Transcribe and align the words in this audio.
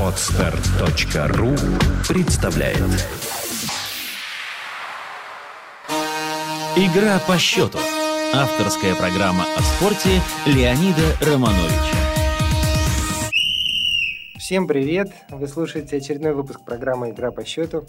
Отстар.ру 0.00 1.54
представляет 2.08 2.78
Игра 6.74 7.20
по 7.28 7.38
счету. 7.38 7.78
Авторская 8.34 8.96
программа 8.96 9.44
о 9.56 9.62
спорте 9.62 10.20
Леонида 10.46 11.16
Романовича. 11.20 11.96
Всем 14.36 14.66
привет! 14.66 15.12
Вы 15.30 15.46
слушаете 15.46 15.98
очередной 15.98 16.34
выпуск 16.34 16.64
программы 16.64 17.10
«Игра 17.10 17.30
по 17.30 17.44
счету». 17.44 17.86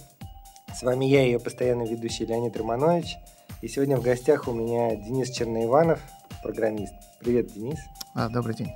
С 0.75 0.84
вами 0.84 1.05
я, 1.05 1.23
ее 1.23 1.39
постоянный 1.39 1.89
ведущий 1.89 2.25
Леонид 2.25 2.55
Романович. 2.55 3.18
И 3.64 3.68
сегодня 3.68 3.98
в 3.98 4.04
гостях 4.04 4.48
у 4.48 4.54
меня 4.54 4.95
Денис 4.95 5.32
Черноиванов, 5.32 6.00
программист. 6.43 6.93
Привет, 7.20 7.52
Денис. 7.52 7.79
А, 8.14 8.29
добрый 8.29 8.54
день. 8.54 8.71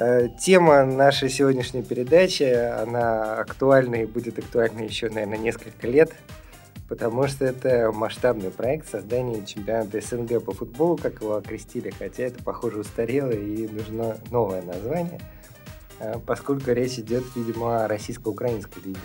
Э, 0.00 0.28
тема 0.38 0.84
нашей 0.84 1.28
сегодняшней 1.28 1.82
передачи, 1.82 2.44
она 2.44 3.34
актуальна 3.40 3.96
и 3.96 4.06
будет 4.06 4.38
актуальна 4.38 4.82
еще, 4.82 5.08
наверное, 5.10 5.38
несколько 5.38 5.88
лет, 5.88 6.12
потому 6.88 7.26
что 7.26 7.44
это 7.44 7.90
масштабный 7.90 8.50
проект 8.50 8.88
создания 8.88 9.44
чемпионата 9.44 10.00
СНГ 10.00 10.44
по 10.44 10.52
футболу, 10.52 10.96
как 10.96 11.20
его 11.20 11.34
окрестили, 11.34 11.92
хотя 11.98 12.22
это, 12.22 12.40
похоже, 12.44 12.78
устарело 12.78 13.32
и 13.32 13.66
нужно 13.66 14.16
новое 14.30 14.62
название, 14.62 15.20
э, 15.98 16.14
поскольку 16.24 16.70
речь 16.70 17.00
идет, 17.00 17.24
видимо, 17.34 17.82
о 17.82 17.88
российско-украинской 17.88 18.78
лиге. 18.84 19.00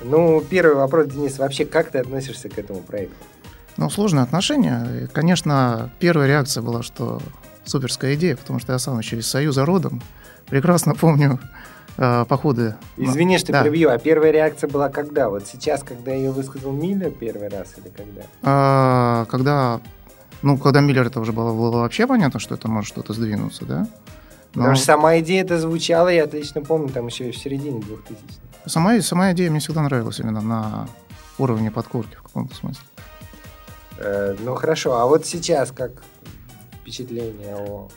Ну, 0.00 0.40
первый 0.40 0.74
вопрос, 0.74 1.06
Денис, 1.06 1.38
вообще 1.38 1.64
как 1.64 1.92
ты 1.92 1.98
относишься 1.98 2.48
к 2.48 2.58
этому 2.58 2.80
проекту? 2.80 3.14
Ну, 3.76 3.88
сложные 3.90 4.24
отношения. 4.24 5.08
Конечно, 5.12 5.92
первая 6.00 6.26
реакция 6.26 6.64
была, 6.64 6.82
что 6.82 7.20
суперская 7.64 8.14
идея, 8.14 8.36
потому 8.36 8.58
что 8.58 8.72
я 8.72 8.78
сам 8.80 8.98
еще 8.98 9.18
из 9.18 9.28
Союза 9.28 9.64
родом. 9.64 10.02
Прекрасно 10.48 10.94
помню 10.94 11.38
э, 11.96 12.24
походы. 12.28 12.76
Извини, 12.96 13.38
что 13.38 13.52
да. 13.52 13.62
перебью, 13.62 13.90
а 13.90 13.98
первая 13.98 14.30
реакция 14.30 14.68
была 14.68 14.88
когда? 14.88 15.28
Вот 15.28 15.46
сейчас, 15.46 15.82
когда 15.82 16.12
ее 16.12 16.30
высказал 16.30 16.72
Миллер 16.72 17.10
первый 17.10 17.48
раз 17.48 17.74
или 17.78 17.88
когда? 17.88 18.22
А, 18.42 19.26
когда, 19.26 19.80
ну, 20.42 20.58
когда 20.58 20.80
Миллер 20.80 21.06
это 21.06 21.20
уже 21.20 21.32
было, 21.32 21.52
было 21.52 21.78
вообще 21.78 22.06
понятно, 22.06 22.38
что 22.40 22.54
это 22.54 22.68
может 22.68 22.88
что-то 22.88 23.12
сдвинуться, 23.12 23.64
да? 23.64 23.88
Но... 24.54 24.62
Потому 24.62 24.76
что 24.76 24.86
сама 24.86 25.18
идея 25.18 25.42
это 25.42 25.58
звучала, 25.58 26.08
я 26.08 26.24
отлично 26.24 26.62
помню, 26.62 26.88
там 26.88 27.06
еще 27.08 27.28
и 27.28 27.32
в 27.32 27.36
середине 27.36 27.80
2000 27.80 28.46
Сама, 28.66 29.00
сама 29.00 29.32
идея 29.32 29.50
мне 29.50 29.60
всегда 29.60 29.82
нравилась 29.82 30.18
именно 30.18 30.40
на 30.40 30.88
уровне 31.38 31.70
подкорки 31.70 32.16
в 32.16 32.22
каком-то 32.22 32.54
смысле. 32.54 32.82
Э, 33.98 34.34
ну 34.40 34.54
хорошо, 34.54 34.98
а 34.98 35.06
вот 35.06 35.24
сейчас 35.24 35.70
как 35.70 35.92
впечатление 36.80 37.54
о... 37.54 37.88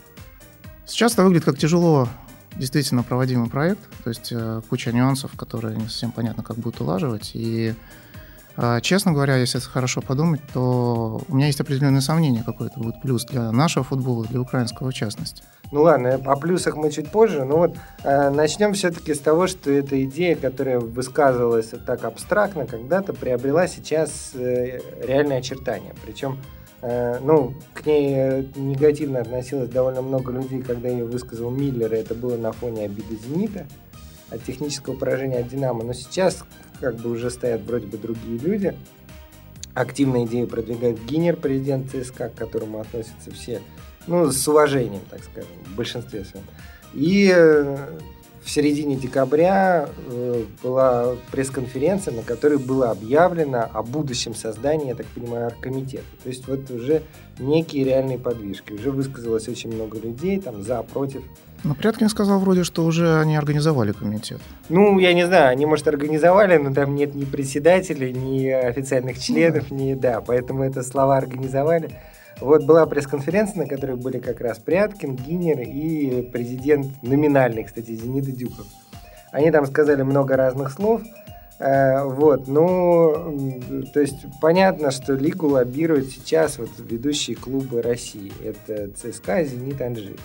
Сейчас 0.86 1.14
это 1.14 1.24
выглядит 1.24 1.44
как 1.44 1.58
тяжело 1.58 2.08
действительно 2.56 3.02
проводимый 3.02 3.48
проект, 3.48 3.80
то 4.02 4.10
есть 4.10 4.30
э, 4.32 4.60
куча 4.68 4.92
нюансов, 4.92 5.32
которые 5.36 5.76
не 5.76 5.84
совсем 5.84 6.12
понятно, 6.12 6.42
как 6.42 6.56
будут 6.56 6.80
улаживать. 6.80 7.30
И, 7.34 7.74
э, 8.56 8.80
честно 8.82 9.12
говоря, 9.12 9.36
если 9.36 9.58
хорошо 9.60 10.00
подумать, 10.00 10.40
то 10.52 11.22
у 11.28 11.34
меня 11.34 11.46
есть 11.46 11.60
определенные 11.60 12.00
сомнения, 12.00 12.42
какой 12.44 12.68
это 12.68 12.78
будет 12.78 13.00
плюс 13.00 13.24
для 13.24 13.52
нашего 13.52 13.84
футбола, 13.84 14.26
для 14.26 14.40
украинского 14.40 14.90
в 14.90 14.94
частности. 14.94 15.42
Ну 15.72 15.82
ладно, 15.82 16.20
о 16.24 16.36
плюсах 16.36 16.74
мы 16.74 16.90
чуть 16.90 17.10
позже, 17.10 17.44
но 17.44 17.58
вот 17.58 17.76
э, 18.02 18.30
начнем 18.30 18.72
все-таки 18.72 19.14
с 19.14 19.20
того, 19.20 19.46
что 19.46 19.70
эта 19.70 20.02
идея, 20.04 20.34
которая 20.34 20.80
высказывалась 20.80 21.72
так 21.86 22.04
абстрактно 22.04 22.66
когда-то, 22.66 23.12
приобрела 23.12 23.68
сейчас 23.68 24.32
э, 24.34 24.80
реальные 25.00 25.38
очертания. 25.38 25.94
Причем 26.04 26.38
ну, 26.82 27.54
к 27.74 27.84
ней 27.84 28.14
э, 28.16 28.44
негативно 28.56 29.20
относилось 29.20 29.68
довольно 29.68 30.00
много 30.00 30.32
людей, 30.32 30.62
когда 30.62 30.88
ее 30.88 31.04
высказал 31.04 31.50
Миллер, 31.50 31.92
и 31.92 31.98
это 31.98 32.14
было 32.14 32.36
на 32.36 32.52
фоне 32.52 32.84
обиды 32.84 33.16
«Зенита», 33.16 33.66
от 34.30 34.44
технического 34.44 34.94
поражения 34.94 35.38
от 35.38 35.48
«Динамо». 35.48 35.84
Но 35.84 35.92
сейчас 35.92 36.44
как 36.80 36.96
бы 36.96 37.10
уже 37.10 37.30
стоят 37.30 37.62
вроде 37.62 37.86
бы 37.86 37.98
другие 37.98 38.38
люди. 38.38 38.76
Активно 39.74 40.24
идею 40.24 40.46
продвигает 40.46 41.04
Гинер, 41.04 41.36
президент 41.36 41.90
ЦСКА, 41.90 42.28
к 42.28 42.34
которому 42.34 42.80
относятся 42.80 43.30
все, 43.30 43.60
ну, 44.06 44.30
с 44.30 44.48
уважением, 44.48 45.02
так 45.10 45.22
скажем, 45.22 45.50
в 45.66 45.76
большинстве 45.76 46.24
своем. 46.24 46.46
И 46.94 47.30
э, 47.32 47.76
в 48.42 48.50
середине 48.50 48.96
декабря 48.96 49.88
э, 50.08 50.44
была 50.62 51.14
пресс-конференция, 51.30 52.14
на 52.14 52.22
которой 52.22 52.58
было 52.58 52.90
объявлено 52.90 53.68
о 53.72 53.82
будущем 53.82 54.34
создании, 54.34 54.88
я 54.88 54.94
так 54.94 55.06
понимаю, 55.06 55.46
оргкомитета. 55.46 56.04
То 56.22 56.28
есть 56.28 56.48
вот 56.48 56.70
уже 56.70 57.02
некие 57.38 57.84
реальные 57.84 58.18
подвижки. 58.18 58.72
Уже 58.72 58.90
высказалось 58.90 59.48
очень 59.48 59.72
много 59.72 59.98
людей, 59.98 60.40
там, 60.40 60.62
за, 60.62 60.82
против. 60.82 61.22
Но 61.62 61.74
Пряткин 61.74 62.08
сказал 62.08 62.38
вроде, 62.40 62.64
что 62.64 62.84
уже 62.84 63.20
они 63.20 63.36
организовали 63.36 63.92
комитет. 63.92 64.40
Ну, 64.70 64.98
я 64.98 65.12
не 65.12 65.26
знаю, 65.26 65.50
они, 65.50 65.66
может, 65.66 65.86
организовали, 65.88 66.56
но 66.56 66.72
там 66.72 66.94
нет 66.94 67.14
ни 67.14 67.24
председателей, 67.24 68.12
ни 68.12 68.48
официальных 68.48 69.18
членов, 69.18 69.70
ну, 69.70 69.76
да. 69.76 69.84
ни, 69.84 69.94
да, 69.94 70.20
поэтому 70.22 70.62
это 70.62 70.82
слова 70.82 71.18
организовали. 71.18 71.90
Вот 72.40 72.64
была 72.64 72.86
пресс-конференция, 72.86 73.58
на 73.62 73.66
которой 73.66 73.96
были 73.96 74.18
как 74.18 74.40
раз 74.40 74.58
Пряткин, 74.58 75.16
Гинер 75.16 75.60
и 75.60 76.22
президент 76.30 77.02
номинальный, 77.02 77.64
кстати, 77.64 77.90
Зенита 77.92 78.32
Дюков. 78.32 78.66
Они 79.30 79.50
там 79.50 79.66
сказали 79.66 80.02
много 80.02 80.36
разных 80.36 80.72
слов. 80.72 81.02
Э, 81.58 82.04
вот, 82.04 82.48
ну, 82.48 83.84
то 83.92 84.00
есть 84.00 84.24
понятно, 84.40 84.90
что 84.90 85.12
лигу 85.12 85.48
лоббируют 85.48 86.08
сейчас 86.08 86.58
вот 86.58 86.70
ведущие 86.78 87.36
клубы 87.36 87.82
России. 87.82 88.32
Это 88.42 88.90
ЦСКА, 88.90 89.44
Зенит, 89.44 89.80
Анжи. 89.82 90.16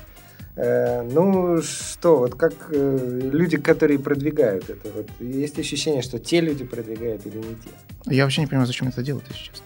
Э, 0.55 1.01
ну 1.01 1.61
что, 1.61 2.17
вот 2.17 2.35
как 2.35 2.53
э, 2.71 3.19
люди, 3.21 3.57
которые 3.57 3.99
продвигают 3.99 4.69
это, 4.69 4.89
вот 4.95 5.09
есть 5.19 5.59
ощущение, 5.59 6.01
что 6.01 6.17
те 6.17 6.39
люди 6.39 6.63
продвигают 6.63 7.25
или 7.25 7.37
не 7.37 7.55
те? 7.55 7.69
Я 8.05 8.23
вообще 8.23 8.41
не 8.41 8.47
понимаю, 8.47 8.65
зачем 8.65 8.87
это 8.87 9.03
делать, 9.03 9.25
если 9.27 9.43
честно. 9.43 9.65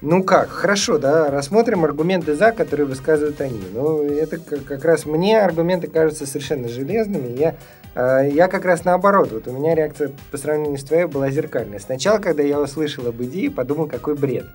Ну 0.00 0.22
как, 0.22 0.50
хорошо, 0.50 0.98
да, 0.98 1.28
рассмотрим 1.28 1.84
аргументы 1.84 2.34
за, 2.34 2.52
которые 2.52 2.86
высказывают 2.86 3.40
они. 3.40 3.60
Ну, 3.72 4.02
это 4.04 4.38
как 4.38 4.84
раз 4.84 5.06
мне 5.06 5.40
аргументы 5.40 5.88
кажутся 5.88 6.24
совершенно 6.24 6.68
железными. 6.68 7.36
Я, 7.36 7.56
э, 7.96 8.30
я 8.30 8.46
как 8.46 8.64
раз 8.64 8.84
наоборот, 8.84 9.32
вот 9.32 9.48
у 9.48 9.52
меня 9.52 9.74
реакция 9.74 10.12
по 10.30 10.36
сравнению 10.36 10.78
с 10.78 10.84
твоей 10.84 11.06
была 11.06 11.30
зеркальная. 11.30 11.80
Сначала, 11.80 12.18
когда 12.18 12.44
я 12.44 12.60
услышал 12.60 13.08
об 13.08 13.20
идее, 13.24 13.50
подумал, 13.50 13.88
какой 13.88 14.14
бред. 14.14 14.46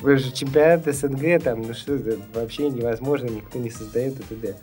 Вы 0.00 0.16
же 0.16 0.32
чемпионат 0.32 0.86
СНГ, 0.86 1.42
там, 1.42 1.60
ну 1.60 1.74
что 1.74 1.96
это 1.96 2.18
вообще 2.32 2.70
невозможно, 2.70 3.26
никто 3.26 3.58
не 3.58 3.70
создает 3.70 4.14
это. 4.14 4.28
т.д. 4.28 4.56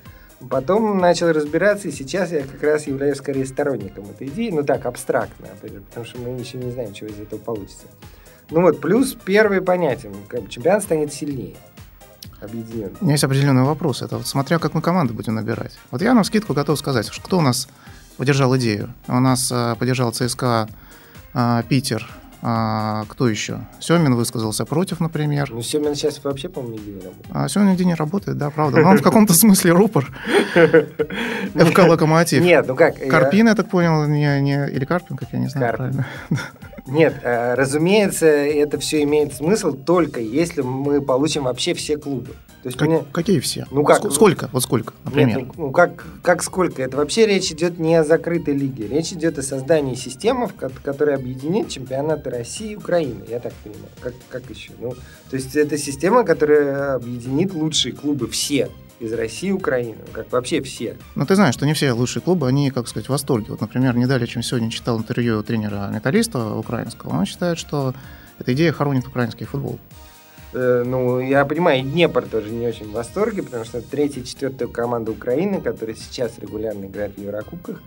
Потом 0.50 0.98
начал 0.98 1.32
разбираться, 1.32 1.88
и 1.88 1.92
сейчас 1.92 2.32
я 2.32 2.42
как 2.42 2.64
раз 2.64 2.88
являюсь 2.88 3.18
скорее 3.18 3.46
сторонником 3.46 4.06
этой 4.10 4.28
идеи, 4.28 4.50
ну 4.50 4.64
так, 4.64 4.88
абстрактно, 4.88 5.48
потому 5.62 6.06
что 6.08 6.18
мы 6.18 6.40
еще 6.40 6.58
не 6.58 6.72
знаем, 6.72 6.92
чего 6.94 7.12
из 7.12 7.20
этого 7.20 7.40
получится. 7.40 7.86
Ну 8.52 8.62
вот, 8.62 8.82
плюс 8.82 9.16
первый 9.26 9.62
понятен. 9.62 10.14
Чемпионат 10.50 10.84
станет 10.84 11.14
сильнее. 11.14 11.56
Объединен. 12.42 12.92
У 13.00 13.06
меня 13.06 13.14
есть 13.14 13.24
определенный 13.24 13.64
вопрос. 13.64 14.02
Это 14.02 14.18
вот 14.18 14.28
смотря, 14.28 14.60
как 14.60 14.74
мы 14.74 14.82
команды 14.82 15.14
будем 15.14 15.36
набирать. 15.36 15.78
Вот 15.90 16.02
я 16.02 16.14
на 16.14 16.24
скидку 16.24 16.54
готов 16.54 16.78
сказать, 16.78 17.10
кто 17.10 17.38
у 17.38 17.42
нас 17.42 17.68
поддержал 18.18 18.56
идею. 18.58 18.94
У 19.08 19.20
нас 19.20 19.52
э, 19.52 19.76
поддержал 19.78 20.12
ЦСКА 20.12 20.68
э, 21.34 21.64
Питер, 21.70 22.10
а, 22.44 23.06
кто 23.08 23.30
еще? 23.30 23.60
Семин 23.80 24.16
высказался 24.16 24.66
против, 24.66 25.00
например. 25.00 25.50
Ну, 25.52 25.62
Семин 25.62 25.94
сейчас 25.94 26.24
вообще, 26.24 26.50
по-моему, 26.50 26.78
нигде 26.78 26.92
не 26.92 27.02
работает. 27.02 27.28
А, 27.30 27.48
Семин 27.48 27.70
нигде 27.70 27.86
не 27.86 27.94
работает, 27.94 28.38
да, 28.38 28.50
правда. 28.50 28.82
Но 28.82 28.90
он 28.90 28.98
в 28.98 29.04
каком-то 29.04 29.34
смысле 29.34 29.74
рупор. 29.74 30.12
ФК 31.54 31.80
Локомотив. 31.88 32.42
Нет, 32.42 32.66
ну 32.68 32.76
как? 32.76 32.98
Карпин, 33.08 33.48
я 33.48 33.54
так 33.54 33.70
понял, 33.70 34.08
не, 34.08 34.42
не, 34.42 34.68
или 34.72 34.86
Карпин, 34.86 35.18
как 35.18 35.30
я 35.32 35.40
не 35.40 35.50
знаю 35.50 35.78
правильно. 35.78 36.08
Нет, 36.88 37.16
э, 37.24 37.54
разумеется, 37.54 38.26
это 38.26 38.80
все 38.80 39.04
имеет 39.04 39.34
смысл 39.34 39.74
только 39.74 40.20
если 40.20 40.62
мы 40.62 41.02
получим 41.02 41.44
вообще 41.44 41.74
все 41.74 41.98
клубы. 41.98 42.36
То 42.64 42.68
есть 42.68 42.78
как, 42.78 42.88
мне... 42.88 43.04
Какие 43.12 43.40
все? 43.40 43.66
Ну 43.72 43.84
как? 43.84 44.12
Сколько? 44.12 44.50
Вот 44.52 44.62
сколько, 44.62 44.94
например? 45.04 45.38
Нет, 45.40 45.48
ну, 45.58 45.66
ну 45.66 45.72
как, 45.72 46.06
как 46.22 46.44
сколько? 46.44 46.84
Это 46.84 46.98
вообще 46.98 47.26
речь 47.26 47.52
идет 47.52 47.80
не 47.80 47.96
о 47.96 48.04
закрытой 48.04 48.54
лиге. 48.54 48.88
Речь 48.88 49.12
идет 49.14 49.40
о 49.40 49.42
создании 49.42 49.96
системы, 49.96 50.48
которая 50.84 51.16
объединит 51.16 51.70
чемпионаты 51.70 52.30
России 52.30 52.74
и 52.74 52.76
Украины. 52.76 53.24
Я 53.28 53.40
так 53.40 53.54
понимаю. 53.64 53.90
Как, 54.00 54.14
как 54.30 54.50
еще? 54.50 54.72
Ну, 54.80 54.92
то 54.92 55.36
есть 55.36 55.56
это 55.56 55.78
система, 55.78 56.24
которая 56.24 56.96
объединит 56.96 57.54
лучшие 57.54 57.94
клубы 57.94 58.28
все 58.28 58.70
из 59.02 59.12
России 59.14 59.52
Украины, 59.52 59.98
как 60.14 60.32
вообще 60.32 60.62
все. 60.62 60.96
Ну, 61.16 61.26
ты 61.26 61.36
знаешь, 61.36 61.56
что 61.56 61.66
не 61.66 61.74
все 61.74 61.92
лучшие 61.92 62.22
клубы, 62.22 62.48
они, 62.48 62.70
как 62.70 62.88
сказать, 62.88 63.08
в 63.08 63.10
восторге. 63.10 63.48
Вот, 63.50 63.62
например, 63.62 63.96
не 63.96 64.06
далее, 64.06 64.28
чем 64.28 64.44
сегодня 64.44 64.70
читал 64.70 65.00
интервью 65.00 65.42
тренера 65.42 65.90
металлиста 65.92 66.54
украинского, 66.54 67.18
он 67.18 67.26
считает, 67.26 67.58
что 67.58 67.96
эта 68.38 68.54
идея 68.54 68.72
хоронит 68.72 69.08
украинский 69.08 69.46
футбол. 69.46 69.80
Э, 70.54 70.84
ну, 70.86 71.20
я 71.20 71.46
понимаю, 71.46 71.80
и 71.80 71.84
Днепр 71.84 72.24
тоже 72.24 72.52
не 72.52 72.68
очень 72.68 72.90
в 72.90 72.92
восторге, 72.92 73.42
потому 73.42 73.66
что 73.66 73.82
третья, 73.82 74.22
четвертая 74.22 74.68
команда 74.68 75.12
Украины, 75.12 75.62
которая 75.62 75.96
сейчас 75.96 76.38
регулярно 76.38 76.86
играет 76.86 77.16
в 77.16 77.22
Еврокубках, 77.22 77.82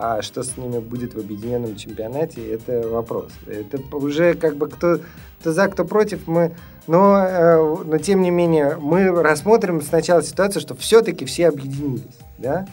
а 0.00 0.22
что 0.22 0.42
с 0.42 0.56
ними 0.56 0.78
будет 0.78 1.14
в 1.14 1.18
объединенном 1.18 1.76
чемпионате, 1.76 2.52
это 2.52 2.88
вопрос. 2.88 3.32
Это 3.46 3.78
уже 3.96 4.34
как 4.34 4.56
бы 4.56 4.68
кто, 4.68 5.00
кто 5.40 5.52
за, 5.52 5.68
кто 5.68 5.84
против, 5.84 6.26
мы... 6.26 6.54
Но, 6.86 7.18
э, 7.18 7.84
но 7.84 7.98
тем 7.98 8.22
не 8.22 8.30
менее, 8.30 8.78
мы 8.80 9.10
рассмотрим 9.22 9.82
сначала 9.82 10.22
ситуацию, 10.22 10.62
что 10.62 10.74
все-таки 10.74 11.26
все 11.26 11.48
объединились, 11.48 12.18
да? 12.38 12.66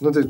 Ну, 0.00 0.12
то, 0.12 0.22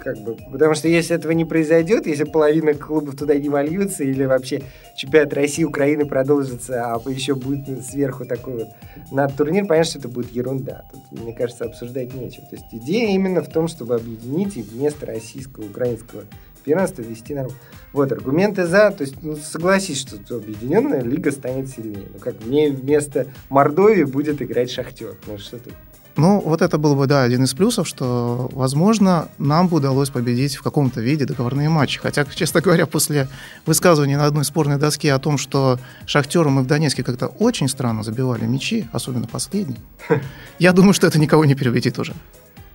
как 0.00 0.18
бы, 0.18 0.36
потому 0.50 0.74
что 0.74 0.88
если 0.88 1.14
этого 1.14 1.30
не 1.30 1.44
произойдет, 1.44 2.08
если 2.08 2.24
половина 2.24 2.74
клубов 2.74 3.16
туда 3.16 3.36
не 3.36 3.48
вольются, 3.48 4.02
или 4.02 4.24
вообще 4.24 4.62
чемпионат 4.96 5.32
России, 5.32 5.62
Украины 5.62 6.06
продолжится, 6.06 6.92
а 6.92 7.00
еще 7.08 7.36
будет 7.36 7.84
сверху 7.84 8.24
такой 8.24 8.54
вот 8.54 8.68
над 9.12 9.36
турнир, 9.36 9.64
понятно, 9.66 9.90
что 9.90 9.98
это 10.00 10.08
будет 10.08 10.32
ерунда. 10.32 10.86
Тут, 10.92 11.20
мне 11.20 11.32
кажется, 11.32 11.64
обсуждать 11.64 12.14
нечего. 12.14 12.46
То 12.46 12.56
есть 12.56 12.66
идея 12.72 13.14
именно 13.14 13.42
в 13.42 13.48
том, 13.48 13.68
чтобы 13.68 13.94
объединить 13.94 14.56
и 14.56 14.62
вместо 14.62 15.06
российского, 15.06 15.66
украинского 15.66 16.24
первенства 16.64 17.02
вести 17.02 17.34
нормально. 17.34 17.58
Вот, 17.92 18.10
аргументы 18.10 18.66
за, 18.66 18.90
то 18.90 19.02
есть, 19.04 19.22
ну, 19.22 19.36
согласись, 19.36 20.00
что 20.00 20.36
объединенная 20.36 21.02
лига 21.02 21.30
станет 21.30 21.68
сильнее. 21.68 22.08
Ну, 22.12 22.18
как 22.18 22.40
в 22.40 22.48
ней 22.48 22.70
вместо 22.70 23.26
Мордовии 23.50 24.04
будет 24.04 24.42
играть 24.42 24.70
Шахтер. 24.70 25.16
Ну, 25.26 25.38
что 25.38 25.58
тут 25.58 25.74
ну, 26.16 26.40
вот 26.40 26.62
это 26.62 26.78
был 26.78 26.94
бы, 26.94 27.06
да, 27.06 27.22
один 27.22 27.44
из 27.44 27.54
плюсов, 27.54 27.88
что, 27.88 28.50
возможно, 28.52 29.28
нам 29.38 29.68
бы 29.68 29.78
удалось 29.78 30.10
победить 30.10 30.56
в 30.56 30.62
каком-то 30.62 31.00
виде 31.00 31.24
договорные 31.24 31.68
матчи. 31.68 32.00
Хотя, 32.00 32.24
честно 32.34 32.60
говоря, 32.60 32.86
после 32.86 33.28
высказывания 33.66 34.16
на 34.18 34.26
одной 34.26 34.44
спорной 34.44 34.78
доске 34.78 35.12
о 35.12 35.18
том, 35.18 35.38
что 35.38 35.78
шахтеру 36.06 36.50
мы 36.50 36.62
в 36.62 36.66
Донецке 36.66 37.02
как-то 37.02 37.26
очень 37.26 37.68
странно 37.68 38.02
забивали 38.02 38.44
мячи, 38.44 38.86
особенно 38.92 39.26
последний, 39.26 39.78
я 40.58 40.72
думаю, 40.72 40.92
что 40.92 41.06
это 41.06 41.18
никого 41.18 41.44
не 41.44 41.54
переубедит 41.54 41.98
уже. 41.98 42.14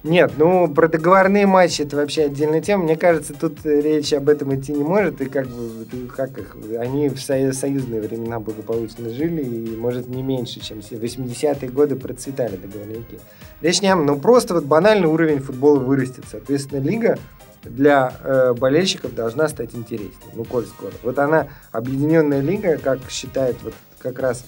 Нет, 0.07 0.33
ну 0.37 0.73
про 0.73 0.87
договорные 0.87 1.45
матчи 1.45 1.81
это 1.81 1.97
вообще 1.97 2.23
отдельная 2.23 2.61
тема. 2.61 2.83
Мне 2.83 2.95
кажется, 2.95 3.33
тут 3.33 3.65
речь 3.65 4.13
об 4.13 4.29
этом 4.29 4.55
идти 4.55 4.71
не 4.71 4.83
может. 4.83 5.19
И 5.19 5.25
как 5.25 5.47
бы 5.47 5.85
как 6.15 6.37
их, 6.37 6.55
они 6.79 7.09
в 7.09 7.19
союзные 7.19 7.99
времена 7.99 8.39
благополучно 8.39 9.09
жили, 9.09 9.43
и 9.43 9.75
может 9.75 10.07
не 10.07 10.23
меньше, 10.23 10.61
чем 10.61 10.81
в 10.81 10.91
80-е 10.91 11.69
годы 11.69 11.97
процветали 11.97 12.55
договорники. 12.55 13.19
Речь 13.59 13.81
не 13.81 13.89
о 13.89 13.97
ну 13.97 14.17
просто 14.17 14.53
вот 14.53 14.63
банальный 14.63 15.07
уровень 15.07 15.39
футбола 15.39 15.79
вырастет. 15.79 16.23
Соответственно, 16.31 16.79
лига 16.79 17.19
для 17.63 18.13
э, 18.23 18.53
болельщиков 18.53 19.13
должна 19.13 19.49
стать 19.49 19.75
интереснее. 19.75 20.31
Ну, 20.35 20.45
коль 20.45 20.65
скоро. 20.67 20.93
Вот 21.03 21.19
она, 21.19 21.49
объединенная 21.73 22.39
лига, 22.39 22.77
как 22.77 22.99
считает 23.09 23.57
вот 23.61 23.73
как 23.99 24.19
раз 24.19 24.45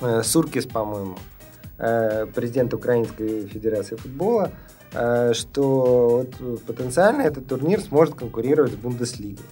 э, 0.00 0.22
Суркис, 0.22 0.66
по-моему, 0.66 1.16
Э, 1.16 1.29
президент 2.34 2.74
Украинской 2.74 3.46
Федерации 3.46 3.96
футбола, 3.96 4.50
э, 4.92 5.32
что 5.34 6.26
вот 6.40 6.64
потенциально 6.64 7.22
этот 7.22 7.46
турнир 7.46 7.80
сможет 7.80 8.14
конкурировать 8.14 8.72
с 8.72 8.76
Бундеслигой. 8.76 9.46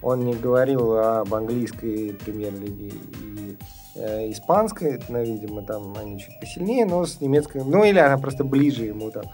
Он 0.00 0.24
не 0.24 0.34
говорил 0.34 0.96
об 0.96 1.34
английской 1.34 2.14
премьер-лиге 2.24 2.88
и 2.88 3.56
э, 3.96 4.30
испанской, 4.30 5.00
но, 5.08 5.20
видимо, 5.20 5.62
там 5.62 5.96
они 5.98 6.20
чуть 6.20 6.38
посильнее, 6.40 6.86
но 6.86 7.04
с 7.04 7.20
немецкой, 7.20 7.64
ну 7.64 7.82
или 7.82 7.98
она 7.98 8.16
просто 8.18 8.44
ближе 8.44 8.84
ему 8.84 9.10
там 9.10 9.24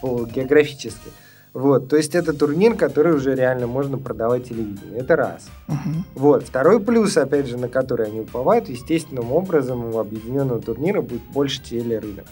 по 0.00 0.24
географически. 0.24 1.10
Вот, 1.54 1.88
то 1.88 1.96
есть 1.96 2.14
это 2.14 2.32
турнир, 2.32 2.76
который 2.76 3.14
уже 3.14 3.34
реально 3.34 3.66
можно 3.66 3.98
продавать 3.98 4.48
телевидению. 4.48 4.98
Это 4.98 5.16
раз. 5.16 5.48
Uh-huh. 5.68 6.02
Вот. 6.14 6.44
Второй 6.44 6.80
плюс, 6.80 7.16
опять 7.18 7.46
же, 7.46 7.58
на 7.58 7.68
который 7.68 8.06
они 8.06 8.20
уповают, 8.20 8.70
естественным 8.70 9.32
образом 9.32 9.94
у 9.94 9.98
объединенного 9.98 10.62
турнира 10.62 11.02
будет 11.02 11.22
больше 11.34 11.62
телерынок. 11.62 12.24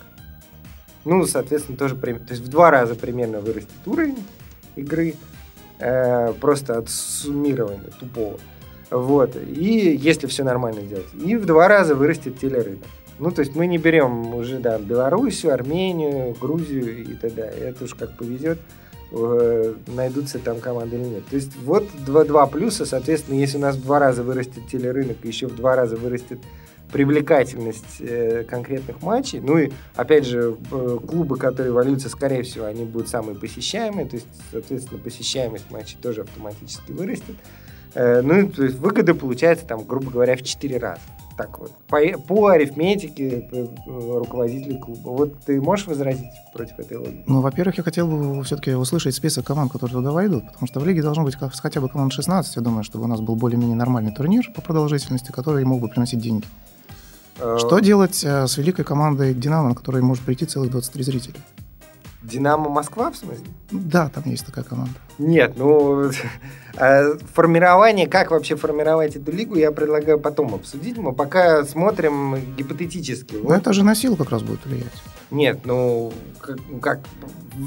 Ну, 1.04 1.26
соответственно, 1.26 1.76
тоже 1.76 1.96
то 1.96 2.08
есть 2.30 2.42
в 2.42 2.48
два 2.48 2.70
раза 2.70 2.94
примерно 2.94 3.40
вырастет 3.40 3.70
уровень 3.86 4.24
игры, 4.76 5.14
э, 5.78 6.32
просто 6.40 6.78
от 6.78 6.88
суммирования 6.88 7.90
тупого. 7.98 8.38
Вот. 8.90 9.36
И 9.36 9.96
если 9.96 10.26
все 10.28 10.44
нормально 10.44 10.82
делать. 10.82 11.06
И 11.14 11.36
в 11.36 11.44
два 11.44 11.68
раза 11.68 11.94
вырастет 11.94 12.38
телерынок. 12.38 12.86
Ну, 13.18 13.30
то 13.30 13.40
есть 13.40 13.54
мы 13.54 13.66
не 13.66 13.76
берем 13.76 14.34
уже, 14.34 14.58
да, 14.58 14.78
Белоруссию, 14.78 15.52
Армению, 15.52 16.34
Грузию 16.40 17.02
и 17.02 17.14
т.д. 17.14 17.42
Это 17.42 17.84
уж 17.84 17.94
как 17.94 18.16
повезет. 18.16 18.58
Э, 19.12 19.74
найдутся 19.88 20.38
там 20.38 20.60
команды 20.60 20.96
или 20.96 21.04
нет. 21.04 21.26
То 21.26 21.34
есть 21.34 21.56
вот 21.64 21.88
два, 22.06 22.24
два 22.24 22.46
плюса, 22.46 22.86
соответственно, 22.86 23.36
если 23.36 23.56
у 23.56 23.60
нас 23.60 23.74
в 23.74 23.82
два 23.82 23.98
раза 23.98 24.22
вырастет 24.22 24.68
телерынок, 24.70 25.16
еще 25.24 25.48
в 25.48 25.56
два 25.56 25.74
раза 25.74 25.96
вырастет 25.96 26.38
привлекательность 26.92 28.00
э, 28.00 28.44
конкретных 28.44 29.02
матчей. 29.02 29.40
Ну 29.40 29.58
и, 29.58 29.70
опять 29.96 30.26
же, 30.26 30.56
э, 30.70 30.98
клубы, 31.08 31.36
которые 31.38 31.72
валются, 31.72 32.08
скорее 32.08 32.44
всего, 32.44 32.66
они 32.66 32.84
будут 32.84 33.08
самые 33.08 33.36
посещаемые, 33.36 34.06
то 34.06 34.14
есть, 34.14 34.28
соответственно, 34.52 35.00
посещаемость 35.00 35.70
матчей 35.70 35.98
тоже 36.00 36.22
автоматически 36.22 36.92
вырастет. 36.92 37.36
Э, 37.94 38.22
ну, 38.22 38.48
то 38.48 38.62
есть 38.62 38.78
выгода 38.78 39.14
получается, 39.14 39.66
там, 39.66 39.84
грубо 39.84 40.12
говоря, 40.12 40.36
в 40.36 40.42
4 40.42 40.78
раза 40.78 41.00
так 41.40 41.58
вот, 41.58 41.72
по, 41.88 41.98
по 42.26 42.48
арифметике 42.48 43.48
э, 43.50 43.66
руководителей 43.86 44.76
клуба. 44.76 45.08
Вот 45.08 45.38
ты 45.40 45.58
можешь 45.58 45.86
возразить 45.86 46.28
против 46.52 46.78
этой 46.78 46.98
логики? 46.98 47.24
Ну, 47.26 47.40
во-первых, 47.40 47.78
я 47.78 47.82
хотел 47.82 48.06
бы 48.06 48.44
все-таки 48.44 48.74
услышать 48.74 49.14
список 49.14 49.46
команд, 49.46 49.72
которые 49.72 49.96
туда 49.96 50.12
войдут, 50.12 50.44
потому 50.46 50.66
что 50.66 50.80
в 50.80 50.86
лиге 50.86 51.00
должно 51.00 51.24
быть 51.24 51.36
хотя 51.36 51.80
бы 51.80 51.88
команд 51.88 52.12
16, 52.12 52.56
я 52.56 52.62
думаю, 52.62 52.84
чтобы 52.84 53.06
у 53.06 53.08
нас 53.08 53.20
был 53.20 53.36
более-менее 53.36 53.76
нормальный 53.76 54.12
турнир 54.12 54.50
по 54.54 54.60
продолжительности, 54.60 55.32
который 55.32 55.64
мог 55.64 55.80
бы 55.80 55.88
приносить 55.88 56.20
деньги. 56.20 56.44
А... 57.38 57.56
Что 57.58 57.78
делать 57.78 58.22
э, 58.22 58.46
с 58.46 58.58
великой 58.58 58.84
командой 58.84 59.32
«Динамо», 59.32 59.70
на 59.70 59.74
которой 59.74 60.02
может 60.02 60.22
прийти 60.24 60.44
целых 60.44 60.70
23 60.70 61.04
зрителей? 61.04 61.40
Динамо 62.22 62.68
Москва, 62.68 63.10
в 63.10 63.16
смысле? 63.16 63.46
Да, 63.70 64.10
там 64.10 64.24
есть 64.26 64.44
такая 64.44 64.64
команда. 64.64 64.94
Нет, 65.18 65.54
ну 65.56 66.10
а 66.76 67.16
формирование, 67.32 68.06
как 68.06 68.30
вообще 68.30 68.56
формировать 68.56 69.16
эту 69.16 69.32
лигу, 69.32 69.56
я 69.56 69.72
предлагаю 69.72 70.18
потом 70.18 70.54
обсудить. 70.54 70.98
Мы 70.98 71.12
пока 71.12 71.64
смотрим 71.64 72.36
гипотетически. 72.56 73.36
Ну, 73.36 73.48
вот. 73.48 73.54
это 73.54 73.72
же 73.72 73.84
на 73.84 73.94
силу 73.94 74.16
как 74.16 74.30
раз 74.30 74.42
будет 74.42 74.64
влиять. 74.66 74.86
Нет, 75.30 75.60
ну 75.64 76.12
как, 76.40 76.58
как 76.82 77.00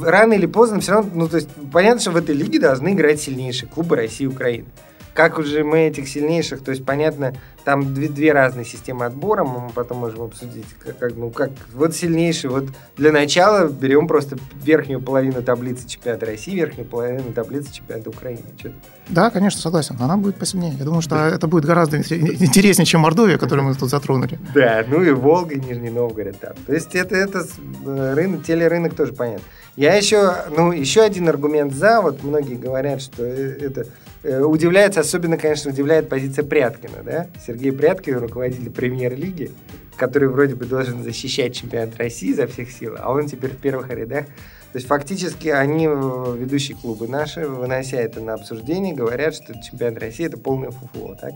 рано 0.01 0.33
или 0.33 0.45
поздно 0.45 0.79
все 0.81 0.93
равно, 0.93 1.11
ну 1.13 1.27
то 1.27 1.37
есть 1.37 1.49
понятно, 1.71 2.01
что 2.01 2.11
в 2.11 2.17
этой 2.17 2.35
лиге 2.35 2.59
должны 2.59 2.93
играть 2.93 3.21
сильнейшие 3.21 3.69
клубы 3.69 3.95
России 3.95 4.25
и 4.25 4.27
Украины 4.27 4.65
как 5.13 5.37
уже 5.37 5.63
мы 5.63 5.87
этих 5.87 6.07
сильнейших, 6.07 6.63
то 6.63 6.71
есть, 6.71 6.85
понятно, 6.85 7.33
там 7.63 7.93
две, 7.93 8.07
две 8.07 8.33
разные 8.33 8.65
системы 8.65 9.05
отбора, 9.05 9.43
мы 9.43 9.69
потом 9.69 9.99
можем 9.99 10.23
обсудить, 10.23 10.65
как, 10.79 10.97
как, 10.97 11.15
ну, 11.15 11.29
как 11.29 11.51
вот 11.73 11.95
сильнейший, 11.95 12.49
вот 12.49 12.65
для 12.97 13.11
начала 13.11 13.67
берем 13.67 14.07
просто 14.07 14.37
верхнюю 14.55 15.01
половину 15.01 15.41
таблицы 15.41 15.87
чемпионата 15.87 16.25
России, 16.25 16.55
верхнюю 16.55 16.87
половину 16.87 17.31
таблицы 17.31 17.71
чемпионата 17.71 18.09
Украины. 18.09 18.43
Что-то... 18.57 18.75
Да, 19.09 19.29
конечно, 19.29 19.61
согласен, 19.61 19.97
она 19.99 20.17
будет 20.17 20.35
посильнее. 20.35 20.73
Я 20.77 20.85
думаю, 20.85 21.01
что 21.01 21.15
да. 21.15 21.29
это 21.29 21.47
будет 21.47 21.65
гораздо 21.65 21.97
интереснее, 21.97 22.85
чем 22.85 23.01
Мордовия, 23.01 23.37
которую 23.37 23.67
мы 23.67 23.75
тут 23.75 23.89
затронули. 23.89 24.39
Да, 24.53 24.83
ну 24.87 25.03
и 25.03 25.11
Волга, 25.11 25.55
Нижний 25.55 25.89
Новгород 25.89 26.39
там. 26.39 26.53
То 26.65 26.73
есть 26.73 26.95
это, 26.95 27.15
это 27.15 27.45
э, 27.85 28.13
рынок, 28.13 28.43
телерынок 28.43 28.95
тоже 28.95 29.13
понятно. 29.13 29.43
Я 29.75 29.95
еще, 29.95 30.35
ну, 30.55 30.71
еще 30.71 31.01
один 31.01 31.27
аргумент 31.29 31.73
за, 31.73 32.01
вот 32.01 32.23
многие 32.23 32.55
говорят, 32.55 33.01
что 33.01 33.23
э, 33.23 33.57
это 33.59 33.87
удивляется, 34.23 35.01
особенно, 35.01 35.37
конечно, 35.37 35.71
удивляет 35.71 36.09
позиция 36.09 36.45
Пряткина, 36.45 37.03
да? 37.03 37.27
Сергей 37.45 37.71
Пряткин, 37.71 38.17
руководитель 38.17 38.71
премьер-лиги, 38.71 39.51
который 39.97 40.29
вроде 40.29 40.55
бы 40.55 40.65
должен 40.65 41.03
защищать 41.03 41.55
чемпионат 41.55 41.97
России 41.97 42.33
за 42.33 42.47
всех 42.47 42.71
сил, 42.71 42.95
а 42.97 43.11
он 43.11 43.27
теперь 43.27 43.51
в 43.51 43.57
первых 43.57 43.89
рядах. 43.89 44.25
То 44.73 44.77
есть 44.77 44.87
фактически 44.87 45.49
они, 45.49 45.87
э, 45.87 46.35
ведущие 46.37 46.75
клубы 46.75 47.07
наши, 47.07 47.47
вынося 47.47 47.97
это 47.97 48.21
на 48.21 48.33
обсуждение, 48.33 48.95
говорят, 48.95 49.35
что 49.35 49.53
чемпионат 49.61 49.99
России 49.99 50.25
это 50.25 50.37
полное 50.37 50.71
фуфло, 50.71 51.15
так? 51.15 51.33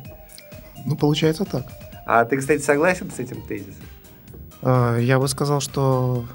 Ну, 0.85 0.95
получается 0.95 1.45
так. 1.45 1.63
А 2.05 2.25
ты, 2.25 2.37
кстати, 2.37 2.61
согласен 2.61 3.11
с 3.11 3.19
этим 3.19 3.41
тезисом? 3.43 3.83
А, 4.63 4.97
я 4.97 5.19
бы 5.19 5.27
сказал, 5.27 5.59
что 5.59 6.25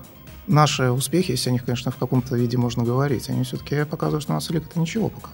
наши 0.46 0.90
успехи, 0.90 1.32
если 1.32 1.50
о 1.50 1.52
них, 1.52 1.64
конечно, 1.64 1.90
в 1.90 1.96
каком-то 1.96 2.36
виде 2.36 2.56
можно 2.56 2.84
говорить, 2.84 3.28
они 3.30 3.42
все-таки 3.42 3.84
показывают, 3.84 4.22
что 4.22 4.32
у 4.32 4.34
нас 4.36 4.48
лига 4.50 4.66
это 4.70 4.78
ничего 4.78 5.08
пока. 5.08 5.30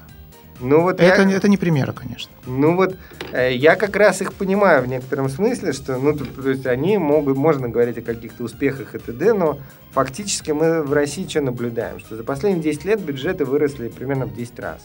Ну, 0.61 0.83
вот 0.83 1.01
это, 1.01 1.23
я, 1.23 1.37
это 1.37 1.49
не 1.49 1.57
примеры, 1.57 1.93
конечно. 1.93 2.31
Ну 2.47 2.77
вот 2.77 2.97
э, 3.33 3.55
я 3.55 3.77
как 3.77 3.95
раз 3.97 4.21
их 4.21 4.33
понимаю 4.35 4.83
в 4.83 4.89
некотором 4.89 5.29
смысле, 5.29 5.73
что 5.73 5.99
ну, 5.99 6.17
то, 6.17 6.25
то 6.25 6.51
есть 6.51 6.67
они 6.67 6.99
могут, 6.99 7.37
можно 7.37 7.69
говорить 7.69 7.99
о 7.99 8.03
каких-то 8.03 8.43
успехах 8.43 8.95
и 8.95 8.99
т.д., 8.99 9.33
но 9.35 9.59
фактически 9.93 10.51
мы 10.51 10.83
в 10.83 10.93
России 10.93 11.29
что 11.29 11.41
наблюдаем? 11.41 12.01
Что 12.01 12.17
за 12.17 12.25
последние 12.25 12.63
10 12.63 12.85
лет 12.85 13.01
бюджеты 13.01 13.45
выросли 13.45 13.89
примерно 13.89 14.27
в 14.27 14.35
10 14.35 14.59
раз 14.59 14.83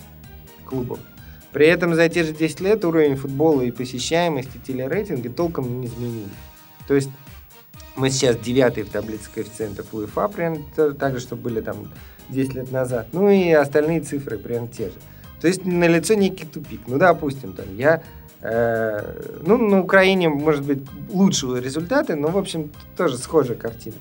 клубов. 0.66 1.00
При 1.52 1.68
этом 1.68 1.94
за 1.96 2.10
те 2.10 2.24
же 2.24 2.34
10 2.34 2.60
лет 2.62 2.86
уровень 2.86 3.16
футбола 3.16 3.62
и 3.62 3.72
посещаемости 3.72 4.60
телерейтинги 4.66 5.28
толком 5.28 5.82
не 5.82 5.88
изменились. 5.88 6.30
То 6.88 6.96
есть 6.96 7.10
мы 7.96 8.10
сейчас 8.10 8.38
девятый 8.38 8.84
в 8.84 8.90
таблице 8.90 9.30
коэффициентов 9.34 9.94
УЕФА, 9.94 10.28
примерно 10.28 10.94
так 10.96 11.14
же, 11.14 11.20
что 11.20 11.36
были 11.36 11.62
там 11.62 11.92
10 12.30 12.56
лет 12.56 12.72
назад. 12.72 13.08
Ну 13.12 13.30
и 13.30 13.52
остальные 13.52 14.02
цифры 14.02 14.38
примерно 14.38 14.68
те 14.68 14.86
же. 14.86 14.96
То 15.44 15.50
есть 15.50 15.66
на 15.66 15.88
лицо 15.88 16.14
некий 16.14 16.46
тупик. 16.46 16.84
Ну, 16.88 16.98
допустим, 16.98 17.52
там 17.52 17.66
я 17.76 18.02
э, 18.40 19.42
ну, 19.46 19.58
на 19.58 19.82
Украине, 19.82 20.30
может 20.30 20.64
быть, 20.64 20.84
лучшие 21.10 21.62
результаты, 21.62 22.16
но, 22.16 22.30
в 22.30 22.38
общем, 22.38 22.72
тоже 22.96 23.18
схожая 23.18 23.58
картина. 23.58 23.98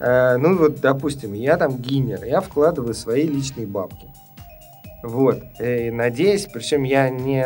Э, 0.00 0.38
ну, 0.38 0.56
вот, 0.56 0.80
допустим, 0.80 1.34
я 1.34 1.58
там 1.58 1.76
гинер, 1.76 2.24
я 2.24 2.40
вкладываю 2.40 2.94
свои 2.94 3.24
личные 3.24 3.66
бабки. 3.66 4.06
Вот. 5.02 5.42
И 5.60 5.90
надеюсь, 5.90 6.48
причем 6.50 6.84
я 6.84 7.10
не, 7.10 7.44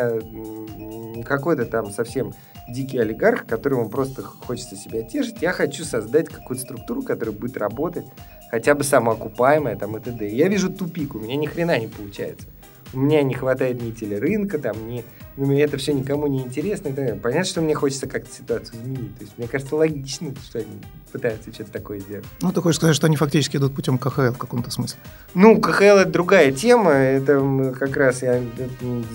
не 1.17 1.23
какой-то 1.23 1.65
там 1.65 1.91
совсем 1.91 2.33
дикий 2.69 2.97
олигарх, 2.97 3.45
которому 3.45 3.89
просто 3.89 4.23
хочется 4.23 4.77
себя 4.77 5.01
тешить. 5.01 5.41
Я 5.41 5.51
хочу 5.51 5.83
создать 5.83 6.29
какую-то 6.29 6.63
структуру, 6.63 7.03
которая 7.03 7.35
будет 7.35 7.57
работать, 7.57 8.05
хотя 8.49 8.73
бы 8.73 8.85
самоокупаемая 8.85 9.75
там 9.75 9.97
и 9.97 9.99
т.д. 9.99 10.29
Я 10.29 10.47
вижу 10.47 10.71
тупик, 10.71 11.13
у 11.13 11.19
меня 11.19 11.35
ни 11.35 11.45
хрена 11.45 11.77
не 11.77 11.87
получается. 11.87 12.47
Меня 12.93 13.23
не 13.23 13.33
хватает 13.33 13.81
ни 13.81 13.91
телерынка, 13.91 14.59
там, 14.59 14.87
ни 14.87 15.03
ну, 15.35 15.47
мне 15.47 15.63
это 15.63 15.77
все 15.77 15.93
никому 15.93 16.27
не 16.27 16.41
интересно. 16.41 16.89
Это, 16.89 17.15
понятно, 17.15 17.45
что 17.45 17.61
мне 17.61 17.73
хочется 17.73 18.07
как-то 18.07 18.31
ситуацию 18.31 18.79
изменить. 18.79 19.17
То 19.17 19.23
есть, 19.23 19.37
мне 19.37 19.47
кажется, 19.47 19.75
логично, 19.75 20.31
что 20.47 20.59
они 20.59 20.79
пытаются 21.11 21.51
что-то 21.51 21.71
такое 21.71 21.99
сделать. 21.99 22.25
Ну, 22.41 22.51
ты 22.51 22.61
хочешь 22.61 22.77
сказать, 22.77 22.95
что 22.95 23.07
они 23.07 23.15
фактически 23.15 23.57
идут 23.57 23.73
путем 23.73 23.97
КХЛ 23.97 24.33
в 24.33 24.37
каком-то 24.37 24.69
смысле? 24.69 24.99
Ну, 25.33 25.59
КХЛ 25.59 25.83
это 25.83 26.11
другая 26.11 26.51
тема. 26.51 26.91
Это 26.91 27.73
как 27.79 27.97
раз 27.97 28.21
я 28.21 28.41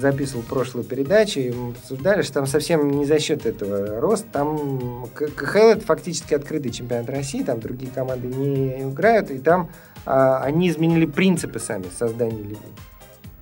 записывал 0.01 0.43
прошлую 0.43 0.85
передачу, 0.85 1.39
и 1.39 1.53
мы 1.53 1.71
обсуждали, 1.71 2.23
что 2.23 2.35
там 2.35 2.47
совсем 2.47 2.91
не 2.91 3.05
за 3.05 3.21
счет 3.21 3.47
этого 3.47 4.01
рост. 4.01 4.27
Там 4.33 5.07
КХЛ 5.15 5.69
это 5.69 5.87
фактически 5.87 6.35
открытый 6.35 6.73
чемпионат 6.73 7.09
России, 7.11 7.45
там 7.45 7.61
другие 7.61 7.93
команды 7.93 8.27
не 8.27 8.83
играют, 8.83 9.31
и 9.31 9.39
там 9.39 9.71
а, 10.05 10.41
они 10.43 10.69
изменили 10.69 11.07
принципы 11.07 11.61
сами 11.61 11.87
создания 11.97 12.43
лиги. 12.43 12.59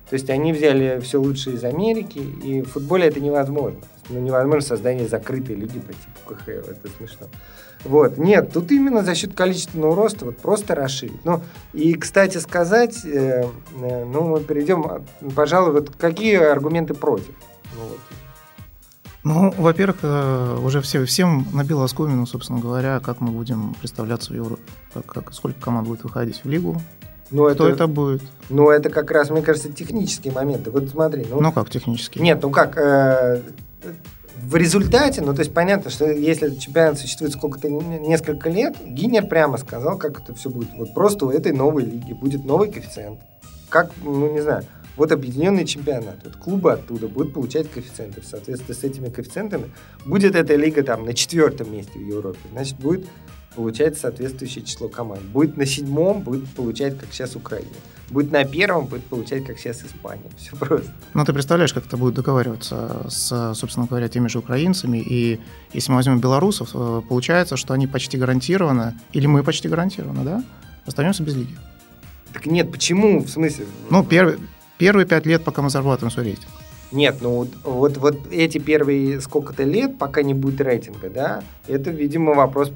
То 0.09 0.13
есть 0.13 0.29
они 0.29 0.53
взяли 0.53 0.99
все 1.01 1.19
лучшее 1.19 1.57
из 1.57 1.63
Америки, 1.63 2.19
и 2.19 2.61
в 2.61 2.69
футболе 2.69 3.07
это 3.07 3.19
невозможно. 3.19 3.79
Ну, 4.09 4.19
невозможно 4.19 4.61
создание 4.61 5.07
закрытой 5.07 5.55
лиги 5.55 5.79
по 5.79 5.93
типу 5.93 6.35
КХЛ, 6.35 6.71
это 6.71 6.89
смешно. 6.97 7.27
Вот. 7.83 8.17
Нет, 8.17 8.53
тут 8.53 8.71
именно 8.71 9.03
за 9.03 9.15
счет 9.15 9.33
количественного 9.33 9.95
роста 9.95 10.25
вот 10.25 10.37
просто 10.37 10.75
расширить. 10.75 11.23
Ну, 11.25 11.41
и, 11.73 11.93
кстати 11.93 12.37
сказать, 12.37 13.05
э, 13.05 13.43
э, 13.81 14.05
ну, 14.05 14.23
мы 14.29 14.39
перейдем, 14.39 15.03
пожалуй, 15.35 15.73
вот 15.73 15.95
какие 15.97 16.37
аргументы 16.37 16.93
против? 16.93 17.33
Ну, 17.75 17.81
вот. 17.81 17.99
Ну, 19.23 19.53
во-первых, 19.57 19.97
э, 20.03 20.57
уже 20.63 20.79
все, 20.79 21.03
всем 21.03 21.45
набило 21.51 21.83
оскомину, 21.83 22.25
собственно 22.25 22.59
говоря, 22.59 23.01
как 23.01 23.19
мы 23.19 23.31
будем 23.31 23.73
представляться 23.73 24.31
в 24.31 24.35
Европе, 24.35 24.61
как, 24.93 25.05
как, 25.05 25.33
сколько 25.33 25.59
команд 25.59 25.85
будет 25.85 26.03
выходить 26.03 26.41
в 26.45 26.49
лигу, 26.49 26.81
ну, 27.31 27.45
Кто 27.53 27.67
это, 27.67 27.75
это 27.75 27.87
будет? 27.87 28.21
Ну, 28.49 28.69
это 28.69 28.89
как 28.89 29.11
раз, 29.11 29.29
мне 29.29 29.41
кажется, 29.41 29.71
технические 29.71 30.33
моменты. 30.33 30.71
Вот 30.71 30.89
смотри. 30.89 31.25
Ну, 31.29 31.41
ну 31.41 31.51
как 31.51 31.69
технические? 31.69 32.23
Нет, 32.23 32.41
ну 32.41 32.49
как, 32.49 32.77
э, 32.77 33.41
в 34.41 34.55
результате, 34.55 35.21
ну, 35.21 35.33
то 35.33 35.39
есть 35.39 35.53
понятно, 35.53 35.89
что 35.89 36.09
если 36.09 36.55
чемпионат 36.55 36.99
существует 36.99 37.33
сколько-то, 37.33 37.69
несколько 37.69 38.49
лет, 38.49 38.75
Гинер 38.85 39.27
прямо 39.27 39.57
сказал, 39.57 39.97
как 39.97 40.21
это 40.21 40.33
все 40.35 40.49
будет. 40.49 40.69
Вот 40.75 40.93
просто 40.93 41.25
у 41.25 41.31
этой 41.31 41.51
новой 41.51 41.83
лиги 41.83 42.13
будет 42.13 42.45
новый 42.45 42.71
коэффициент. 42.71 43.19
Как, 43.69 43.91
ну, 44.03 44.31
не 44.31 44.41
знаю, 44.41 44.63
вот 44.95 45.11
объединенный 45.11 45.65
чемпионат, 45.65 46.17
вот 46.23 46.37
клубы 46.37 46.71
оттуда 46.71 47.07
будут 47.07 47.33
получать 47.33 47.69
коэффициенты. 47.69 48.21
В 48.21 48.25
соответствии 48.25 48.73
с 48.73 48.83
этими 48.83 49.09
коэффициентами 49.09 49.71
будет 50.05 50.35
эта 50.35 50.55
лига 50.55 50.83
там 50.83 51.05
на 51.05 51.13
четвертом 51.13 51.71
месте 51.71 51.99
в 51.99 52.07
Европе. 52.07 52.39
Значит, 52.51 52.77
будет 52.77 53.05
получать 53.57 53.97
соответствующее 53.97 54.63
число 54.63 54.87
команд. 54.87 55.23
Будет 55.23 55.57
на 55.57 55.65
седьмом, 55.65 56.21
будет 56.21 56.47
получать, 56.49 56.95
как 56.99 57.11
сейчас 57.11 57.35
Украина. 57.35 57.67
Будет 58.11 58.31
на 58.31 58.45
первом, 58.45 58.85
будет 58.85 59.03
получать, 59.05 59.45
как 59.47 59.57
сейчас 59.57 59.83
Испания. 59.83 60.29
Все 60.37 60.55
просто. 60.55 60.91
Ну, 61.15 61.25
ты 61.25 61.33
представляешь, 61.33 61.73
как 61.73 61.87
это 61.87 61.97
будет 61.97 62.13
договариваться 62.13 63.07
с, 63.09 63.53
собственно 63.55 63.87
говоря, 63.87 64.07
теми 64.09 64.27
же 64.27 64.37
украинцами. 64.37 64.99
И 64.99 65.39
если 65.73 65.91
мы 65.91 65.95
возьмем 65.97 66.19
белорусов, 66.19 66.69
э, 66.75 67.01
получается, 67.09 67.57
что 67.57 67.73
они 67.73 67.87
почти 67.87 68.17
гарантированно, 68.17 68.93
или 69.11 69.25
мы 69.25 69.43
почти 69.43 69.67
гарантированно, 69.67 70.23
да, 70.23 70.43
остаемся 70.85 71.23
без 71.23 71.35
лиги. 71.35 71.57
Так 72.33 72.45
нет, 72.45 72.71
почему? 72.71 73.23
В 73.23 73.29
смысле? 73.29 73.65
Ну, 73.89 74.05
первый, 74.05 74.37
первые 74.77 75.07
пять 75.07 75.25
лет, 75.25 75.43
пока 75.43 75.63
мы 75.63 75.71
зарабатываем 75.71 76.11
свой 76.11 76.25
рейтинг. 76.25 76.51
Нет, 76.91 77.17
ну 77.21 77.47
вот, 77.63 77.97
вот, 77.97 78.17
эти 78.31 78.57
первые 78.59 79.19
сколько-то 79.19 79.63
лет, 79.63 79.97
пока 79.97 80.23
не 80.23 80.33
будет 80.33 80.61
рейтинга, 80.61 81.09
да, 81.09 81.43
это, 81.67 81.89
видимо, 81.89 82.33
вопрос 82.33 82.71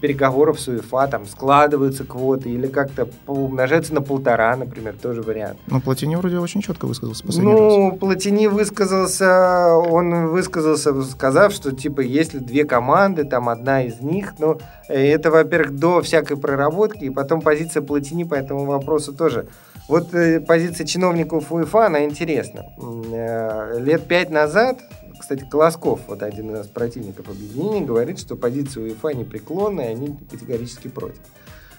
переговоров 0.00 0.60
с 0.60 0.68
УЕФА, 0.68 1.08
там 1.08 1.26
складываются 1.26 2.04
квоты 2.04 2.50
или 2.50 2.66
как-то 2.66 3.08
умножаются 3.26 3.94
на 3.94 4.02
полтора, 4.02 4.56
например, 4.56 4.94
тоже 5.00 5.22
вариант. 5.22 5.58
Ну, 5.66 5.80
Платини 5.80 6.16
вроде 6.16 6.38
очень 6.38 6.62
четко 6.62 6.86
высказался 6.86 7.24
Ну, 7.40 7.90
раз. 7.90 7.98
Платини 7.98 8.46
высказался, 8.46 9.74
он 9.74 10.28
высказался, 10.28 11.02
сказав, 11.02 11.52
что, 11.52 11.72
типа, 11.72 12.00
если 12.00 12.38
две 12.38 12.64
команды, 12.64 13.24
там 13.24 13.48
одна 13.48 13.82
из 13.82 14.00
них, 14.00 14.34
ну, 14.38 14.58
это, 14.88 15.30
во-первых, 15.30 15.76
до 15.76 16.02
всякой 16.02 16.36
проработки, 16.36 17.04
и 17.04 17.10
потом 17.10 17.40
позиция 17.40 17.82
Платини 17.82 18.24
по 18.24 18.34
этому 18.34 18.64
вопросу 18.64 19.12
тоже 19.12 19.46
вот 19.88 20.12
э, 20.14 20.40
позиция 20.40 20.84
чиновников 20.86 21.52
УЕФА, 21.52 21.86
она 21.86 22.04
интересна. 22.04 22.66
Э, 22.76 23.78
лет 23.78 24.06
пять 24.08 24.30
назад, 24.30 24.80
кстати, 25.18 25.46
Колосков, 25.48 26.00
вот 26.08 26.22
один 26.22 26.56
из 26.56 26.66
противников 26.66 27.28
объединения, 27.28 27.82
говорит, 27.82 28.18
что 28.18 28.36
позиция 28.36 28.84
УЕФА 28.84 29.14
непреклонная, 29.14 29.90
они 29.90 30.16
категорически 30.28 30.88
против. 30.88 31.20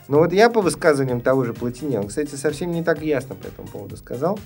Но 0.08 0.20
вот 0.20 0.32
я 0.32 0.50
по 0.50 0.62
высказываниям 0.62 1.20
того 1.20 1.44
же 1.44 1.54
Платине, 1.54 2.00
он, 2.00 2.08
кстати, 2.08 2.36
совсем 2.36 2.72
не 2.72 2.82
так 2.82 3.02
ясно 3.02 3.36
по 3.36 3.46
этому 3.46 3.68
поводу 3.68 3.98
сказал. 3.98 4.40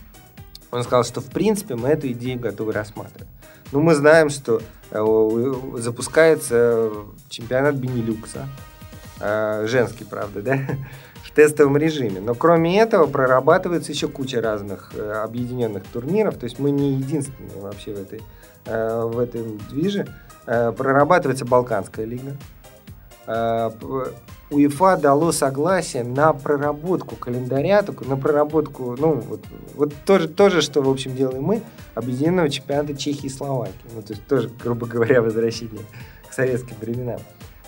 Он 0.72 0.84
сказал, 0.84 1.03
что 1.03 1.22
в 1.22 1.27
принципе 1.27 1.75
мы 1.75 1.89
эту 1.89 2.12
идею 2.13 2.39
готовы 2.39 2.72
рассматривать. 2.72 3.27
Ну, 3.72 3.82
мы 3.82 3.94
знаем, 3.94 4.30
что 4.30 4.60
э, 4.89 5.53
запускается 5.77 6.89
чемпионат 7.30 7.75
Бенилюкса, 7.75 8.48
женский, 9.20 10.03
правда, 10.03 10.41
да? 10.41 10.60
Тестовом 11.35 11.77
режиме. 11.77 12.19
Но 12.19 12.35
кроме 12.35 12.79
этого 12.79 13.07
прорабатывается 13.07 13.91
еще 13.91 14.07
куча 14.07 14.41
разных 14.41 14.91
э, 14.95 15.11
объединенных 15.23 15.83
турниров. 15.83 16.38
То 16.38 16.45
есть 16.45 16.59
мы 16.59 16.71
не 16.71 16.93
единственные 16.93 17.61
вообще 17.61 17.93
в 17.93 18.01
этой, 18.01 18.21
э, 18.65 19.03
в 19.05 19.19
этом 19.19 19.57
движе. 19.69 20.07
Э, 20.45 20.71
прорабатывается 20.71 21.45
Балканская 21.45 22.05
лига. 22.05 22.35
Э, 23.27 23.69
УЕФА 24.51 24.97
дало 24.97 25.31
согласие 25.31 26.03
на 26.03 26.33
проработку 26.33 27.15
календаря, 27.15 27.83
только 27.83 28.03
на 28.03 28.17
проработку, 28.17 28.97
ну, 29.00 29.13
вот, 29.13 29.39
вот 29.75 29.93
тоже, 30.05 30.27
тоже, 30.27 30.61
что, 30.61 30.81
в 30.81 30.89
общем, 30.89 31.15
делаем 31.15 31.43
мы, 31.43 31.61
объединенного 31.95 32.50
чемпионата 32.50 32.93
Чехии 32.95 33.27
и 33.27 33.29
Словакии. 33.29 33.73
Ну, 33.95 34.01
то 34.01 34.13
есть 34.13 34.27
тоже, 34.27 34.51
грубо 34.61 34.88
говоря, 34.88 35.21
возвращение 35.21 35.85
к 36.29 36.33
советским 36.33 36.75
временам. 36.81 37.21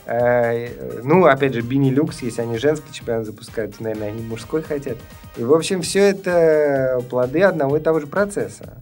Э, 0.05 1.01
ну, 1.03 1.25
опять 1.25 1.53
же, 1.53 1.61
Бини 1.61 1.89
Люкс, 1.89 2.21
если 2.21 2.41
они 2.41 2.57
женский 2.57 2.91
чемпионат 2.91 3.25
запускают, 3.25 3.77
то, 3.77 3.83
наверное, 3.83 4.09
они 4.09 4.21
мужской 4.21 4.61
хотят. 4.61 4.97
И, 5.37 5.43
в 5.43 5.53
общем, 5.53 5.81
все 5.81 6.01
это 6.09 7.01
плоды 7.09 7.41
одного 7.41 7.77
и 7.77 7.79
того 7.79 7.99
же 7.99 8.07
процесса. 8.07 8.77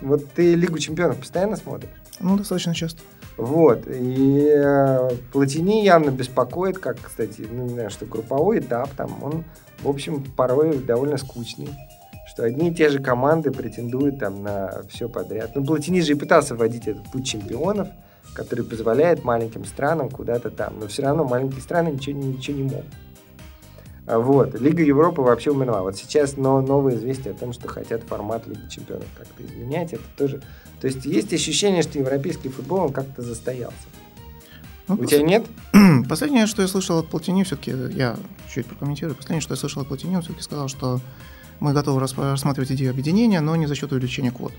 Вот 0.00 0.30
ты 0.32 0.54
Лигу 0.54 0.78
чемпионов 0.78 1.18
постоянно 1.18 1.56
смотришь? 1.56 1.90
Ну, 2.20 2.38
достаточно 2.38 2.74
часто. 2.74 3.00
Вот. 3.36 3.86
И 3.86 4.50
э, 4.50 5.10
Платини 5.32 5.84
явно 5.84 6.10
беспокоит, 6.10 6.78
как, 6.78 6.98
кстати, 7.00 7.46
ну, 7.50 7.64
не 7.64 7.70
знаю, 7.70 7.90
что 7.90 8.06
групповой 8.06 8.60
этап 8.60 8.90
там, 8.90 9.22
он, 9.22 9.44
в 9.82 9.88
общем, 9.88 10.24
порой 10.24 10.78
довольно 10.78 11.18
скучный. 11.18 11.68
Что 12.28 12.44
одни 12.44 12.70
и 12.70 12.74
те 12.74 12.88
же 12.88 13.00
команды 13.00 13.50
претендуют 13.50 14.20
там 14.20 14.42
на 14.42 14.82
все 14.88 15.08
подряд. 15.08 15.50
Ну, 15.54 15.64
Платини 15.64 16.00
же 16.00 16.12
и 16.12 16.14
пытался 16.14 16.54
вводить 16.54 16.88
этот 16.88 17.10
путь 17.10 17.26
чемпионов– 17.26 17.88
который 18.34 18.64
позволяет 18.64 19.24
маленьким 19.24 19.64
странам 19.64 20.10
куда-то 20.10 20.50
там. 20.50 20.78
Но 20.78 20.86
все 20.88 21.02
равно 21.02 21.24
маленькие 21.24 21.60
страны 21.60 21.90
ничего, 21.90 22.18
ничего 22.18 22.56
не 22.56 22.62
могут. 22.64 22.86
А 24.06 24.18
вот. 24.18 24.60
Лига 24.60 24.82
Европы 24.82 25.22
вообще 25.22 25.50
умерла. 25.50 25.82
Вот 25.82 25.96
сейчас 25.96 26.36
но, 26.36 26.60
новые 26.60 26.96
известия 26.96 27.32
о 27.32 27.34
том, 27.34 27.52
что 27.52 27.68
хотят 27.68 28.02
формат 28.02 28.46
Лиги 28.46 28.68
Чемпионов 28.68 29.06
как-то 29.16 29.44
изменять. 29.44 29.92
Это 29.92 30.02
тоже... 30.16 30.42
То 30.80 30.86
есть 30.86 31.04
есть 31.04 31.32
ощущение, 31.32 31.82
что 31.82 31.98
европейский 31.98 32.48
футбол 32.48 32.86
он 32.86 32.92
как-то 32.92 33.22
застоялся. 33.22 33.76
Ну, 34.88 34.94
У 34.94 34.98
пос... 34.98 35.10
тебя 35.10 35.22
нет? 35.22 35.46
Последнее, 36.08 36.46
что 36.46 36.62
я 36.62 36.68
слышал 36.68 36.98
от 36.98 37.08
Платини, 37.08 37.44
все-таки 37.44 37.70
я 37.92 38.16
чуть 38.52 38.66
прокомментирую. 38.66 39.14
Последнее, 39.14 39.42
что 39.42 39.54
я 39.54 39.58
слышал 39.58 39.82
от 39.82 39.88
Платини, 39.88 40.16
он 40.16 40.22
все-таки 40.22 40.42
сказал, 40.42 40.66
что 40.68 41.00
мы 41.60 41.72
готовы 41.72 42.00
рассматривать 42.00 42.72
идею 42.72 42.90
объединения, 42.90 43.40
но 43.40 43.54
не 43.54 43.66
за 43.66 43.76
счет 43.76 43.92
увеличения 43.92 44.32
квот. 44.32 44.52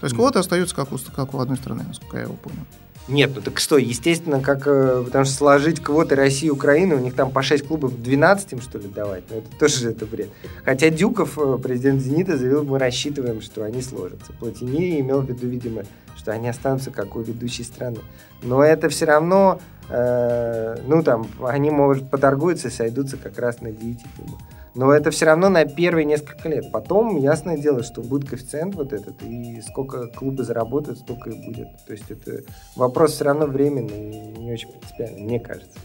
То 0.00 0.06
есть 0.06 0.16
квоты 0.16 0.40
остаются 0.40 0.74
как 0.74 0.90
у, 0.92 0.98
как 1.14 1.34
у 1.34 1.38
одной 1.38 1.58
страны, 1.58 1.84
насколько 1.86 2.16
я 2.16 2.24
его 2.24 2.34
понял. 2.34 2.64
Нет, 3.08 3.32
ну 3.34 3.42
так 3.42 3.58
что, 3.58 3.78
естественно, 3.78 4.40
как, 4.40 4.66
э, 4.66 5.02
потому 5.04 5.24
что 5.24 5.34
сложить 5.34 5.82
квоты 5.82 6.14
России 6.14 6.46
и 6.46 6.50
Украины, 6.50 6.94
у 6.94 7.00
них 7.00 7.14
там 7.14 7.32
по 7.32 7.42
6 7.42 7.66
клубов 7.66 8.00
12 8.00 8.52
им, 8.52 8.60
что 8.60 8.78
ли, 8.78 8.86
давать, 8.88 9.24
ну 9.28 9.38
это 9.38 9.48
тоже 9.58 9.90
это 9.90 10.06
бред. 10.06 10.28
Хотя 10.64 10.88
Дюков, 10.88 11.36
э, 11.36 11.58
президент 11.60 12.00
«Зенита», 12.00 12.36
заявил, 12.36 12.62
мы 12.62 12.78
рассчитываем, 12.78 13.40
что 13.40 13.64
они 13.64 13.82
сложатся. 13.82 14.32
Платини 14.38 15.00
имел 15.00 15.22
в 15.22 15.28
виду, 15.28 15.48
видимо, 15.48 15.82
что 16.16 16.30
они 16.30 16.48
останутся 16.48 16.92
как 16.92 17.16
у 17.16 17.20
ведущей 17.20 17.64
страны. 17.64 17.98
Но 18.42 18.62
это 18.62 18.88
все 18.88 19.06
равно, 19.06 19.60
э, 19.88 20.76
ну 20.86 21.02
там, 21.02 21.26
они, 21.42 21.70
может, 21.70 22.08
поторгуются 22.08 22.68
и 22.68 22.70
сойдутся 22.70 23.16
как 23.16 23.36
раз 23.38 23.60
на 23.60 23.72
9 23.72 23.98
клубах. 24.16 24.40
Но 24.74 24.90
это 24.92 25.10
все 25.10 25.26
равно 25.26 25.48
на 25.48 25.64
первые 25.64 26.04
несколько 26.04 26.48
лет. 26.48 26.72
Потом, 26.72 27.18
ясное 27.18 27.58
дело, 27.58 27.82
что 27.82 28.00
будет 28.00 28.28
коэффициент 28.28 28.74
вот 28.74 28.92
этот, 28.92 29.22
и 29.22 29.60
сколько 29.60 30.06
клубы 30.06 30.44
заработают, 30.44 30.98
столько 30.98 31.30
и 31.30 31.46
будет. 31.46 31.68
То 31.86 31.92
есть 31.92 32.10
это 32.10 32.42
вопрос 32.76 33.12
все 33.12 33.24
равно 33.24 33.46
временный 33.46 34.10
и 34.10 34.38
не 34.40 34.52
очень 34.52 34.68
принципиальный, 34.70 35.22
мне 35.22 35.40
кажется. 35.40 35.78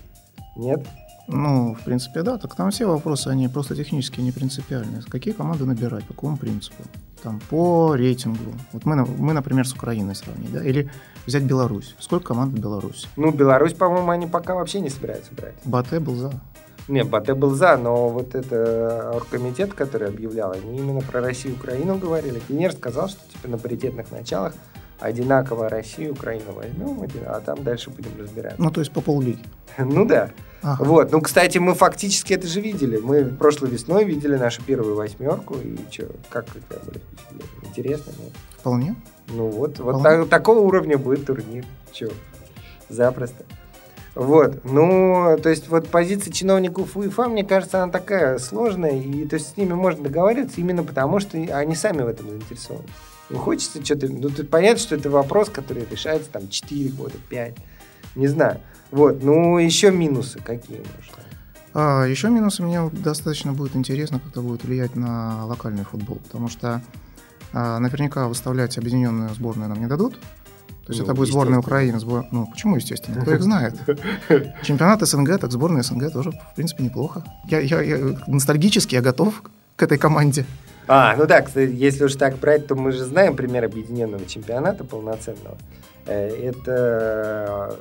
Нет? 0.56 0.86
Ну, 1.28 1.74
в 1.74 1.82
принципе, 1.82 2.24
да. 2.24 2.38
Так 2.38 2.56
там 2.56 2.72
все 2.72 2.86
вопросы, 2.86 3.28
они 3.28 3.50
просто 3.50 3.76
технически 3.76 4.22
не 4.22 4.32
принципиальные. 4.32 5.02
Какие 5.02 5.34
команды 5.34 5.66
набирать, 5.66 6.06
по 6.06 6.14
какому 6.14 6.38
принципу? 6.38 6.84
Там, 7.22 7.42
по 7.50 7.96
рейтингу. 7.96 8.54
Вот 8.72 8.86
мы, 8.86 9.06
мы, 9.06 9.34
например, 9.34 9.68
с 9.68 9.74
Украиной 9.74 10.16
сравнить, 10.16 10.54
да? 10.54 10.64
Или 10.64 10.90
взять 11.26 11.44
Беларусь. 11.44 11.96
Сколько 12.00 12.28
команд 12.28 12.54
в 12.54 12.62
Беларуси? 12.62 13.08
Ну, 13.18 13.32
Беларусь, 13.32 13.74
по-моему, 13.74 14.10
они 14.12 14.28
пока 14.28 14.56
вообще 14.56 14.80
не 14.80 14.90
собираются 14.90 15.34
брать. 15.34 15.56
Батэ 15.66 16.00
был 16.00 16.16
за. 16.16 16.32
Нет, 16.88 17.10
Батэ 17.10 17.36
был 17.36 17.52
за, 17.52 17.76
но 17.78 18.10
вот 18.10 18.34
это 18.34 19.12
оргкомитет, 19.14 19.74
который 19.74 20.08
объявлял, 20.08 20.54
они 20.54 20.78
именно 20.78 21.02
про 21.02 21.22
Россию 21.22 21.56
и 21.56 21.58
Украину 21.58 21.98
говорили. 21.98 22.40
Пионер 22.40 22.72
сказал, 22.72 23.10
что 23.10 23.20
типа 23.32 23.50
на 23.50 23.58
паритетных 23.58 24.12
началах 24.12 24.54
одинаково 25.00 25.70
Россию 25.70 26.10
и 26.10 26.12
Украину 26.12 26.54
возьмем, 26.54 27.08
а 27.28 27.40
там 27.42 27.64
дальше 27.64 27.90
будем 27.90 28.12
разбираться. 28.18 28.62
Ну, 28.62 28.72
то 28.72 28.80
есть 28.80 28.92
по 28.92 29.02
поллиги. 29.02 29.44
Ну 29.78 30.06
да. 30.06 30.32
Ага. 30.64 30.84
Вот. 30.84 31.12
Ну, 31.12 31.22
кстати, 31.22 31.60
мы 31.60 31.76
фактически 31.76 32.34
это 32.34 32.48
же 32.48 32.62
видели. 32.62 32.98
Мы 32.98 33.26
прошлой 33.26 33.70
весной 33.70 34.06
видели 34.06 34.38
нашу 34.38 34.64
первую 34.64 34.96
восьмерку. 34.96 35.56
И 35.56 35.78
что, 35.92 36.08
как 36.30 36.48
у 36.48 36.60
тебя 36.60 36.80
были 36.84 36.98
впечатления? 36.98 37.46
Интересно, 37.64 38.12
нет? 38.20 38.34
Вполне. 38.58 38.96
Ну 39.28 39.50
вот, 39.50 39.78
вот 39.80 40.02
так, 40.02 40.28
такого 40.30 40.60
уровня 40.60 40.98
будет 40.98 41.26
турнир. 41.26 41.64
Че, 41.92 42.10
запросто. 42.90 43.46
Вот, 44.18 44.66
ну, 44.66 45.38
то 45.44 45.48
есть 45.48 45.70
вот 45.70 45.90
позиция 45.90 46.34
чиновников 46.34 46.98
УЕФА, 46.98 47.30
мне 47.30 47.44
кажется, 47.44 47.84
она 47.84 47.92
такая 47.92 48.40
сложная, 48.40 49.00
и 49.00 49.28
то 49.28 49.36
есть 49.36 49.54
с 49.54 49.58
ними 49.58 49.74
можно 49.74 50.06
договариваться 50.06 50.60
именно 50.60 50.84
потому, 50.84 51.20
что 51.20 51.38
они 51.38 51.76
сами 51.76 52.02
в 52.02 52.08
этом 52.08 52.28
заинтересованы. 52.28 52.88
Ну, 53.30 53.38
хочется 53.38 53.86
что-то, 53.86 54.08
ну, 54.08 54.30
тут 54.30 54.50
понятно, 54.50 54.80
что 54.80 54.96
это 54.96 55.12
вопрос, 55.12 55.50
который 55.50 55.86
решается 55.86 56.32
там 56.32 56.50
4 56.50 56.90
года, 56.90 57.14
5, 57.30 57.58
не 58.16 58.28
знаю. 58.28 58.60
Вот, 58.90 59.22
ну, 59.22 59.60
еще 59.60 59.92
минусы 59.92 60.40
какие, 60.40 60.78
может? 60.78 61.14
А, 61.76 62.06
еще 62.06 62.30
минусы 62.30 62.64
мне 62.64 62.90
достаточно 62.92 63.54
будет 63.54 63.76
интересно, 63.76 64.20
как 64.20 64.32
это 64.32 64.42
будет 64.42 64.64
влиять 64.64 64.96
на 64.96 65.46
локальный 65.46 65.84
футбол, 65.84 66.18
потому 66.24 66.50
что 66.50 66.82
а, 67.54 67.78
наверняка 67.78 68.28
выставлять 68.28 68.80
объединенную 68.80 69.30
сборную 69.36 69.70
нам 69.70 69.80
не 69.80 69.86
дадут. 69.86 70.18
То 70.88 70.94
есть 70.94 71.02
ну, 71.02 71.06
это 71.06 71.16
будет 71.16 71.28
сборная 71.28 71.60
Украины, 71.60 72.00
сбор... 72.00 72.26
ну 72.32 72.48
почему 72.48 72.78
естественно, 72.78 73.22
кто 73.22 73.34
их 73.34 73.44
знает. 73.44 73.76
Чемпионат 74.64 75.06
СНГ, 75.06 75.38
так 75.38 75.52
сборная 75.52 75.84
СНГ 75.84 76.14
тоже 76.14 76.32
в 76.32 76.56
принципе 76.56 76.82
неплохо. 76.82 77.24
Я, 77.50 77.60
я, 77.60 77.82
я 77.82 77.98
ностальгически 78.26 78.96
я 78.96 79.02
готов 79.02 79.44
к 79.76 79.84
этой 79.84 79.98
команде. 79.98 80.46
А, 80.88 81.14
ну 81.18 81.26
да, 81.26 81.42
кстати, 81.42 81.74
если 81.74 82.06
уж 82.06 82.16
так 82.16 82.38
брать, 82.38 82.68
то 82.68 82.76
мы 82.76 82.94
же 82.94 83.04
знаем 83.04 83.36
пример 83.36 83.66
объединенного 83.66 84.26
чемпионата 84.26 84.86
полноценного. 84.86 85.58
Э, 86.06 86.30
это 86.30 87.76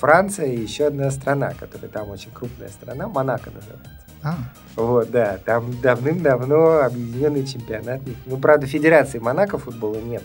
Франция 0.00 0.46
и 0.46 0.62
еще 0.62 0.86
одна 0.86 1.10
страна, 1.10 1.52
которая 1.60 1.90
там 1.90 2.08
очень 2.08 2.30
крупная 2.32 2.70
страна, 2.70 3.06
Монако 3.06 3.50
называется. 3.50 3.90
А. 4.22 4.36
Вот, 4.76 5.10
да, 5.10 5.38
там 5.44 5.78
давным-давно 5.82 6.84
объединенный 6.84 7.46
чемпионат. 7.46 8.00
Ну, 8.24 8.38
правда, 8.38 8.66
Федерации 8.66 9.18
Монако 9.18 9.58
футбола 9.58 9.98
нет, 9.98 10.22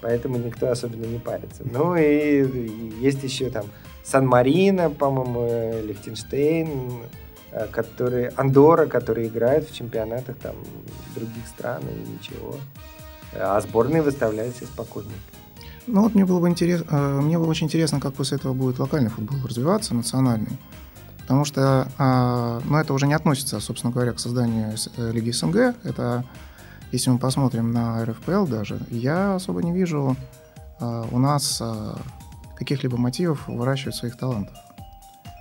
поэтому 0.00 0.38
никто 0.38 0.70
особенно 0.70 1.04
не 1.04 1.18
парится. 1.18 1.62
Ну 1.64 1.96
и, 1.96 2.46
есть 3.00 3.22
еще 3.22 3.50
там 3.50 3.66
Сан-Марино, 4.04 4.90
по-моему, 4.90 5.86
Лихтенштейн, 5.86 7.02
э, 7.52 7.66
которые, 7.66 8.32
Андора, 8.36 8.86
которые 8.86 9.28
играют 9.28 9.68
в 9.68 9.74
чемпионатах 9.74 10.36
там 10.36 10.56
других 11.14 11.46
стран 11.46 11.82
и 11.82 12.10
ничего. 12.10 12.56
А 13.34 13.60
сборные 13.60 14.00
выставляются 14.00 14.64
спокойно. 14.64 15.10
Ну 15.86 16.02
вот 16.02 16.14
мне 16.14 16.24
было 16.24 16.40
бы 16.40 16.48
интересно, 16.48 16.86
э, 16.90 17.20
мне 17.20 17.38
было 17.38 17.48
очень 17.48 17.66
интересно, 17.66 18.00
как 18.00 18.14
после 18.14 18.38
этого 18.38 18.54
будет 18.54 18.78
локальный 18.78 19.10
футбол 19.10 19.38
развиваться, 19.46 19.94
национальный. 19.94 20.58
Потому 21.20 21.44
что 21.44 21.86
ну, 22.64 22.78
это 22.78 22.94
уже 22.94 23.06
не 23.06 23.12
относится, 23.12 23.60
собственно 23.60 23.92
говоря, 23.92 24.14
к 24.14 24.18
созданию 24.18 24.74
э, 24.96 25.12
Лиги 25.12 25.30
СНГ. 25.30 25.74
Это, 25.84 26.24
если 26.92 27.10
мы 27.10 27.18
посмотрим 27.18 27.72
на 27.72 28.04
РФПЛ 28.04 28.46
даже, 28.46 28.80
я 28.90 29.34
особо 29.34 29.62
не 29.62 29.72
вижу 29.72 30.16
а, 30.80 31.06
у 31.10 31.18
нас 31.18 31.60
а, 31.60 31.98
каких-либо 32.56 32.96
мотивов 32.96 33.46
выращивать 33.48 33.94
своих 33.94 34.16
талантов. 34.16 34.54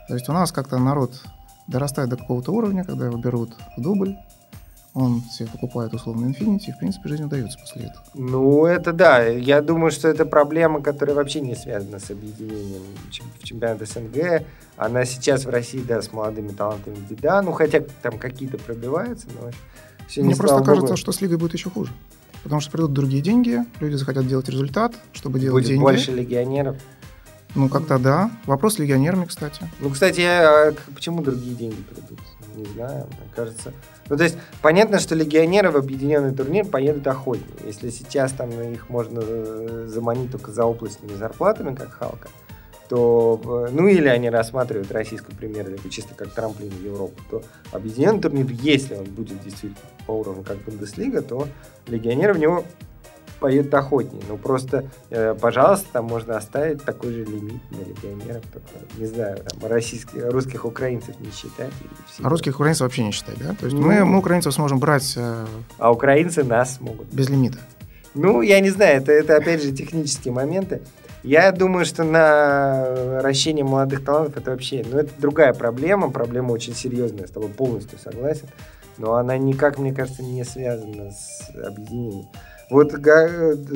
То 0.07 0.13
есть 0.13 0.29
у 0.29 0.33
нас 0.33 0.51
как-то 0.51 0.77
народ 0.77 1.21
дорастает 1.67 2.09
до 2.09 2.17
какого-то 2.17 2.51
уровня, 2.51 2.83
когда 2.83 3.05
его 3.05 3.17
берут 3.17 3.55
в 3.77 3.81
дубль, 3.81 4.15
он 4.97 5.21
себе 5.21 5.47
покупает 5.49 5.93
условно 5.93 6.25
Infinity, 6.25 6.69
и, 6.69 6.71
в 6.71 6.79
принципе, 6.79 7.09
жизнь 7.09 7.23
удается 7.23 7.59
после 7.59 7.83
этого. 7.83 8.03
Ну, 8.15 8.65
это 8.65 8.93
да. 8.93 9.23
Я 9.27 9.61
думаю, 9.61 9.91
что 9.91 10.07
это 10.07 10.25
проблема, 10.25 10.81
которая 10.81 11.15
вообще 11.15 11.39
не 11.39 11.55
связана 11.55 11.99
с 11.99 12.09
объединением 12.09 12.81
в 13.07 13.43
чемпионат 13.43 13.87
СНГ. 13.87 14.43
Она 14.75 15.05
сейчас 15.05 15.45
в 15.45 15.49
России, 15.49 15.81
да, 15.81 16.01
с 16.01 16.11
молодыми 16.11 16.49
талантами 16.49 16.95
беда. 16.95 17.43
Ну, 17.43 17.51
хотя 17.51 17.81
там 18.01 18.17
какие-то 18.17 18.57
пробиваются, 18.57 19.27
но 19.39 19.51
Мне 20.15 20.35
просто 20.35 20.63
кажется, 20.63 20.87
Богу. 20.87 20.97
что 20.97 21.11
с 21.11 21.21
лигой 21.21 21.37
будет 21.37 21.53
еще 21.53 21.69
хуже. 21.69 21.91
Потому 22.43 22.61
что 22.61 22.71
придут 22.71 22.93
другие 22.93 23.21
деньги, 23.21 23.65
люди 23.79 23.95
захотят 23.95 24.25
делать 24.27 24.47
результат, 24.47 24.93
чтобы 25.11 25.39
делать 25.39 25.63
будет 25.63 25.67
деньги. 25.67 25.81
больше 25.81 26.11
легионеров. 26.11 26.77
Ну, 27.55 27.69
как-то 27.69 27.97
да. 27.97 28.31
Вопрос 28.45 28.75
с 28.75 28.79
легионерами, 28.79 29.25
кстати. 29.25 29.69
Ну, 29.79 29.89
кстати, 29.89 30.21
а 30.21 30.73
почему 30.93 31.23
другие 31.23 31.55
деньги 31.55 31.81
придут? 31.81 32.19
Не 32.55 32.65
знаю, 32.65 33.07
мне 33.07 33.29
кажется. 33.35 33.73
Ну, 34.09 34.17
то 34.17 34.23
есть, 34.23 34.37
понятно, 34.61 34.99
что 34.99 35.15
легионеры 35.15 35.71
в 35.71 35.75
объединенный 35.75 36.33
турнир 36.33 36.65
поедут 36.65 37.05
охотнее. 37.07 37.47
Если 37.65 37.89
сейчас 37.89 38.31
там 38.31 38.49
их 38.49 38.89
можно 38.89 39.21
э, 39.23 39.87
заманить 39.87 40.31
только 40.31 40.51
за 40.51 40.63
областными 40.63 41.15
зарплатами, 41.15 41.75
как 41.75 41.91
Халка, 41.91 42.29
то, 42.89 43.67
э, 43.67 43.71
ну 43.71 43.87
или 43.87 44.07
они 44.07 44.29
рассматривают 44.29 44.91
российскую 44.91 45.35
премьер-лигу 45.35 45.89
чисто 45.89 46.15
как 46.15 46.31
трамплин 46.31 46.69
в 46.69 46.83
Европу, 46.83 47.21
то 47.29 47.43
объединенный 47.71 48.21
турнир, 48.21 48.47
если 48.49 48.95
он 48.95 49.05
будет 49.05 49.41
действительно 49.43 49.89
по 50.05 50.11
уровню 50.11 50.43
как 50.43 50.57
Бундеслига, 50.59 51.21
то 51.21 51.47
легионеры 51.87 52.33
в 52.33 52.39
него 52.39 52.63
поедут 53.39 53.73
охотнее. 53.73 54.23
Ну, 54.27 54.37
просто, 54.37 54.89
э, 55.09 55.35
пожалуйста, 55.39 55.87
там 55.93 56.05
можно 56.05 56.37
оставить 56.37 56.83
такой 56.83 57.13
же 57.13 57.23
лимит 57.23 57.61
на 57.71 57.83
легионеров. 57.83 58.43
Только, 58.51 58.67
не 58.97 59.05
знаю, 59.05 59.37
там, 59.37 59.69
российских, 59.69 60.31
русских 60.31 60.65
украинцев 60.65 61.19
не 61.19 61.31
считать. 61.31 61.71
А 62.21 62.29
русских 62.29 62.55
украинцев 62.55 62.81
вообще 62.81 63.03
не 63.03 63.11
считать, 63.11 63.37
да? 63.37 63.53
То 63.53 63.65
есть 63.65 63.77
ну, 63.77 63.85
мы, 63.85 64.05
мы 64.05 64.19
украинцев 64.19 64.53
сможем 64.53 64.79
брать... 64.79 65.13
Э, 65.17 65.45
а 65.77 65.91
украинцы 65.91 66.43
нас 66.43 66.79
могут. 66.81 67.07
Без 67.13 67.29
лимита. 67.29 67.59
Ну, 68.13 68.41
я 68.41 68.59
не 68.59 68.69
знаю, 68.69 69.01
это, 69.01 69.11
это 69.11 69.35
опять 69.35 69.61
же 69.61 69.71
технические 69.71 70.33
моменты. 70.33 70.81
Я 71.23 71.51
думаю, 71.51 71.85
что 71.85 72.03
на 72.03 73.21
ращение 73.21 73.65
молодых 73.65 74.03
талантов 74.05 74.37
это 74.37 74.51
вообще, 74.51 74.85
ну, 74.89 74.99
это 74.99 75.11
другая 75.17 75.53
проблема, 75.53 76.09
проблема 76.09 76.51
очень 76.51 76.73
серьезная, 76.73 77.27
с 77.27 77.31
тобой 77.31 77.49
полностью 77.49 77.99
согласен, 77.99 78.47
но 78.97 79.15
она 79.15 79.37
никак, 79.37 79.77
мне 79.77 79.93
кажется, 79.93 80.23
не 80.23 80.43
связана 80.43 81.11
с 81.11 81.49
объединением. 81.55 82.27
Вот 82.69 82.93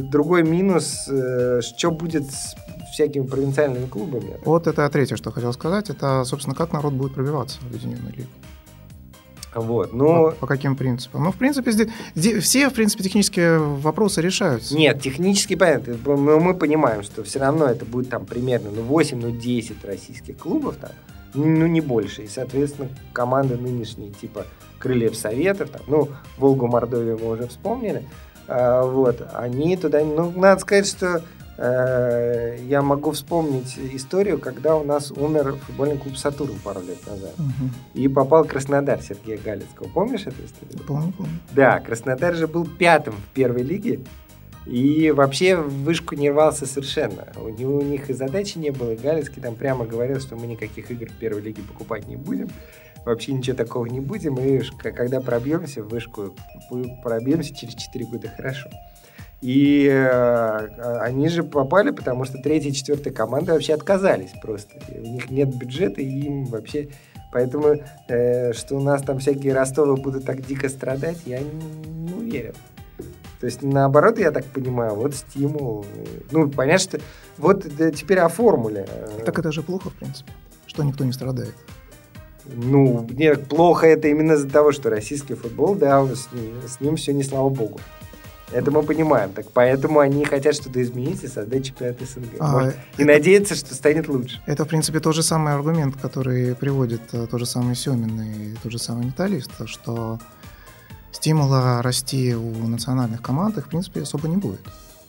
другой 0.09 0.43
минус, 0.43 1.07
э, 1.07 1.61
что 1.61 1.91
будет 1.91 2.29
с 2.29 2.55
всякими 2.91 3.25
провинциальными 3.25 3.85
клубами? 3.85 4.37
Вот 4.43 4.67
это 4.67 4.89
третье, 4.89 5.15
что 5.15 5.31
хотел 5.31 5.53
сказать. 5.53 5.89
Это, 5.89 6.23
собственно, 6.25 6.55
как 6.55 6.73
народ 6.73 6.93
будет 6.93 7.13
пробиваться 7.13 7.59
в 7.61 7.67
Объединенную 7.67 8.13
Лигу. 8.13 8.29
Вот, 9.53 9.91
ну... 9.93 10.31
По, 10.31 10.31
по 10.31 10.47
каким 10.47 10.75
принципам? 10.75 11.25
Ну, 11.25 11.31
в 11.31 11.35
принципе, 11.35 11.71
здесь, 11.71 11.89
здесь, 12.15 12.43
все, 12.43 12.69
в 12.69 12.73
принципе, 12.73 13.03
технические 13.03 13.59
вопросы 13.59 14.21
решаются. 14.21 14.75
Нет, 14.75 15.01
технически 15.01 15.55
понятно. 15.55 15.97
Мы, 16.05 16.39
мы 16.39 16.53
понимаем, 16.53 17.03
что 17.03 17.23
все 17.23 17.39
равно 17.39 17.65
это 17.65 17.83
будет 17.83 18.09
там 18.09 18.25
примерно 18.25 18.71
ну, 18.71 18.81
8, 18.83 19.19
ну, 19.19 19.31
10 19.31 19.83
российских 19.83 20.37
клубов 20.37 20.77
там, 20.77 20.91
ну, 21.33 21.67
не 21.67 21.81
больше. 21.81 22.23
И, 22.23 22.27
соответственно, 22.27 22.89
команды 23.11 23.57
нынешние, 23.57 24.11
типа 24.11 24.45
Крыльев 24.79 25.15
Советов, 25.15 25.69
там, 25.69 25.81
ну, 25.87 26.09
Волгу 26.37 26.67
Мордовию 26.67 27.19
мы 27.21 27.31
уже 27.31 27.47
вспомнили, 27.47 28.07
а, 28.47 28.83
вот, 28.83 29.21
они 29.33 29.75
туда, 29.75 30.03
ну, 30.03 30.31
надо 30.35 30.61
сказать, 30.61 30.87
что 30.87 31.23
я 31.61 32.81
могу 32.81 33.11
вспомнить 33.11 33.77
историю, 33.93 34.39
когда 34.39 34.75
у 34.75 34.83
нас 34.83 35.11
умер 35.11 35.57
футбольный 35.67 35.97
клуб 35.97 36.17
«Сатурн» 36.17 36.55
пару 36.63 36.81
лет 36.81 37.05
назад. 37.05 37.33
Угу. 37.37 37.69
И 37.93 38.07
попал 38.07 38.45
Краснодар 38.45 39.01
Сергея 39.01 39.37
Галицкого. 39.37 39.87
Помнишь 39.89 40.21
эту 40.21 40.43
историю? 40.43 40.79
Помню, 40.87 41.13
помню. 41.13 41.39
Да, 41.51 41.79
Краснодар 41.79 42.33
же 42.35 42.47
был 42.47 42.65
пятым 42.65 43.13
в 43.13 43.33
первой 43.33 43.61
лиге. 43.61 43.99
И 44.65 45.11
вообще 45.11 45.55
в 45.55 45.83
вышку 45.83 46.15
не 46.15 46.29
рвался 46.29 46.65
совершенно. 46.65 47.27
У, 47.35 47.49
него, 47.49 47.77
у 47.77 47.81
них 47.81 48.09
и 48.09 48.13
задачи 48.13 48.57
не 48.57 48.69
было. 48.71 48.91
И 48.91 48.97
Галицкий 48.97 49.41
там 49.41 49.55
прямо 49.55 49.85
говорил, 49.85 50.19
что 50.19 50.35
мы 50.35 50.47
никаких 50.47 50.89
игр 50.89 51.09
в 51.09 51.17
первой 51.17 51.41
лиге 51.41 51.61
покупать 51.63 52.07
не 52.07 52.15
будем 52.15 52.49
вообще 53.05 53.33
ничего 53.33 53.55
такого 53.55 53.85
не 53.87 53.99
будем, 53.99 54.35
и 54.39 54.61
когда 54.77 55.21
пробьемся 55.21 55.83
в 55.83 55.89
вышку, 55.89 56.35
пробьемся 57.03 57.55
через 57.55 57.75
4 57.75 58.05
года 58.05 58.31
хорошо. 58.35 58.69
И 59.41 59.87
э, 59.87 60.99
они 60.99 61.27
же 61.27 61.43
попали, 61.43 61.89
потому 61.89 62.25
что 62.25 62.37
третья 62.37 62.69
и 62.69 62.73
четвертая 62.73 63.11
команда 63.11 63.53
вообще 63.53 63.73
отказались 63.73 64.31
просто. 64.39 64.75
У 64.89 65.01
них 65.01 65.31
нет 65.31 65.55
бюджета, 65.55 66.01
и 66.01 66.07
им 66.07 66.45
вообще... 66.45 66.89
Поэтому, 67.31 67.77
э, 68.07 68.53
что 68.53 68.75
у 68.75 68.81
нас 68.81 69.01
там 69.01 69.19
всякие 69.19 69.53
Ростовы 69.53 69.95
будут 69.95 70.25
так 70.25 70.45
дико 70.45 70.69
страдать, 70.69 71.17
я 71.25 71.39
не, 71.39 71.49
не 71.89 72.13
уверен. 72.13 72.53
То 73.39 73.45
есть, 73.47 73.63
наоборот, 73.63 74.19
я 74.19 74.31
так 74.31 74.45
понимаю, 74.45 74.93
вот 74.93 75.15
стимул. 75.15 75.85
Ну, 76.31 76.49
понятно, 76.51 76.79
что... 76.79 76.99
Вот 77.37 77.63
теперь 77.95 78.19
о 78.19 78.29
формуле. 78.29 78.87
Так 79.25 79.39
это 79.39 79.51
же 79.51 79.63
плохо, 79.63 79.89
в 79.89 79.93
принципе, 79.95 80.31
что 80.67 80.83
никто 80.83 81.03
не 81.03 81.13
страдает. 81.13 81.55
Ну, 82.45 83.07
нет, 83.09 83.47
плохо 83.47 83.87
это 83.87 84.07
именно 84.07 84.33
из-за 84.33 84.49
того, 84.49 84.71
что 84.71 84.91
российский 84.91 85.33
футбол, 85.33 85.73
да, 85.73 86.05
с 86.05 86.31
ним, 86.31 86.53
с 86.67 86.79
ним 86.79 86.95
все 86.97 87.13
не 87.13 87.23
слава 87.23 87.49
богу. 87.49 87.79
Это 88.53 88.69
мы 88.71 88.83
понимаем. 88.83 89.31
Так 89.31 89.45
поэтому 89.53 89.99
они 89.99 90.25
хотят 90.25 90.55
что-то 90.55 90.81
изменить 90.81 91.23
и 91.23 91.27
создать 91.27 91.65
чемпионат 91.65 91.97
СНГ. 92.01 92.35
А, 92.39 92.51
Может, 92.51 92.75
и 92.97 93.03
надеяться, 93.05 93.55
что 93.55 93.73
станет 93.73 94.07
лучше. 94.07 94.41
Это, 94.45 94.65
в 94.65 94.67
принципе, 94.67 94.99
тот 94.99 95.15
же 95.15 95.23
самый 95.23 95.53
аргумент, 95.53 95.95
который 95.95 96.53
приводит 96.55 97.01
э, 97.13 97.27
тот 97.29 97.39
же 97.39 97.45
самый 97.45 97.75
Семин 97.75 98.19
и 98.21 98.55
тот 98.61 98.71
же 98.71 98.79
самый 98.79 99.05
металлист, 99.05 99.51
что 99.65 100.19
стимула 101.11 101.81
расти 101.81 102.35
у 102.35 102.67
национальных 102.67 103.21
команд 103.21 103.57
их, 103.57 103.65
в 103.65 103.69
принципе, 103.69 104.01
особо 104.01 104.27
не 104.27 104.37
будет. 104.37 104.61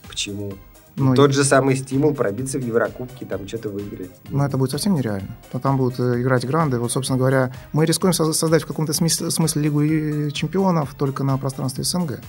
Почему? 0.07 0.53
Ну, 0.95 1.15
Тот 1.15 1.31
и- 1.31 1.33
же 1.33 1.43
самый 1.43 1.75
стимул 1.75 2.13
пробиться 2.13 2.59
в 2.59 2.61
Еврокубке, 2.63 3.25
там 3.25 3.47
что-то 3.47 3.69
выиграть. 3.69 4.11
Но 4.29 4.45
это 4.45 4.57
будет 4.57 4.69
совсем 4.71 4.93
нереально. 4.93 5.35
То 5.51 5.57
там 5.57 5.75
будут 5.77 5.99
э, 5.99 6.21
играть 6.21 6.45
гранды. 6.45 6.77
Вот, 6.77 6.91
собственно 6.91 7.17
говоря, 7.17 7.51
мы 7.71 7.85
рискуем 7.87 8.13
со- 8.13 8.31
создать 8.31 8.61
в 8.61 8.67
каком-то 8.67 8.93
смысле, 8.93 9.31
смысле 9.31 9.61
Лигу 9.63 10.29
чемпионов 10.31 10.93
только 10.93 11.23
на 11.23 11.35
пространстве 11.39 11.83
СНГ. 11.83 12.19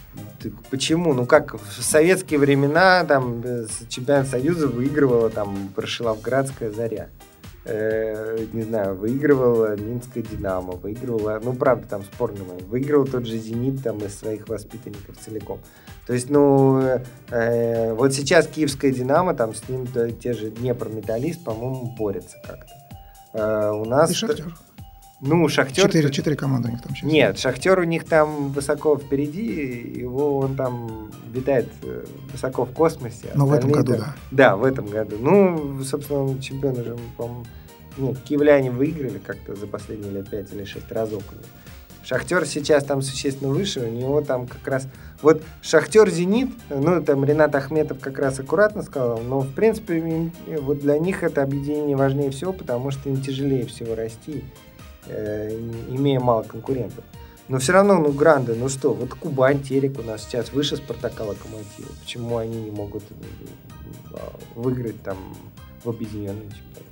Почему? 0.70 1.14
Ну 1.14 1.26
как 1.26 1.54
в 1.54 1.82
советские 1.82 2.38
времена 2.38 3.04
там 3.04 3.42
э, 3.44 3.66
чемпионат 3.88 4.28
Союза 4.28 4.68
выигрывала 4.68 5.30
там 5.30 5.70
Прошиловградская 5.74 6.70
заря. 6.70 7.08
Э, 7.66 8.44
не 8.52 8.62
знаю, 8.62 8.94
выигрывала 8.94 9.74
Минская 9.74 10.22
Динамо, 10.22 10.72
выигрывала, 10.72 11.40
ну 11.42 11.54
правда 11.54 11.86
там 11.88 12.04
спорный 12.04 12.44
момент, 12.44 12.64
выигрывал 12.64 13.06
тот 13.06 13.26
же 13.26 13.38
Зенит 13.38 13.82
там 13.82 13.98
из 13.98 14.18
своих 14.18 14.48
воспитанников 14.48 15.16
целиком. 15.18 15.60
То 16.06 16.12
есть, 16.12 16.28
ну, 16.28 17.00
э, 17.30 17.94
вот 17.94 18.12
сейчас 18.12 18.46
Киевская 18.46 18.90
Динамо, 18.90 19.32
там 19.32 19.54
с 19.54 19.66
ним 19.66 19.86
да, 19.94 20.10
те 20.10 20.34
же 20.34 20.50
Днепр 20.50 20.90
Металлист, 20.90 21.42
по-моему, 21.42 21.94
борются 21.98 22.36
как-то. 22.46 22.74
Э, 23.32 23.70
у 23.70 23.86
нас... 23.86 24.10
И 24.10 24.14
Шахтер. 24.14 24.54
Ну, 25.20 25.48
Шахтер... 25.48 25.86
Четыре, 25.86 26.10
четыре 26.10 26.36
команды 26.36 26.68
у 26.68 26.72
них 26.72 26.82
там 26.82 26.94
сейчас. 26.94 27.10
Нет, 27.10 27.38
Шахтер 27.38 27.78
у 27.78 27.84
них 27.84 28.04
там 28.04 28.48
высоко 28.50 28.96
впереди, 28.96 29.94
его 29.96 30.38
он 30.38 30.56
там 30.56 31.10
витает 31.32 31.68
э, 31.82 32.04
высоко 32.32 32.64
в 32.66 32.72
космосе. 32.72 33.30
Но 33.34 33.46
в 33.46 33.52
этом 33.52 33.70
году, 33.70 33.92
там- 33.92 34.00
да. 34.00 34.14
Да, 34.30 34.56
в 34.56 34.64
этом 34.64 34.86
году. 34.86 35.16
Ну, 35.18 35.82
собственно, 35.84 36.24
он 36.24 36.40
чемпион 36.40 36.78
уже, 36.78 36.96
по-моему, 37.16 37.44
нет, 37.96 38.18
киевляне 38.24 38.70
выиграли 38.70 39.18
как-то 39.18 39.54
за 39.54 39.66
последние 39.66 40.10
лет 40.12 40.28
5 40.28 40.52
или 40.52 40.64
6 40.64 40.90
разов. 40.92 41.22
у 41.30 41.34
них. 41.36 41.46
Шахтер 42.04 42.44
сейчас 42.44 42.84
там 42.84 43.00
существенно 43.00 43.50
выше, 43.50 43.80
у 43.80 43.90
него 43.90 44.20
там 44.20 44.46
как 44.46 44.66
раз... 44.68 44.86
Вот 45.22 45.42
Шахтер 45.62 46.10
Зенит, 46.10 46.50
ну, 46.68 47.02
там 47.02 47.24
Ренат 47.24 47.54
Ахметов 47.54 47.98
как 47.98 48.18
раз 48.18 48.38
аккуратно 48.38 48.82
сказал, 48.82 49.20
но, 49.20 49.40
в 49.40 49.50
принципе, 49.54 50.30
э, 50.46 50.58
вот 50.60 50.80
для 50.80 50.98
них 50.98 51.22
это 51.22 51.42
объединение 51.42 51.96
важнее 51.96 52.30
всего, 52.30 52.52
потому 52.52 52.90
что 52.90 53.08
им 53.08 53.22
тяжелее 53.22 53.64
всего 53.64 53.94
расти, 53.94 54.44
э, 55.08 55.50
имея 55.90 56.20
мало 56.20 56.42
конкурентов. 56.42 57.04
Но 57.48 57.58
все 57.58 57.72
равно, 57.72 57.98
ну, 57.98 58.10
гранды, 58.12 58.54
ну 58.54 58.68
что, 58.70 58.94
вот 58.94 59.14
Кубань, 59.14 59.62
Терек 59.62 59.98
у 59.98 60.02
нас 60.02 60.24
сейчас 60.24 60.52
выше 60.52 60.76
Спартака 60.76 61.24
Локомотива. 61.24 61.88
Почему 62.02 62.38
они 62.38 62.62
не 62.62 62.70
могут 62.70 63.02
э, 63.10 64.18
выиграть 64.54 65.02
там 65.02 65.18
в 65.84 65.90
объединенном 65.90 66.48
чемпионате? 66.48 66.84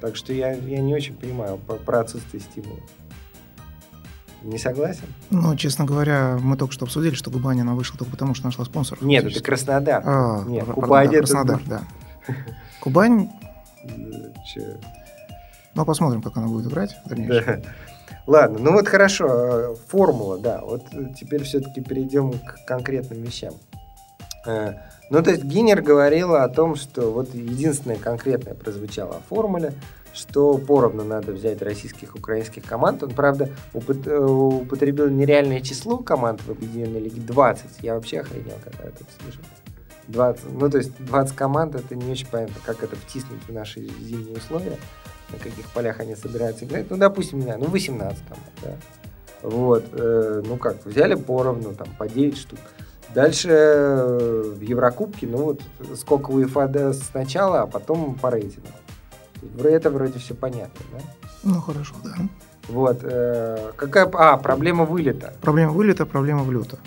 Так 0.00 0.16
что 0.16 0.32
я, 0.32 0.52
я 0.52 0.80
не 0.80 0.94
очень 0.94 1.14
понимаю 1.14 1.58
про, 1.58 1.74
про 1.76 2.00
отсутствие 2.00 2.40
стимула. 2.40 2.78
Не 4.42 4.58
согласен? 4.58 5.04
Ну, 5.30 5.54
честно 5.56 5.84
говоря, 5.84 6.36
мы 6.42 6.56
только 6.56 6.72
что 6.72 6.84
обсудили, 6.84 7.14
что 7.14 7.30
Губань 7.30 7.60
она 7.60 7.74
вышла 7.74 7.96
только 7.96 8.10
потому, 8.10 8.34
что 8.34 8.46
нашла 8.46 8.64
спонсоров. 8.64 9.02
Нет, 9.02 9.24
это. 9.24 9.40
Краснодар. 9.40 10.02
А, 10.04 10.44
Нет, 10.46 10.64
Кубань 10.64 11.06
да, 11.08 11.12
это- 11.12 11.18
Краснодар, 11.26 11.62
да. 11.66 11.82
Кубань, 12.80 13.30
Чё? 15.74 15.80
ну, 15.80 15.84
посмотрим, 15.84 16.22
как 16.22 16.36
она 16.36 16.48
будет 16.48 16.66
играть 16.66 16.94
в 17.04 17.08
дальнейшем. 17.08 17.62
Да. 17.62 17.68
Ладно, 18.26 18.58
ну 18.60 18.72
вот 18.72 18.86
хорошо, 18.88 19.26
э, 19.28 19.74
формула, 19.88 20.38
да. 20.38 20.60
Вот 20.62 20.82
э, 20.92 21.06
теперь 21.18 21.42
все-таки 21.42 21.80
перейдем 21.80 22.32
к 22.32 22.64
конкретным 22.66 23.20
вещам. 23.22 23.54
Э, 24.46 24.74
Ну, 25.10 25.22
то 25.22 25.30
есть 25.30 25.42
Гиннер 25.44 25.82
говорила 25.82 26.44
о 26.44 26.48
том, 26.48 26.76
что 26.76 27.10
вот 27.12 27.34
единственное 27.34 27.96
конкретное 27.96 28.54
прозвучало 28.54 29.16
о 29.16 29.20
формуле, 29.20 29.74
что 30.14 30.56
поровну 30.58 31.04
надо 31.04 31.32
взять 31.32 31.62
российских 31.62 32.14
и 32.14 32.18
украинских 32.18 32.64
команд. 32.64 33.02
Он, 33.02 33.10
правда, 33.10 33.48
упот- 33.72 34.06
употребил 34.62 35.08
нереальное 35.08 35.60
число 35.60 35.98
команд 35.98 36.40
в 36.42 36.50
Объединенной 36.50 37.00
Лиге 37.00 37.20
20. 37.22 37.64
Я 37.82 37.94
вообще 37.94 38.20
охренел, 38.20 38.56
когда 38.62 38.84
это 38.84 39.04
услышал. 39.18 39.42
20, 40.08 40.44
ну, 40.52 40.68
то 40.70 40.78
есть 40.78 40.92
20 41.04 41.34
команд, 41.36 41.74
это 41.74 41.94
не 41.96 42.10
очень 42.12 42.26
понятно, 42.26 42.56
как 42.64 42.82
это 42.82 42.94
втиснуть 42.96 43.42
в 43.48 43.52
наши 43.52 43.80
зимние 43.80 44.36
условия, 44.36 44.76
на 45.32 45.38
каких 45.38 45.66
полях 45.70 46.00
они 46.00 46.14
собираются 46.14 46.64
играть. 46.64 46.90
Ну, 46.90 46.96
допустим, 46.96 47.38
не 47.38 47.44
знаю, 47.44 47.60
ну, 47.60 47.66
18 47.66 48.22
команд, 48.28 48.46
да. 48.62 48.76
Вот, 49.42 49.84
э, 49.92 50.42
ну 50.46 50.56
как, 50.56 50.84
взяли 50.86 51.14
поровну, 51.14 51.74
там, 51.74 51.88
по 51.98 52.08
9 52.08 52.36
штук. 52.36 52.58
Дальше 53.14 53.48
э, 53.50 54.54
в 54.56 54.60
Еврокубке, 54.60 55.26
ну 55.26 55.38
вот, 55.38 55.60
сколько 55.96 56.30
УЕФА 56.30 56.68
даст 56.68 57.10
сначала, 57.10 57.62
а 57.62 57.66
потом 57.66 58.14
по 58.14 58.30
рейтингу. 58.30 58.68
Это 59.62 59.90
вроде 59.90 60.18
все 60.18 60.34
понятно, 60.34 60.80
да? 60.92 60.98
Ну, 61.42 61.60
хорошо, 61.60 61.94
да. 62.04 62.14
Вот, 62.68 63.00
э, 63.02 63.72
какая, 63.76 64.08
а, 64.14 64.36
проблема 64.36 64.84
вылета. 64.84 65.34
Проблема 65.40 65.72
вылета, 65.72 66.06
проблема 66.06 66.44
влета. 66.44 66.78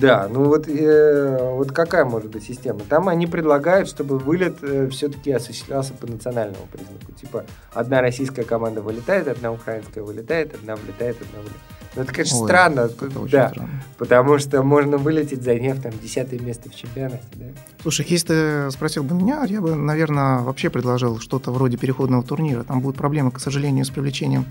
Да, 0.00 0.28
ну 0.30 0.44
вот, 0.44 0.68
э, 0.68 1.52
вот 1.54 1.72
какая 1.72 2.04
может 2.04 2.30
быть 2.30 2.44
система? 2.44 2.80
Там 2.80 3.08
они 3.08 3.26
предлагают, 3.26 3.88
чтобы 3.88 4.18
вылет 4.18 4.58
все-таки 4.92 5.32
осуществлялся 5.32 5.92
по 5.94 6.06
национальному 6.06 6.66
признаку. 6.72 7.12
Типа, 7.12 7.44
одна 7.72 8.00
российская 8.00 8.44
команда 8.44 8.80
вылетает, 8.80 9.28
одна 9.28 9.52
украинская 9.52 10.04
вылетает, 10.04 10.54
одна 10.54 10.76
влетает, 10.76 11.16
одна 11.20 11.38
вылетает. 11.40 11.62
Ну, 11.96 12.02
это, 12.02 12.12
конечно, 12.12 12.38
Ой, 12.38 12.46
странно, 12.46 12.80
Это 12.82 13.20
очень 13.20 13.32
да, 13.32 13.48
странно. 13.48 13.82
потому 13.96 14.38
что 14.38 14.62
можно 14.62 14.98
вылететь, 14.98 15.42
заняв 15.42 15.80
там 15.80 15.92
десятое 16.00 16.38
место 16.38 16.70
в 16.70 16.74
чемпионате, 16.74 17.24
да? 17.34 17.46
Слушай, 17.82 18.06
если 18.08 18.26
ты 18.28 18.70
спросил 18.70 19.02
бы 19.02 19.14
меня, 19.16 19.42
я 19.48 19.60
бы, 19.60 19.74
наверное, 19.74 20.40
вообще 20.40 20.70
предложил 20.70 21.18
что-то 21.18 21.50
вроде 21.50 21.76
переходного 21.76 22.22
турнира. 22.22 22.62
Там 22.62 22.80
будут 22.80 22.98
проблемы, 22.98 23.30
к 23.32 23.40
сожалению, 23.40 23.84
с 23.84 23.90
привлечением 23.90 24.44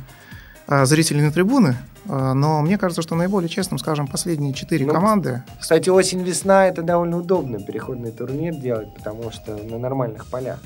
зрителей 0.67 1.21
на 1.21 1.31
трибуны. 1.31 1.75
А, 2.09 2.33
но 2.33 2.61
мне 2.61 2.77
кажется, 2.77 3.01
что 3.01 3.15
наиболее 3.15 3.49
честным, 3.49 3.79
скажем, 3.79 4.07
последние 4.07 4.53
четыре 4.53 4.85
Ну, 4.85 4.93
команды. 4.93 5.43
Кстати, 5.59 5.89
осень-весна 5.89 6.67
это 6.67 6.81
довольно 6.81 7.17
удобно 7.17 7.59
переходный 7.59 8.11
турнир 8.11 8.55
делать, 8.55 8.93
потому 8.95 9.31
что 9.31 9.57
на 9.57 9.77
нормальных 9.77 10.25
полях. 10.27 10.59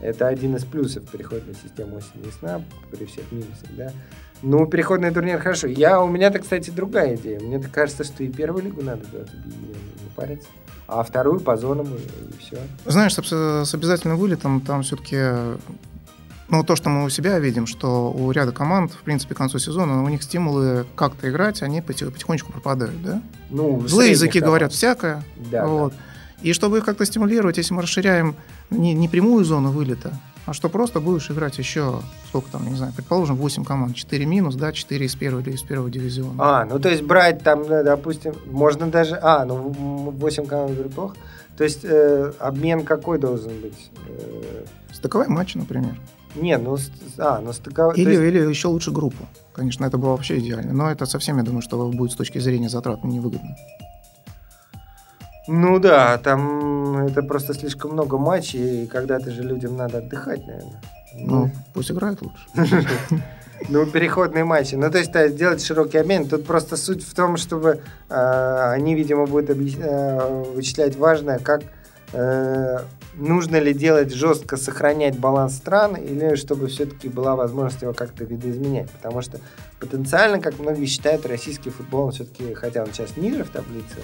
Это 0.00 0.28
один 0.28 0.54
из 0.56 0.64
плюсов 0.64 1.08
переходной 1.08 1.54
системы 1.62 1.96
осень-весна 1.96 2.62
при 2.90 3.06
всех 3.06 3.32
минусах, 3.32 3.68
да. 3.76 3.92
Ну, 4.42 4.66
переходный 4.66 5.10
турнир 5.10 5.38
хорошо. 5.38 5.66
Я, 5.66 6.02
у 6.02 6.08
меня-то, 6.08 6.38
кстати, 6.38 6.70
другая 6.70 7.16
идея. 7.16 7.40
Мне 7.40 7.58
так 7.58 7.70
кажется, 7.70 8.04
что 8.04 8.22
и 8.22 8.28
первую 8.28 8.64
лигу 8.64 8.82
надо 8.82 9.06
делать 9.06 9.30
не 9.32 10.10
париться. 10.14 10.48
А 10.86 11.02
вторую 11.02 11.40
по 11.40 11.56
зонам 11.56 11.86
и, 11.86 12.38
все. 12.38 12.58
Знаешь, 12.84 13.14
с 13.14 13.74
обязательным 13.74 14.18
вылетом 14.18 14.60
там 14.60 14.82
все-таки... 14.82 15.16
Ну, 16.48 16.62
то, 16.62 16.76
что 16.76 16.88
мы 16.90 17.04
у 17.04 17.08
себя 17.08 17.38
видим, 17.38 17.66
что 17.66 18.12
у 18.12 18.30
ряда 18.30 18.52
команд, 18.52 18.92
в 18.92 19.02
принципе, 19.02 19.34
к 19.34 19.38
концу 19.38 19.58
сезона, 19.58 20.04
у 20.04 20.08
них 20.08 20.22
стимулы 20.22 20.86
как-то 20.94 21.28
играть, 21.28 21.62
они 21.62 21.80
поти- 21.80 22.08
потихонечку 22.10 22.52
пропадают, 22.52 23.02
да? 23.02 23.20
Ну, 23.50 23.86
Злые 23.86 24.12
языки 24.12 24.38
команд. 24.38 24.46
говорят 24.46 24.72
всякое. 24.72 25.24
Да, 25.50 25.66
вот. 25.66 25.92
И 26.42 26.52
чтобы 26.52 26.78
их 26.78 26.84
как-то 26.84 27.04
стимулировать, 27.04 27.56
если 27.58 27.74
мы 27.74 27.82
расширяем 27.82 28.36
не, 28.70 28.94
не 28.94 29.08
прямую 29.08 29.44
зону 29.44 29.70
вылета, 29.70 30.12
а 30.44 30.52
что 30.52 30.68
просто 30.68 31.00
будешь 31.00 31.28
играть 31.30 31.58
еще, 31.58 32.00
сколько 32.28 32.48
там, 32.52 32.68
не 32.68 32.76
знаю, 32.76 32.92
предположим, 32.94 33.34
8 33.34 33.64
команд, 33.64 33.96
4 33.96 34.26
минус, 34.26 34.54
да, 34.54 34.72
4 34.72 35.04
из 35.04 35.16
первого 35.16 35.40
или 35.40 35.50
из 35.50 35.62
первого 35.62 35.90
дивизиона. 35.90 36.34
А, 36.38 36.64
ну 36.64 36.78
то 36.78 36.88
есть 36.88 37.02
брать 37.02 37.42
там, 37.42 37.66
да, 37.66 37.82
допустим, 37.82 38.34
можно 38.46 38.86
даже... 38.86 39.18
А, 39.20 39.44
ну 39.44 39.70
8 40.16 40.46
команд 40.46 40.78
группах. 40.78 41.16
То 41.56 41.64
есть 41.64 41.80
э, 41.84 42.32
обмен 42.38 42.84
какой 42.84 43.18
должен 43.18 43.60
быть? 43.60 43.90
Э, 44.06 44.64
Стыковой 44.92 45.26
матч, 45.26 45.54
например. 45.54 45.96
Не, 46.36 46.56
ну... 46.58 46.76
А, 47.18 47.40
ну 47.40 47.52
стыковой... 47.52 47.94
то 47.94 48.00
Или, 48.00 48.10
есть- 48.10 48.22
или 48.22 48.38
еще 48.48 48.68
лучше 48.68 48.90
группу. 48.92 49.24
Конечно, 49.54 49.84
это 49.86 49.98
было 49.98 50.10
вообще 50.10 50.38
идеально. 50.38 50.72
Но 50.72 50.90
это 50.90 51.06
совсем, 51.06 51.38
я 51.38 51.42
думаю, 51.42 51.62
что 51.62 51.88
будет 51.88 52.12
с 52.12 52.16
точки 52.16 52.38
зрения 52.38 52.68
затрат 52.68 53.04
невыгодно. 53.04 53.56
Ну 55.48 55.78
да, 55.78 56.18
там 56.18 57.06
это 57.06 57.22
просто 57.22 57.54
слишком 57.54 57.92
много 57.92 58.18
матчей, 58.18 58.84
и 58.84 58.86
когда-то 58.86 59.30
же 59.30 59.42
людям 59.42 59.76
надо 59.76 59.98
отдыхать, 59.98 60.44
наверное. 60.46 60.80
Ну, 61.14 61.50
пусть 61.72 61.90
играют 61.90 62.20
лучше. 62.22 62.46
Ну, 63.70 63.86
переходные 63.86 64.44
матчи. 64.44 64.74
Ну, 64.74 64.90
то 64.90 64.98
есть, 64.98 65.10
да, 65.12 65.28
сделать 65.28 65.64
широкий 65.64 65.96
обмен. 65.96 66.28
Тут 66.28 66.44
просто 66.44 66.76
суть 66.76 67.02
в 67.02 67.14
том, 67.14 67.38
чтобы 67.38 67.80
э, 68.10 68.70
они, 68.74 68.94
видимо, 68.94 69.24
будут 69.24 69.48
объяс- 69.48 69.80
э, 69.80 70.44
вычислять 70.54 70.96
важное, 70.96 71.38
как 71.38 71.62
э, 72.12 72.80
нужно 73.14 73.56
ли 73.56 73.72
делать 73.72 74.12
жестко 74.12 74.56
сохранять 74.56 75.18
баланс 75.18 75.56
стран, 75.56 75.96
или 75.96 76.34
чтобы 76.36 76.68
все-таки 76.68 77.08
была 77.08 77.36
возможность 77.36 77.82
его 77.82 77.92
как-то 77.92 78.24
видоизменять. 78.24 78.90
Потому 78.90 79.22
что 79.22 79.40
потенциально, 79.80 80.40
как 80.40 80.58
многие 80.58 80.86
считают, 80.86 81.26
российский 81.26 81.70
футбол, 81.70 82.10
все-таки, 82.10 82.54
хотя 82.54 82.82
он 82.82 82.92
сейчас 82.92 83.16
ниже 83.16 83.44
в 83.44 83.50
таблице 83.50 83.96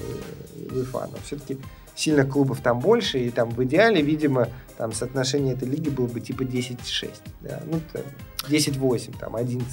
УЕФА, 0.71 1.09
но 1.13 1.19
все-таки 1.25 1.59
сильных 1.95 2.31
клубов 2.31 2.61
там 2.61 2.81
больше, 2.81 3.19
и 3.19 3.31
там 3.31 3.51
в 3.51 3.63
идеале, 3.65 4.03
видимо, 4.03 4.49
там 4.79 4.93
соотношение 4.93 5.55
этой 5.55 5.69
лиги 5.69 5.91
было 5.91 6.07
бы 6.07 6.21
типа 6.21 6.43
10-6, 6.43 7.11
да, 7.43 7.61
ну, 7.67 7.81
10-8, 8.49 9.15
там, 9.19 9.37
11 9.37 9.67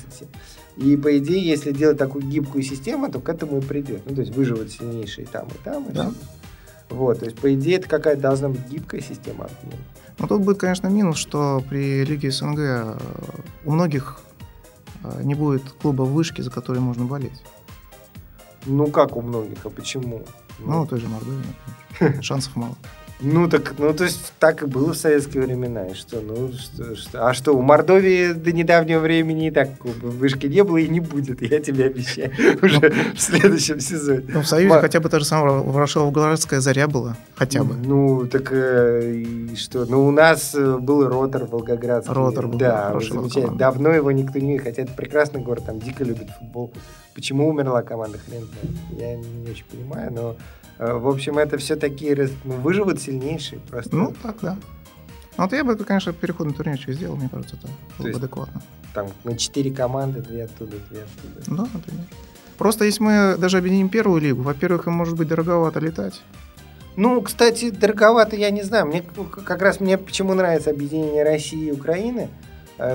И, 0.78 0.98
по 0.98 1.18
идее, 1.18 1.42
если 1.42 1.72
делать 1.72 1.98
такую 1.98 2.26
гибкую 2.26 2.64
систему, 2.64 3.10
то 3.10 3.20
к 3.20 3.30
этому 3.30 3.60
и 3.60 3.62
придет. 3.62 4.02
Ну, 4.06 4.16
то 4.16 4.22
есть 4.22 4.36
выживут 4.36 4.72
сильнейшие 4.72 5.28
там 5.28 5.48
и 5.48 5.64
там, 5.64 5.90
и 5.90 5.94
да. 5.94 6.12
Вот, 6.90 7.20
то 7.20 7.26
есть, 7.26 7.40
по 7.40 7.54
идее, 7.54 7.78
это 7.78 7.88
какая-то 7.88 8.22
должна 8.22 8.50
быть 8.50 8.68
гибкая 8.68 9.02
система 9.02 9.46
обмена. 9.46 9.82
Ну, 10.18 10.28
тут 10.28 10.42
будет, 10.42 10.60
конечно, 10.60 10.88
минус, 10.88 11.18
что 11.18 11.64
при 11.70 12.04
Лиге 12.04 12.32
СНГ 12.32 12.60
э, 12.60 12.98
у 13.66 13.72
многих 13.72 14.20
э, 15.04 15.22
не 15.24 15.36
будет 15.36 15.64
клуба 15.82 16.02
вышки, 16.04 16.42
за 16.42 16.52
который 16.52 16.82
можно 16.82 17.06
болеть. 17.06 17.44
Ну, 18.66 18.88
как 18.88 19.16
у 19.16 19.22
многих, 19.22 19.60
а 19.64 19.70
почему? 19.70 20.24
Ну, 20.60 20.72
ну 20.72 20.86
той 20.86 21.00
же 21.00 21.08
Мордовии. 21.08 22.22
Шансов 22.22 22.56
мало. 22.56 22.76
Ну, 23.22 23.50
так, 23.50 23.74
ну, 23.78 23.94
то 23.94 24.06
есть, 24.06 24.34
так 24.40 24.64
и 24.64 24.66
было 24.66 24.94
в 24.94 24.98
советские 24.98 25.44
времена. 25.44 25.88
И 25.88 25.94
что, 25.94 26.22
ну, 26.22 26.52
что, 26.54 26.96
что, 26.96 27.28
а 27.28 27.34
что, 27.34 27.52
у 27.54 27.62
Мордовии 27.62 28.32
до 28.32 28.54
недавнего 28.54 29.00
времени 29.00 29.48
и 29.48 29.52
так 29.52 29.72
вышки 29.84 30.48
не 30.48 30.64
было 30.64 30.78
и 30.78 30.88
не 30.88 31.02
будет, 31.02 31.42
я 31.42 31.60
тебе 31.60 31.88
обещаю, 31.88 32.32
уже 32.62 32.94
в 33.14 33.20
следующем 33.20 33.82
сезоне. 33.82 34.24
Ну, 34.30 34.42
в 34.42 34.48
Союзе 34.48 34.80
хотя 34.80 35.02
бы 35.02 35.10
та 35.10 35.20
же 35.20 35.26
самая 35.26 35.58
Ворошиловградская 35.60 36.62
заря 36.62 36.88
была, 36.88 37.18
хотя 37.36 37.66
бы. 37.66 37.76
Ну, 37.76 38.26
так 38.26 38.54
э, 38.54 39.14
и 39.14 39.56
что, 39.58 39.86
ну, 39.86 40.08
у 40.08 40.12
нас 40.12 40.56
э, 40.56 40.78
был 40.78 41.06
Ротор 41.06 41.44
Волгоградский. 41.44 42.14
Ротор 42.14 42.48
был, 42.48 42.58
да, 42.58 42.98
замечательно. 43.02 43.58
Давно 43.58 43.90
его 43.90 44.12
никто 44.12 44.40
не 44.40 44.60
хотя 44.60 44.84
это 44.84 44.94
прекрасный 44.94 45.42
город, 45.42 45.66
там 45.66 45.80
дико 45.80 46.06
любит 46.06 46.30
футбол. 46.40 46.72
Почему 47.14 47.50
умерла 47.50 47.82
команда, 47.82 48.18
хрен 48.18 48.48
знает. 48.48 48.78
Я 48.98 49.16
не 49.18 49.52
очень 49.52 49.66
понимаю, 49.66 50.14
но 50.14 50.36
в 50.80 51.08
общем, 51.08 51.38
это 51.38 51.58
все 51.58 51.76
такие 51.76 52.30
ну, 52.46 52.56
выживут 52.56 53.02
сильнейшие 53.02 53.60
просто. 53.60 53.96
Ну, 53.96 54.14
так, 54.24 54.38
да. 54.42 54.58
Ну, 55.38 55.44
вот 55.44 55.54
я 55.54 55.64
бы, 55.64 55.76
конечно, 55.76 56.14
переходный 56.14 56.54
турнирчик 56.54 56.94
сделал, 56.94 57.16
мне 57.16 57.30
кажется, 57.30 57.58
это 57.58 57.68
было 57.98 58.12
бы 58.12 58.18
адекватно. 58.18 58.62
Там 58.94 59.08
на 59.24 59.38
четыре 59.38 59.72
команды, 59.72 60.22
две 60.22 60.46
оттуда, 60.46 60.78
две 60.90 61.04
оттуда. 61.04 61.64
Да, 61.64 61.70
например. 61.74 62.06
Просто 62.58 62.86
если 62.86 63.04
мы 63.04 63.36
даже 63.38 63.58
объединим 63.58 63.90
первую 63.90 64.22
лигу, 64.22 64.42
во-первых, 64.42 64.88
им 64.88 64.94
может 64.94 65.16
быть 65.16 65.28
дороговато 65.28 65.80
летать. 65.80 66.22
Ну, 66.96 67.22
кстати, 67.22 67.70
дороговато 67.70 68.36
я 68.36 68.50
не 68.50 68.64
знаю. 68.64 68.88
Мне 68.88 69.02
как 69.02 69.62
раз 69.62 69.80
мне 69.80 69.98
почему 69.98 70.34
нравится 70.34 70.72
объединение 70.72 71.24
России 71.24 71.68
и 71.68 71.72
Украины– 71.72 72.30
Э, 72.40 72.49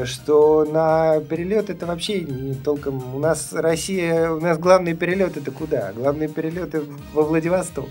что 0.05 0.65
на 0.65 1.21
перелет 1.21 1.71
это 1.71 1.87
вообще 1.87 2.21
не 2.21 2.55
толком... 2.55 3.15
У 3.15 3.19
нас 3.19 3.53
Россия, 3.53 4.31
у 4.31 4.41
нас 4.41 4.59
главный 4.59 4.95
перелет 4.95 5.37
это 5.37 5.51
куда? 5.51 5.93
Главные 5.93 6.29
перелеты 6.29 6.83
во 7.13 7.23
Владивосток. 7.23 7.87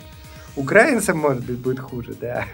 Украинцам, 0.56 1.18
может 1.18 1.46
быть, 1.46 1.58
будет 1.58 1.80
хуже, 1.80 2.14
да. 2.20 2.46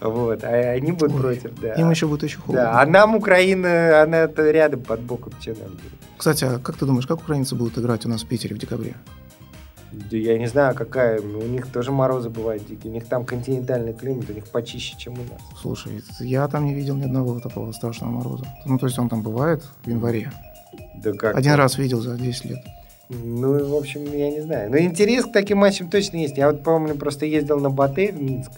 Вот, 0.00 0.44
а 0.44 0.48
они 0.48 0.92
будут 0.92 1.14
Ой, 1.16 1.20
против, 1.20 1.60
да. 1.60 1.74
Им 1.74 1.90
еще 1.90 2.06
будет 2.06 2.22
еще 2.22 2.38
хуже. 2.38 2.58
Да, 2.58 2.80
а 2.80 2.86
нам 2.86 3.14
Украина, 3.14 4.02
она 4.02 4.26
рядом 4.26 4.80
под 4.80 5.00
боком, 5.00 5.32
что 5.40 5.50
нам 5.50 5.70
будет. 5.70 5.92
Кстати, 6.16 6.44
а 6.44 6.58
как 6.58 6.76
ты 6.76 6.86
думаешь, 6.86 7.06
как 7.06 7.20
украинцы 7.20 7.54
будут 7.54 7.78
играть 7.78 8.04
у 8.06 8.08
нас 8.08 8.22
в 8.22 8.26
Питере 8.26 8.54
в 8.54 8.58
декабре? 8.58 8.94
Да 9.92 10.16
я 10.16 10.38
не 10.38 10.46
знаю, 10.46 10.74
какая. 10.74 11.20
У 11.20 11.46
них 11.46 11.66
тоже 11.66 11.90
морозы 11.90 12.30
бывают 12.30 12.66
дикие. 12.66 12.92
У 12.92 12.94
них 12.94 13.06
там 13.06 13.24
континентальный 13.24 13.92
климат, 13.92 14.30
у 14.30 14.32
них 14.32 14.46
почище, 14.48 14.96
чем 14.96 15.14
у 15.14 15.22
нас. 15.22 15.40
Слушай, 15.60 16.02
я 16.20 16.46
там 16.48 16.64
не 16.64 16.74
видел 16.74 16.96
ни 16.96 17.04
одного 17.04 17.40
такого 17.40 17.72
страшного 17.72 18.10
мороза. 18.10 18.46
Ну, 18.66 18.78
то 18.78 18.86
есть 18.86 18.98
он 18.98 19.08
там 19.08 19.22
бывает 19.22 19.64
в 19.84 19.88
январе. 19.88 20.30
Да 21.02 21.12
как? 21.12 21.36
Один 21.36 21.54
раз 21.54 21.78
видел 21.78 22.00
за 22.00 22.16
10 22.16 22.44
лет. 22.44 22.58
Ну, 23.08 23.68
в 23.68 23.74
общем, 23.74 24.04
я 24.16 24.30
не 24.30 24.40
знаю. 24.40 24.70
Но 24.70 24.78
интерес 24.78 25.24
к 25.24 25.32
таким 25.32 25.58
матчам 25.58 25.90
точно 25.90 26.18
есть. 26.18 26.36
Я 26.38 26.50
вот 26.50 26.62
помню, 26.62 26.94
просто 26.94 27.26
ездил 27.26 27.58
на 27.58 27.68
Батэ 27.68 28.12
в 28.12 28.22
Минск, 28.22 28.52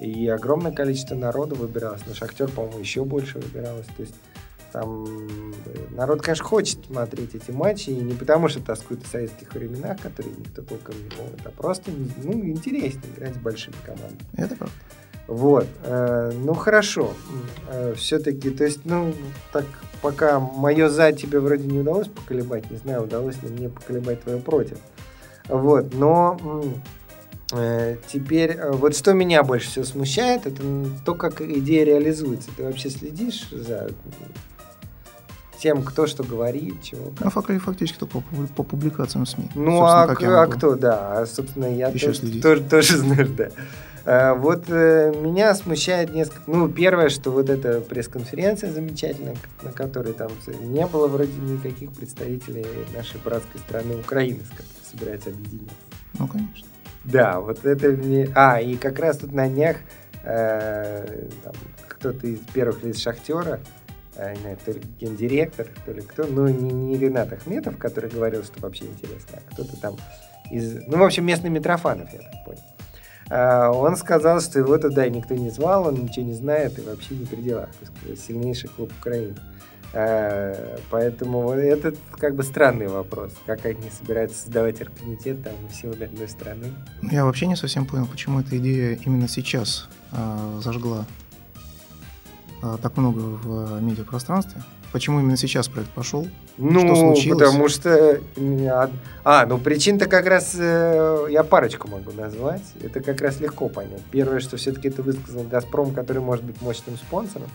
и 0.00 0.26
огромное 0.26 0.72
количество 0.72 1.14
народу 1.14 1.54
выбиралось. 1.54 2.04
На 2.06 2.14
Шахтер, 2.14 2.48
по-моему, 2.48 2.80
еще 2.80 3.04
больше 3.04 3.38
выбиралось. 3.38 3.86
То 3.96 4.02
есть 4.02 4.14
там 4.72 5.06
народ, 5.90 6.22
конечно, 6.22 6.44
хочет 6.44 6.78
смотреть 6.86 7.34
эти 7.34 7.50
матчи, 7.50 7.90
и 7.90 7.96
не 7.96 8.14
потому, 8.14 8.48
что 8.48 8.60
тоскует 8.60 9.04
о 9.04 9.06
советских 9.06 9.52
временах, 9.54 10.00
которые 10.00 10.34
никто 10.36 10.62
толком 10.62 10.94
не 11.02 11.10
помнит, 11.10 11.40
а 11.44 11.50
просто 11.50 11.90
ну, 12.22 12.32
интереснее 12.32 13.12
играть 13.14 13.34
с 13.34 13.38
большими 13.38 13.74
командами. 13.84 14.18
Это 14.36 14.56
правда. 14.56 14.74
Вот. 15.26 15.66
Э, 15.84 16.32
ну, 16.34 16.54
хорошо. 16.54 17.12
Э, 17.68 17.94
все-таки, 17.96 18.50
то 18.50 18.64
есть, 18.64 18.80
ну, 18.84 19.14
так, 19.52 19.64
пока 20.00 20.40
мое 20.40 20.88
за 20.88 21.12
тебе 21.12 21.40
вроде 21.40 21.66
не 21.66 21.80
удалось 21.80 22.08
поколебать, 22.08 22.70
не 22.70 22.76
знаю, 22.78 23.04
удалось 23.04 23.40
ли 23.42 23.48
мне 23.48 23.68
поколебать 23.68 24.22
твое 24.22 24.38
против. 24.38 24.78
Вот, 25.48 25.94
но 25.94 26.38
э, 27.52 27.96
теперь, 28.08 28.58
вот 28.72 28.96
что 28.96 29.12
меня 29.12 29.42
больше 29.42 29.68
всего 29.68 29.84
смущает, 29.84 30.46
это 30.46 30.62
то, 31.04 31.14
как 31.14 31.40
идея 31.40 31.84
реализуется. 31.84 32.50
Ты 32.56 32.64
вообще 32.64 32.90
следишь 32.90 33.48
за 33.50 33.90
тем, 35.62 35.82
кто 35.84 36.06
что 36.08 36.24
говорит, 36.24 36.82
чего. 36.82 37.12
Ну, 37.20 37.30
фактически 37.30 37.98
только 37.98 38.18
по, 38.18 38.46
по 38.56 38.62
публикациям 38.64 39.26
СМИ. 39.26 39.50
Ну, 39.54 39.82
а, 39.82 40.02
а 40.04 40.46
кто, 40.46 40.74
да, 40.74 41.20
а, 41.20 41.26
собственно, 41.26 41.66
я 41.66 41.92
тоже, 41.92 42.40
тоже, 42.42 42.62
тоже 42.62 42.98
знаю, 42.98 43.28
да. 43.28 43.50
А, 44.04 44.34
вот 44.34 44.64
э, 44.68 45.14
меня 45.22 45.54
смущает 45.54 46.12
несколько... 46.12 46.42
Ну, 46.48 46.68
первое, 46.68 47.08
что 47.10 47.30
вот 47.30 47.48
эта 47.48 47.80
пресс-конференция 47.80 48.72
замечательная, 48.72 49.36
на 49.62 49.70
которой 49.70 50.12
там 50.14 50.32
не 50.62 50.84
было 50.88 51.06
вроде 51.06 51.36
никаких 51.40 51.92
представителей 51.92 52.66
нашей 52.92 53.20
братской 53.20 53.60
страны 53.60 53.94
Украины, 53.94 54.40
с 54.44 54.50
которой 54.50 54.90
собирается 54.90 55.30
объединиться. 55.30 55.76
Ну, 56.18 56.26
конечно. 56.26 56.66
Да, 57.04 57.38
вот 57.38 57.64
это 57.64 57.90
мне... 57.90 58.28
А, 58.34 58.60
и 58.60 58.74
как 58.74 58.98
раз 58.98 59.18
тут 59.18 59.32
на 59.32 59.48
днях 59.48 59.76
э, 60.24 61.28
кто-то 61.86 62.26
из 62.26 62.40
первых 62.52 62.82
лиц 62.82 62.98
«Шахтера» 62.98 63.60
а, 64.16 64.34
не 64.34 64.56
то 64.56 64.72
ли 64.72 64.82
гендиректор, 65.00 65.66
то 65.84 65.92
ли 65.92 66.02
кто, 66.02 66.24
ну, 66.26 66.48
не, 66.48 66.70
не 66.70 66.98
Ренат 66.98 67.32
Ахметов, 67.32 67.78
который 67.78 68.10
говорил, 68.10 68.44
что 68.44 68.60
вообще 68.60 68.84
интересно, 68.84 69.38
а 69.38 69.52
кто-то 69.52 69.76
там 69.80 69.96
из, 70.50 70.74
ну, 70.86 70.98
в 70.98 71.02
общем, 71.02 71.24
местный 71.24 71.50
Митрофанов, 71.50 72.12
я 72.12 72.20
так 72.20 72.44
понял. 72.44 72.60
А, 73.30 73.70
он 73.70 73.96
сказал, 73.96 74.40
что 74.40 74.58
его 74.58 74.76
туда 74.76 75.08
никто 75.08 75.34
не 75.34 75.50
звал, 75.50 75.86
он 75.86 75.94
ничего 75.94 76.26
не 76.26 76.34
знает 76.34 76.78
и 76.78 76.82
вообще 76.82 77.14
не 77.14 77.24
при 77.24 77.40
делах. 77.40 77.70
Сильнейший 78.16 78.68
клуб 78.68 78.92
Украины. 79.00 79.34
А, 79.94 80.78
поэтому 80.90 81.50
это 81.50 81.94
как 82.18 82.34
бы 82.34 82.42
странный 82.42 82.88
вопрос. 82.88 83.32
Как 83.46 83.64
они 83.64 83.90
собираются 83.90 84.42
создавать 84.42 84.80
оргкомитет 84.80 85.42
там 85.42 85.54
силами 85.70 86.04
одной 86.04 86.28
страны. 86.28 86.72
Я 87.10 87.24
вообще 87.24 87.46
не 87.46 87.56
совсем 87.56 87.86
понял, 87.86 88.06
почему 88.06 88.40
эта 88.40 88.58
идея 88.58 88.98
именно 89.04 89.28
сейчас 89.28 89.88
э, 90.12 90.60
зажгла 90.62 91.06
а, 91.08 91.21
так 92.80 92.96
много 92.96 93.18
в 93.18 93.82
медиапространстве? 93.82 94.62
Почему 94.92 95.20
именно 95.20 95.38
сейчас 95.38 95.68
проект 95.68 95.90
пошел? 95.90 96.28
Ну, 96.58 96.80
что 96.80 96.96
случилось? 96.96 97.40
потому 97.40 97.68
что... 97.68 98.20
А, 99.24 99.46
ну 99.46 99.56
причин-то 99.58 100.06
как 100.06 100.26
раз 100.26 100.54
э, 100.58 101.26
я 101.30 101.44
парочку 101.44 101.88
могу 101.88 102.12
назвать. 102.12 102.62
Это 102.82 103.00
как 103.00 103.22
раз 103.22 103.40
легко 103.40 103.68
понять. 103.68 104.02
Первое, 104.10 104.40
что 104.40 104.58
все-таки 104.58 104.88
это 104.88 105.02
высказал 105.02 105.44
«Газпром», 105.44 105.94
который 105.94 106.20
может 106.20 106.44
быть 106.44 106.60
мощным 106.60 106.96
спонсором. 106.96 107.48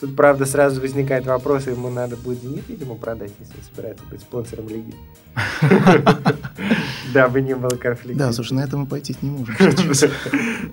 Тут, 0.00 0.16
правда, 0.16 0.46
сразу 0.46 0.80
возникает 0.80 1.26
вопрос, 1.26 1.66
ему 1.66 1.90
надо 1.90 2.16
будет 2.16 2.42
«Зенит», 2.42 2.64
видимо, 2.68 2.96
продать, 2.96 3.32
если 3.38 3.54
собирается 3.62 4.04
быть 4.10 4.22
спонсором 4.22 4.68
лиги. 4.68 4.94
Дабы 7.14 7.42
не 7.42 7.54
было 7.54 7.76
конфликта. 7.76 8.18
Да, 8.18 8.32
слушай, 8.32 8.54
на 8.54 8.64
это 8.64 8.78
мы 8.78 8.86
пойти 8.86 9.14
не 9.20 9.30
можем. 9.30 9.54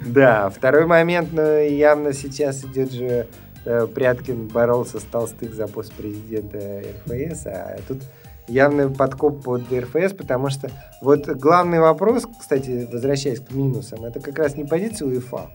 Да, 0.05 0.49
второй 0.49 0.85
момент, 0.85 1.33
но 1.33 1.41
ну, 1.41 1.59
явно 1.59 2.13
сейчас 2.13 2.63
идет 2.63 2.91
же 2.91 3.27
Э, 3.48 3.48
Пряткин 3.93 4.47
боролся 4.47 4.99
с 4.99 5.03
Толстых 5.03 5.53
за 5.53 5.67
пост 5.67 5.93
президента 5.93 6.81
РФС, 7.07 7.45
а 7.45 7.77
тут 7.87 7.99
явный 8.47 8.89
подкоп 8.89 9.43
под 9.43 9.71
РФС, 9.71 10.13
потому 10.13 10.49
что 10.49 10.71
вот 11.01 11.27
главный 11.27 11.79
вопрос, 11.79 12.25
кстати, 12.39 12.87
возвращаясь 12.91 13.39
к 13.39 13.51
минусам, 13.51 14.05
это 14.05 14.19
как 14.19 14.39
раз 14.39 14.55
не 14.55 14.65
позиция 14.65 15.07
УЕФА, 15.07 15.51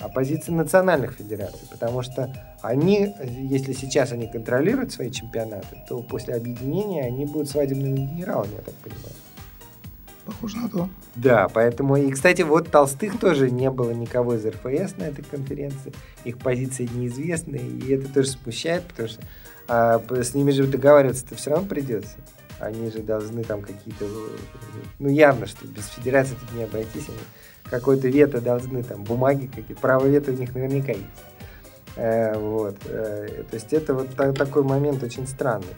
а 0.00 0.08
позиция 0.08 0.54
национальных 0.54 1.12
федераций, 1.12 1.66
потому 1.70 2.02
что 2.02 2.32
они, 2.62 3.14
если 3.22 3.72
сейчас 3.72 4.12
они 4.12 4.26
контролируют 4.26 4.92
свои 4.92 5.10
чемпионаты, 5.10 5.82
то 5.88 6.02
после 6.02 6.34
объединения 6.34 7.04
они 7.04 7.24
будут 7.24 7.48
свадебными 7.48 8.00
генералами, 8.00 8.54
я 8.56 8.62
так 8.62 8.74
понимаю. 8.74 9.14
Похоже 10.28 10.58
на 10.58 10.68
то. 10.68 10.88
Да, 11.16 11.48
поэтому... 11.48 11.96
И, 11.96 12.10
кстати, 12.10 12.42
вот 12.42 12.70
Толстых 12.70 13.18
тоже 13.18 13.50
не 13.50 13.70
было 13.70 13.92
никого 13.92 14.34
из 14.34 14.44
РФС 14.44 14.98
на 14.98 15.04
этой 15.04 15.24
конференции. 15.24 15.94
Их 16.24 16.36
позиции 16.36 16.86
неизвестны, 16.92 17.56
и 17.56 17.94
это 17.94 18.12
тоже 18.12 18.28
смущает, 18.28 18.84
потому 18.84 19.08
что 19.08 19.22
а, 19.68 20.02
с 20.10 20.34
ними 20.34 20.50
же 20.50 20.66
договариваться-то 20.66 21.34
все 21.34 21.50
равно 21.50 21.66
придется. 21.66 22.16
они 22.60 22.90
же 22.90 22.98
должны 22.98 23.42
там 23.42 23.62
какие-то, 23.62 24.04
ну 24.98 25.08
явно, 25.08 25.46
что 25.46 25.66
без 25.66 25.86
федерации 25.86 26.34
тут 26.34 26.52
не 26.54 26.64
обойтись, 26.64 27.08
они 27.08 27.18
какой-то 27.64 28.08
вето 28.08 28.42
должны, 28.42 28.82
там 28.82 29.04
бумаги 29.04 29.46
какие-то, 29.46 29.80
право 29.80 30.04
вето 30.06 30.32
у 30.32 30.34
них 30.34 30.54
наверняка 30.54 30.92
есть. 30.92 31.06
Э, 31.96 32.38
вот, 32.38 32.76
э, 32.84 33.44
то 33.50 33.54
есть 33.54 33.72
это 33.72 33.94
вот 33.94 34.14
та, 34.14 34.32
такой 34.34 34.62
момент 34.62 35.02
очень 35.02 35.26
странный. 35.26 35.74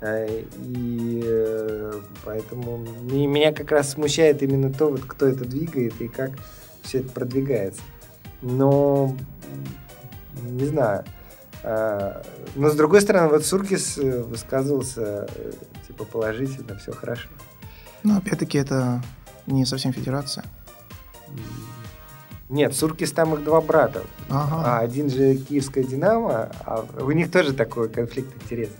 Э, 0.00 0.42
и 0.56 1.22
э, 1.24 2.00
поэтому 2.24 2.78
меня 2.78 3.52
как 3.52 3.70
раз 3.70 3.90
смущает 3.90 4.42
именно 4.42 4.72
то, 4.72 4.90
вот, 4.90 5.02
кто 5.02 5.26
это 5.26 5.44
двигает 5.44 6.00
и 6.00 6.08
как 6.08 6.32
все 6.82 7.00
это 7.00 7.10
продвигается. 7.10 7.82
Но 8.42 9.14
не 10.42 10.66
знаю. 10.66 11.04
А, 11.62 12.22
но 12.54 12.70
с 12.70 12.74
другой 12.74 13.00
стороны, 13.02 13.28
вот 13.28 13.44
Суркис 13.44 13.98
э, 13.98 14.22
высказывался 14.22 15.28
э, 15.34 15.52
типа 15.86 16.04
положительно, 16.04 16.76
все 16.78 16.92
хорошо. 16.92 17.28
Ну, 18.02 18.16
опять-таки, 18.16 18.56
это 18.56 19.02
не 19.46 19.66
совсем 19.66 19.92
федерация. 19.92 20.44
Нет, 22.48 22.74
Суркис 22.74 23.12
там 23.12 23.34
их 23.34 23.44
два 23.44 23.60
брата. 23.60 24.02
Ага. 24.28 24.62
А 24.64 24.78
один 24.80 25.10
же 25.10 25.36
Киевская 25.36 25.84
Динамо, 25.84 26.50
а 26.64 26.84
у 26.98 27.10
них 27.12 27.30
тоже 27.30 27.52
такой 27.52 27.88
конфликт 27.88 28.34
интересный. 28.42 28.78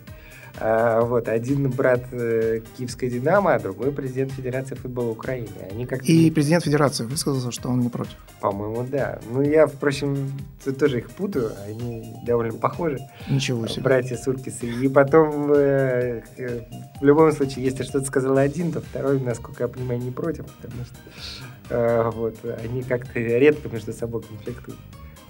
А, 0.63 1.01
вот, 1.01 1.27
один 1.29 1.71
брат 1.71 2.03
э, 2.13 2.61
Киевской 2.77 3.09
Динамо, 3.09 3.55
а 3.55 3.59
другой 3.59 3.93
президент 3.93 4.33
Федерации 4.33 4.75
футбола 4.75 5.11
Украины. 5.11 5.49
Они 5.71 5.87
как 5.87 6.03
И 6.03 6.31
президент 6.31 6.65
Федерации 6.65 7.05
высказался, 7.05 7.51
что 7.51 7.71
он 7.71 7.81
не 7.81 7.89
против. 7.89 8.17
По-моему, 8.43 8.87
да. 8.87 9.21
Ну, 9.31 9.41
я, 9.41 9.67
впрочем, 9.67 10.31
тоже 10.79 10.99
их 10.99 11.11
путаю, 11.13 11.53
они 11.67 12.15
довольно 12.27 12.59
похожи. 12.59 12.99
Ничего 13.31 13.67
себе. 13.67 13.85
Братья 13.85 14.17
Суркисы. 14.17 14.67
И 14.67 14.89
потом, 14.89 15.51
э, 15.51 16.23
э, 16.37 16.61
в 17.01 17.05
любом 17.05 17.33
случае, 17.33 17.65
если 17.65 17.83
что-то 17.83 18.05
сказал 18.05 18.37
один, 18.37 18.71
то 18.71 18.83
второй, 18.83 19.19
насколько 19.19 19.63
я 19.63 19.69
понимаю, 19.69 20.01
не 20.01 20.11
против, 20.11 20.45
потому 20.61 20.85
что 20.85 22.11
вот, 22.17 22.37
они 22.65 22.83
как-то 22.83 23.21
редко 23.21 23.69
между 23.69 23.93
собой 23.93 24.23
конфликтуют. 24.23 24.79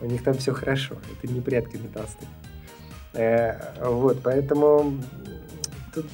У 0.00 0.06
них 0.06 0.24
там 0.24 0.34
все 0.34 0.54
хорошо. 0.54 0.96
Это 1.12 1.30
не 1.30 1.42
прятки 1.42 1.76
на 1.76 1.88
толстых. 1.88 2.26
Э, 3.12 3.55
вот, 3.85 4.23
поэтому 4.23 4.94
тут, 5.94 6.07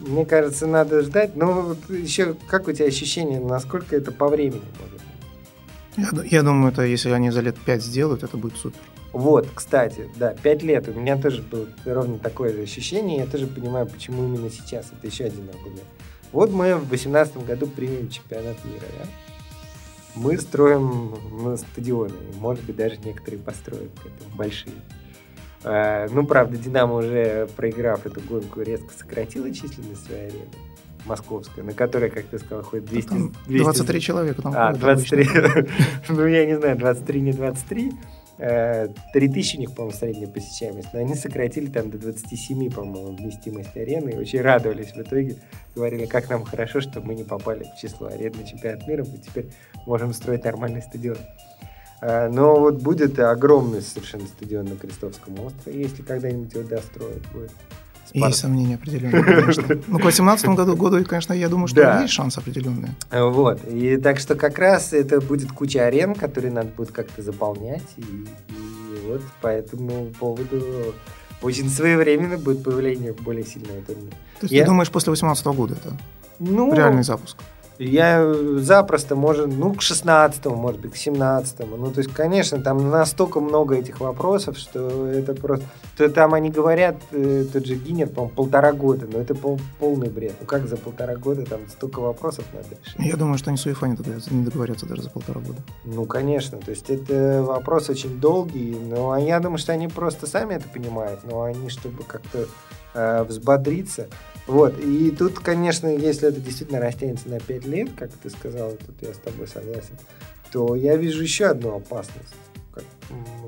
мне 0.00 0.24
кажется, 0.24 0.66
надо 0.66 1.02
ждать. 1.02 1.36
Но 1.36 1.62
вот 1.62 1.90
еще 1.90 2.34
как 2.48 2.68
у 2.68 2.72
тебя 2.72 2.86
ощущение, 2.86 3.40
насколько 3.40 3.96
это 3.96 4.12
по 4.12 4.28
времени 4.28 4.62
может 4.80 6.12
быть? 6.12 6.24
Я, 6.30 6.38
я 6.38 6.42
думаю, 6.42 6.72
это 6.72 6.82
если 6.82 7.10
они 7.10 7.30
за 7.30 7.40
лет 7.40 7.56
пять 7.58 7.82
сделают, 7.82 8.22
это 8.22 8.36
будет 8.36 8.56
супер. 8.56 8.80
Вот, 9.12 9.48
кстати, 9.52 10.08
да, 10.16 10.34
пять 10.34 10.62
лет. 10.62 10.88
У 10.88 10.92
меня 10.92 11.16
тоже 11.16 11.42
было 11.42 11.66
ровно 11.84 12.18
такое 12.18 12.52
же 12.52 12.62
ощущение. 12.62 13.18
Я 13.18 13.26
тоже 13.26 13.46
понимаю, 13.46 13.86
почему 13.86 14.24
именно 14.24 14.50
сейчас. 14.50 14.86
Это 14.92 15.06
еще 15.06 15.24
один 15.24 15.48
аргумент. 15.48 15.82
Вот 16.32 16.52
мы 16.52 16.76
в 16.76 16.88
2018 16.88 17.44
году 17.44 17.66
примем 17.66 18.08
чемпионат 18.08 18.56
мира, 18.64 18.86
да? 18.98 19.06
Мы 20.14 20.38
строим 20.38 21.14
ну, 21.30 21.56
стадионы, 21.56 22.14
может 22.36 22.64
быть, 22.64 22.76
даже 22.76 22.96
некоторые 22.98 23.40
построят 23.40 23.90
это, 24.04 24.36
большие. 24.36 24.74
А, 25.62 26.06
ну, 26.10 26.26
правда, 26.26 26.56
Динамо 26.56 26.94
уже, 26.94 27.48
проиграв 27.56 28.06
эту 28.06 28.20
гонку, 28.20 28.62
резко 28.62 28.92
сократила 28.96 29.50
численность 29.52 30.06
своей 30.06 30.28
арены 30.28 30.46
московская, 31.06 31.62
на 31.62 31.72
которой, 31.72 32.10
как 32.10 32.24
ты 32.26 32.38
сказал, 32.38 32.62
ходит 32.62 32.86
200... 32.86 33.08
Там 33.08 33.34
200... 33.46 33.64
23 33.64 34.00
человека 34.00 34.42
там 34.42 34.52
А, 34.54 34.72
23. 34.72 35.28
ну, 36.08 36.26
я 36.26 36.46
не 36.46 36.58
знаю, 36.58 36.76
23, 36.76 37.20
не 37.20 37.32
23. 37.32 37.92
3000 38.40 39.56
у 39.56 39.60
них, 39.60 39.74
по-моему, 39.74 39.98
средняя 39.98 40.26
посещаемость, 40.26 40.88
но 40.94 41.00
они 41.00 41.14
сократили 41.14 41.66
там 41.66 41.90
до 41.90 41.98
27, 41.98 42.70
по-моему, 42.70 43.14
вместимость 43.14 43.76
арены, 43.76 44.10
и 44.10 44.16
очень 44.16 44.40
радовались 44.40 44.92
в 44.92 44.96
итоге. 44.98 45.36
Говорили, 45.74 46.06
как 46.06 46.30
нам 46.30 46.44
хорошо, 46.44 46.80
что 46.80 47.02
мы 47.02 47.14
не 47.14 47.24
попали 47.24 47.64
в 47.64 47.78
число 47.78 48.06
арен 48.06 48.32
на 48.32 48.46
чемпионат 48.46 48.86
мира, 48.88 49.04
мы 49.04 49.18
теперь 49.18 49.50
можем 49.84 50.14
строить 50.14 50.44
нормальный 50.44 50.80
стадион. 50.80 51.18
Э, 52.00 52.28
но 52.28 52.58
вот 52.58 52.76
будет 52.76 53.18
огромный 53.18 53.82
совершенно 53.82 54.26
стадион 54.26 54.66
на 54.66 54.76
Крестовском 54.76 55.38
острове, 55.40 55.82
если 55.82 56.02
когда-нибудь 56.02 56.52
его 56.52 56.64
достроят. 56.64 57.22
Будет. 57.32 57.52
Спарт... 58.06 58.28
Есть 58.28 58.40
сомнения 58.40 58.74
определенные, 58.74 59.22
конечно. 59.22 59.62
Ну, 59.86 59.98
к 59.98 60.02
2018 60.02 60.46
году, 60.48 60.76
году, 60.76 61.04
конечно, 61.04 61.32
я 61.32 61.48
думаю, 61.48 61.68
что 61.68 61.76
да. 61.76 62.02
есть 62.02 62.12
шанс 62.12 62.38
определенный. 62.38 62.88
Э, 63.10 63.22
вот. 63.24 63.60
И 63.68 63.96
так 63.98 64.18
что 64.18 64.34
как 64.34 64.58
раз 64.58 64.92
это 64.92 65.20
будет 65.20 65.52
куча 65.52 65.86
арен, 65.86 66.14
которые 66.14 66.52
надо 66.52 66.68
будет 66.68 66.90
как-то 66.90 67.22
заполнять. 67.22 67.84
И, 67.96 68.02
и 68.02 69.06
вот 69.06 69.22
по 69.40 69.48
этому 69.48 70.06
поводу 70.18 70.94
очень 71.42 71.68
своевременно 71.68 72.38
будет 72.38 72.62
появление 72.62 73.12
более 73.12 73.44
сильного 73.44 73.80
турнира. 73.82 74.10
То 74.10 74.42
есть 74.42 74.52
я... 74.52 74.62
ты 74.62 74.70
думаешь, 74.70 74.90
после 74.90 75.12
2018 75.12 75.46
года 75.46 75.74
это 75.74 75.96
ну, 76.38 76.74
реальный 76.74 77.02
запуск? 77.02 77.36
Я 77.80 78.34
запросто, 78.58 79.16
может, 79.16 79.46
ну, 79.46 79.72
к 79.72 79.80
16 79.80 80.44
может 80.46 80.80
быть, 80.82 80.92
к 80.92 80.96
17 80.96 81.60
Ну, 81.60 81.90
то 81.90 82.00
есть, 82.00 82.12
конечно, 82.12 82.60
там 82.60 82.90
настолько 82.90 83.40
много 83.40 83.76
этих 83.76 84.00
вопросов, 84.00 84.58
что 84.58 85.06
это 85.06 85.32
просто... 85.34 85.64
То 85.96 86.10
там 86.10 86.34
они 86.34 86.50
говорят, 86.50 86.96
э, 87.10 87.46
тот 87.50 87.64
же 87.64 87.76
Гинер, 87.76 88.08
по-моему, 88.08 88.34
полтора 88.34 88.72
года, 88.72 89.08
но 89.10 89.18
это 89.18 89.34
пол, 89.34 89.58
полный 89.78 90.10
бред. 90.10 90.34
Ну, 90.40 90.46
как 90.46 90.68
за 90.68 90.76
полтора 90.76 91.16
года 91.16 91.46
там 91.46 91.60
столько 91.70 92.00
вопросов 92.00 92.44
надо 92.52 92.68
решить? 92.68 92.96
Я 92.98 93.16
думаю, 93.16 93.38
что 93.38 93.48
они 93.48 93.56
с 93.56 93.64
УЕФА 93.64 93.86
не 93.86 93.96
не 94.30 94.44
договорятся 94.44 94.84
даже 94.84 95.02
за 95.02 95.10
полтора 95.10 95.40
года. 95.40 95.62
Ну, 95.86 96.04
конечно, 96.04 96.58
то 96.58 96.70
есть 96.70 96.90
это 96.90 97.42
вопрос 97.42 97.88
очень 97.88 98.20
долгий, 98.20 98.76
но 98.78 99.16
я 99.16 99.40
думаю, 99.40 99.58
что 99.58 99.72
они 99.72 99.88
просто 99.88 100.26
сами 100.26 100.54
это 100.54 100.68
понимают, 100.68 101.20
но 101.24 101.44
они, 101.44 101.70
чтобы 101.70 102.02
как-то 102.02 102.46
э, 102.92 103.24
взбодриться, 103.24 104.08
вот, 104.50 104.80
и 104.80 105.12
тут, 105.12 105.38
конечно, 105.38 105.86
если 105.86 106.28
это 106.28 106.40
действительно 106.40 106.80
растянется 106.80 107.28
на 107.28 107.38
5 107.38 107.66
лет, 107.66 107.90
как 107.96 108.10
ты 108.10 108.28
сказал, 108.30 108.72
тут 108.72 109.00
я 109.00 109.14
с 109.14 109.18
тобой 109.18 109.46
согласен, 109.46 109.96
то 110.50 110.74
я 110.74 110.96
вижу 110.96 111.22
еще 111.22 111.46
одну 111.46 111.76
опасность. 111.76 112.34
Как, 112.74 112.82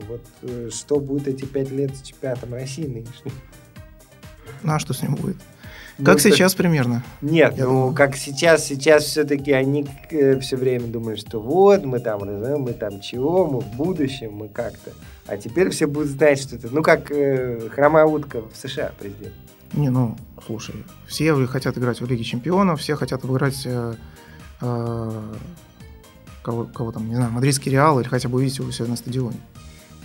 вот 0.08 0.20
э, 0.42 0.70
что 0.72 1.00
будет 1.00 1.26
эти 1.26 1.44
5 1.44 1.70
лет 1.72 1.96
с 1.96 2.02
чемпионатом 2.02 2.54
России 2.54 2.86
нынешним? 2.86 3.32
Ну, 4.62 4.72
а 4.74 4.78
что 4.78 4.94
с 4.94 5.02
ним 5.02 5.16
будет? 5.16 5.38
Ну, 5.98 6.04
как 6.04 6.20
сейчас 6.20 6.54
примерно? 6.54 7.02
Нет, 7.20 7.54
я 7.56 7.64
ну 7.64 7.70
думаю. 7.70 7.94
как 7.94 8.14
сейчас, 8.14 8.64
сейчас 8.64 9.02
все-таки 9.02 9.50
они 9.50 9.84
э, 10.10 10.38
все 10.38 10.56
время 10.56 10.86
думают, 10.86 11.18
что 11.18 11.40
вот 11.40 11.84
мы 11.84 11.98
там, 11.98 12.20
мы 12.20 12.72
там 12.74 13.00
чего, 13.00 13.44
мы 13.46 13.58
в 13.58 13.72
будущем, 13.74 14.34
мы 14.34 14.48
как-то. 14.48 14.92
А 15.26 15.36
теперь 15.36 15.70
все 15.70 15.88
будут 15.88 16.10
знать, 16.10 16.40
что 16.40 16.54
это, 16.54 16.68
ну 16.70 16.80
как 16.80 17.10
э, 17.10 17.68
хромая 17.70 18.04
утка 18.04 18.40
в 18.42 18.56
США 18.56 18.92
президент. 18.96 19.34
Не, 19.72 19.90
ну, 19.90 20.16
слушай, 20.46 20.74
все 21.06 21.34
хотят 21.46 21.78
играть 21.78 22.00
в 22.00 22.06
Лиге 22.06 22.24
Чемпионов, 22.24 22.80
все 22.80 22.94
хотят 22.96 23.24
обыграть 23.24 23.62
э, 23.64 23.94
э, 24.60 25.34
кого, 26.42 26.64
кого 26.64 26.92
там, 26.92 27.08
не 27.08 27.14
знаю, 27.14 27.30
Мадридский 27.30 27.70
Реал 27.72 28.00
или 28.00 28.08
хотя 28.08 28.28
бы 28.28 28.36
увидеть 28.36 28.58
его 28.58 28.70
себя 28.70 28.88
на 28.88 28.96
стадионе. 28.96 29.38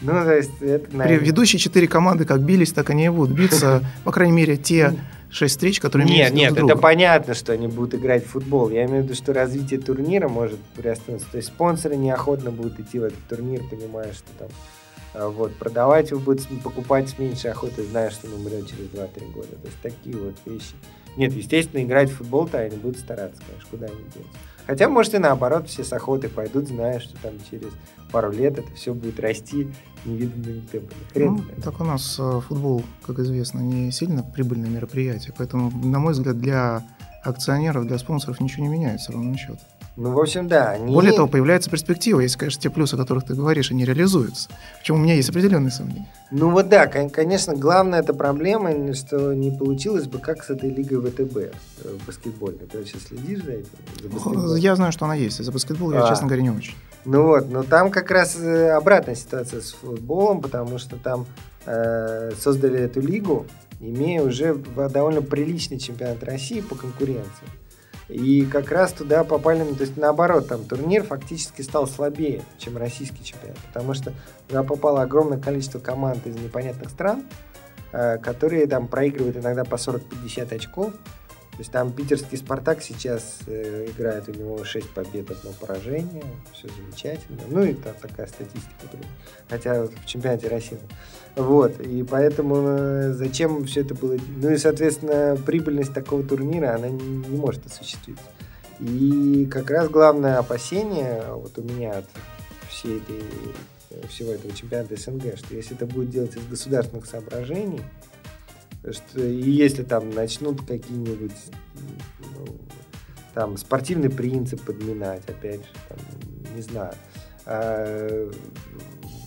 Ну, 0.02 0.12
то 0.12 0.36
есть 0.36 0.62
это, 0.62 0.96
наверное... 0.96 1.26
Ведущие 1.26 1.60
четыре 1.60 1.88
команды 1.88 2.26
как 2.26 2.42
бились, 2.42 2.72
так 2.72 2.90
они 2.90 3.06
и 3.06 3.10
будут 3.10 3.36
биться, 3.36 3.84
по 4.04 4.12
крайней 4.12 4.34
мере, 4.34 4.56
те 4.58 4.96
шесть 5.30 5.56
встреч, 5.56 5.80
которые 5.80 6.08
Нет, 6.08 6.34
нет, 6.34 6.56
это 6.56 6.76
понятно, 6.76 7.34
что 7.34 7.52
они 7.52 7.68
будут 7.68 7.96
играть 7.96 8.26
в 8.26 8.30
футбол. 8.30 8.70
Я 8.70 8.86
имею 8.86 9.02
в 9.02 9.06
виду, 9.06 9.16
что 9.16 9.34
развитие 9.34 9.80
турнира 9.80 10.30
может 10.30 10.60
приостановиться. 10.76 11.30
То 11.32 11.38
есть 11.38 11.50
спонсоры 11.50 11.98
неохотно 11.98 12.52
будут 12.52 12.80
идти 12.80 13.00
в 13.00 13.04
этот 13.04 13.20
турнир, 13.28 13.62
понимая, 13.70 14.14
что 14.14 14.30
там 14.40 14.48
вот, 15.14 15.56
продавать 15.56 16.12
его 16.12 16.20
будет 16.20 16.48
покупать 16.64 17.10
с 17.10 17.18
меньшей 17.18 17.52
охотой, 17.52 17.86
зная, 17.86 18.10
что 18.10 18.28
он 18.28 18.34
умрет 18.36 18.68
через 18.68 18.90
2-3 18.90 19.32
года. 19.32 19.48
То 19.48 19.68
есть 19.68 19.82
такие 19.82 20.16
вот 20.18 20.36
вещи. 20.46 20.76
Нет, 21.16 21.34
естественно, 21.34 21.84
играть 21.84 22.10
в 22.12 22.18
футбол-то 22.18 22.60
они 22.60 22.78
будут 22.78 23.00
стараться, 23.00 23.42
конечно, 23.48 23.70
куда 23.70 23.86
они 23.88 24.04
деться. 24.14 24.30
Хотя, 24.68 24.90
может, 24.90 25.14
и 25.16 25.18
наоборот, 25.18 25.70
все 25.70 25.84
с 25.84 25.94
охотой 25.94 26.30
пойдут, 26.30 26.68
зная, 26.68 27.00
что 27.00 27.16
там 27.22 27.34
через 27.50 27.72
пару 28.12 28.32
лет 28.32 28.60
это 28.60 28.72
все 28.74 28.94
будет 28.94 29.20
расти 29.20 29.70
невиданными 30.06 30.60
темпами. 30.60 31.02
Хрен 31.14 31.34
ну, 31.36 31.62
так 31.64 31.80
у 31.80 31.86
нас 31.86 32.18
э, 32.20 32.42
футбол, 32.48 32.84
как 33.06 33.20
известно, 33.20 33.60
не 33.60 33.92
сильно 33.92 34.24
прибыльное 34.24 34.70
мероприятие, 34.70 35.34
поэтому, 35.38 35.72
на 35.72 36.00
мой 36.00 36.14
взгляд, 36.14 36.38
для 36.40 36.84
акционеров, 37.24 37.88
для 37.88 37.98
спонсоров 37.98 38.40
ничего 38.42 38.66
не 38.66 38.70
меняется, 38.70 39.14
ровно 39.14 39.38
счет. 39.38 39.60
Ну, 39.98 40.12
в 40.12 40.20
общем, 40.20 40.48
да. 40.48 40.70
Они... 40.70 40.94
Более 40.94 41.12
того, 41.12 41.28
появляется 41.28 41.72
перспектива, 41.72 42.20
если, 42.20 42.38
конечно, 42.38 42.62
те 42.62 42.70
плюсы, 42.70 42.94
о 42.94 42.98
которых 42.98 43.26
ты 43.26 43.34
говоришь, 43.34 43.72
они 43.72 43.84
реализуются. 43.84 44.48
Причем 44.80 44.96
у 44.96 44.98
меня 45.00 45.16
есть 45.16 45.30
определенные 45.30 45.72
сомнения. 45.72 46.08
Ну 46.30 46.52
вот 46.52 46.70
да, 46.70 46.86
конечно, 46.86 47.56
главная 47.56 48.02
эта 48.02 48.14
проблема, 48.14 48.94
что 48.94 49.34
не 49.34 49.50
получилось 49.50 50.06
бы 50.06 50.20
как 50.20 50.44
с 50.44 50.52
этой 50.52 50.70
лигой 50.70 51.02
ВТБ 51.02 51.38
э, 51.38 51.50
баскетбольной. 52.06 52.68
Ты 52.68 52.78
вообще 52.78 53.00
следишь 53.00 53.44
за 53.44 53.54
этим? 53.54 54.48
За 54.48 54.58
я 54.58 54.76
знаю, 54.76 54.92
что 54.92 55.06
она 55.06 55.16
есть. 55.16 55.44
За 55.44 55.52
баскетбол 55.52 55.92
а. 55.92 55.96
я, 55.96 56.08
честно 56.08 56.28
говоря, 56.28 56.44
не 56.44 56.52
очень. 56.52 56.76
Ну 57.04 57.24
вот, 57.24 57.50
но 57.50 57.64
там 57.64 57.90
как 57.90 58.12
раз 58.12 58.38
э, 58.40 58.70
обратная 58.70 59.16
ситуация 59.16 59.62
с 59.62 59.72
футболом, 59.72 60.42
потому 60.42 60.78
что 60.78 60.98
там 60.98 61.26
э, 61.66 62.34
создали 62.40 62.80
эту 62.80 63.02
лигу, 63.02 63.48
имея 63.80 64.22
уже 64.22 64.54
довольно 64.54 65.24
приличный 65.24 65.80
чемпионат 65.80 66.24
России 66.24 66.62
по 66.62 66.76
конкуренции. 66.76 67.48
И 68.10 68.46
как 68.46 68.72
раз 68.72 68.94
туда 68.94 69.24
попали, 69.24 69.64
то 69.74 69.82
есть 69.82 69.98
наоборот, 69.98 70.48
там 70.48 70.64
турнир 70.64 71.04
фактически 71.04 71.62
стал 71.62 71.88
слабее, 71.88 72.42
чем 72.58 72.78
российский 72.78 73.24
чемпионат, 73.24 73.58
потому 73.74 73.94
что 73.94 74.14
туда 74.48 74.64
попало 74.64 75.02
огромное 75.02 75.40
количество 75.40 75.80
команд 75.80 76.26
из 76.26 76.36
непонятных 76.36 76.90
стран, 76.90 77.26
э, 77.92 78.18
которые 78.20 78.66
там 78.68 78.88
проигрывают 78.88 79.36
иногда 79.36 79.66
по 79.66 79.76
40-50 79.76 80.56
очков, 80.56 80.94
То 81.58 81.62
есть 81.62 81.72
там 81.72 81.92
питерский 81.92 82.38
«Спартак» 82.38 82.84
сейчас 82.84 83.40
э, 83.48 83.88
играет, 83.90 84.30
у 84.30 84.32
него 84.32 84.64
6 84.64 84.92
побед, 84.92 85.32
одно 85.32 85.52
поражение, 85.60 86.24
все 86.54 86.68
замечательно. 86.68 87.40
Ну 87.50 87.64
и 87.64 87.74
та, 87.74 87.94
такая 87.94 88.28
статистика, 88.28 88.86
блин. 88.92 89.06
хотя 89.50 89.86
в 89.86 90.06
чемпионате 90.06 90.50
России. 90.50 90.78
Вот, 91.36 91.82
и 91.82 92.04
поэтому 92.04 92.58
э, 92.58 93.14
зачем 93.14 93.66
все 93.66 93.82
это 93.82 93.96
было... 93.96 94.18
Ну 94.36 94.52
и, 94.52 94.58
соответственно, 94.58 95.36
прибыльность 95.36 95.96
такого 95.96 96.22
турнира, 96.22 96.76
она 96.76 96.90
не, 96.90 97.04
не 97.04 97.38
может 97.38 97.66
осуществиться. 97.66 98.26
И 98.80 99.48
как 99.50 99.72
раз 99.72 99.90
главное 99.90 100.38
опасение 100.38 101.24
вот 101.30 101.58
у 101.58 101.64
меня 101.64 101.98
от 101.98 102.06
всей 102.70 103.00
этой, 103.00 104.08
всего 104.10 104.32
этого 104.32 104.54
чемпионата 104.54 104.96
СНГ, 104.96 105.40
что 105.40 105.56
если 105.56 105.76
это 105.76 105.88
будет 105.88 106.12
делать 106.12 106.36
из 106.36 106.46
государственных 106.46 107.08
соображений, 107.08 107.82
что 108.92 109.22
и 109.22 109.50
если 109.50 109.84
там 109.84 110.10
начнут 110.12 110.62
какие-нибудь 110.66 111.36
ну, 112.20 112.58
там 113.34 113.58
спортивный 113.58 114.10
принцип 114.10 114.62
подминать, 114.64 115.28
опять 115.28 115.62
же, 115.62 115.70
там, 115.90 115.98
не 116.56 116.62
знаю, 116.62 116.94
а, 117.46 118.32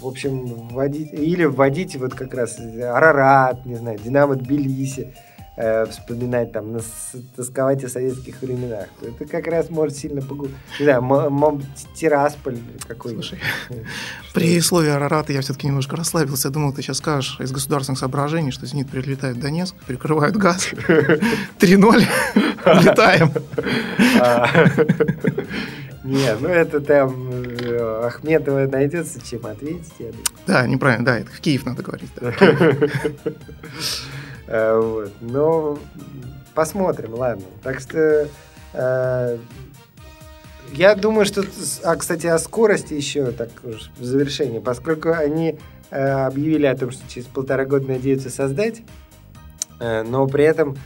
в 0.01 0.07
общем, 0.07 0.69
вводить, 0.69 1.13
или 1.13 1.45
вводить 1.45 1.97
вот 1.97 2.15
как 2.15 2.35
раз 2.35 2.59
Арарат, 2.59 3.67
не 3.67 3.77
знаю, 3.77 3.99
Динамо 3.99 4.37
Тбилиси, 4.37 5.15
э, 5.61 5.87
вспоминать 5.87 6.53
там, 6.53 6.79
тосковать 7.37 7.85
о 7.85 7.89
советских 7.89 8.41
временах, 8.43 8.87
то 9.01 9.07
это 9.09 9.25
как 9.27 9.47
раз 9.47 9.71
может 9.71 9.97
сильно 9.97 10.23
погубить. 10.23 10.55
Не 10.79 10.85
знаю, 10.87 11.03
м- 11.03 11.63
Тирасполь 11.95 12.59
какой-нибудь. 12.89 13.27
Слушай, 13.27 13.41
при 14.35 14.61
слове 14.61 14.93
Арарата 14.93 15.33
я 15.33 15.41
все-таки 15.41 15.67
немножко 15.67 15.97
расслабился. 15.97 16.49
Я 16.49 16.53
думал, 16.55 16.73
ты 16.73 16.83
сейчас 16.83 16.99
скажешь 16.99 17.39
из 17.41 17.53
государственных 17.53 17.99
соображений, 17.99 18.51
что 18.51 18.67
«Зенит» 18.67 18.91
прилетает 18.91 19.37
в 19.37 19.41
Донецк, 19.41 19.75
перекрывают 19.87 20.37
газ, 20.37 20.69
3-0, 21.59 22.05
летаем. 22.83 23.33
А. 24.21 24.49
Не, 26.03 26.35
ну 26.41 26.49
это 26.49 26.81
там 26.81 27.31
э, 27.31 28.07
Ахметова 28.07 28.67
найдется, 28.67 29.21
чем 29.21 29.45
ответить. 29.45 29.93
Да, 30.47 30.67
неправильно, 30.67 31.05
да, 31.05 31.19
это 31.19 31.31
в 31.31 31.41
Киев 31.41 31.67
надо 31.67 31.83
говорить. 31.83 32.11
Э, 34.51 34.79
вот. 34.79 35.13
Но 35.21 35.79
посмотрим, 36.55 37.15
ладно. 37.15 37.45
Так 37.63 37.79
что 37.81 38.29
э, 38.73 39.39
я 40.73 40.95
думаю, 40.97 41.25
что... 41.25 41.45
А, 41.85 41.97
кстати, 41.97 42.27
о 42.27 42.39
скорости 42.39 42.93
еще 42.95 43.31
так 43.31 43.51
уж 43.63 43.91
в 43.97 44.05
завершении. 44.05 44.59
Поскольку 44.59 45.13
они 45.13 45.59
э, 45.91 46.09
объявили 46.27 46.67
о 46.67 46.77
том, 46.77 46.91
что 46.91 47.09
через 47.09 47.27
полтора 47.29 47.65
года 47.65 47.87
надеются 47.87 48.29
создать, 48.29 48.83
но 49.79 50.27
при 50.27 50.45
этом 50.45 50.77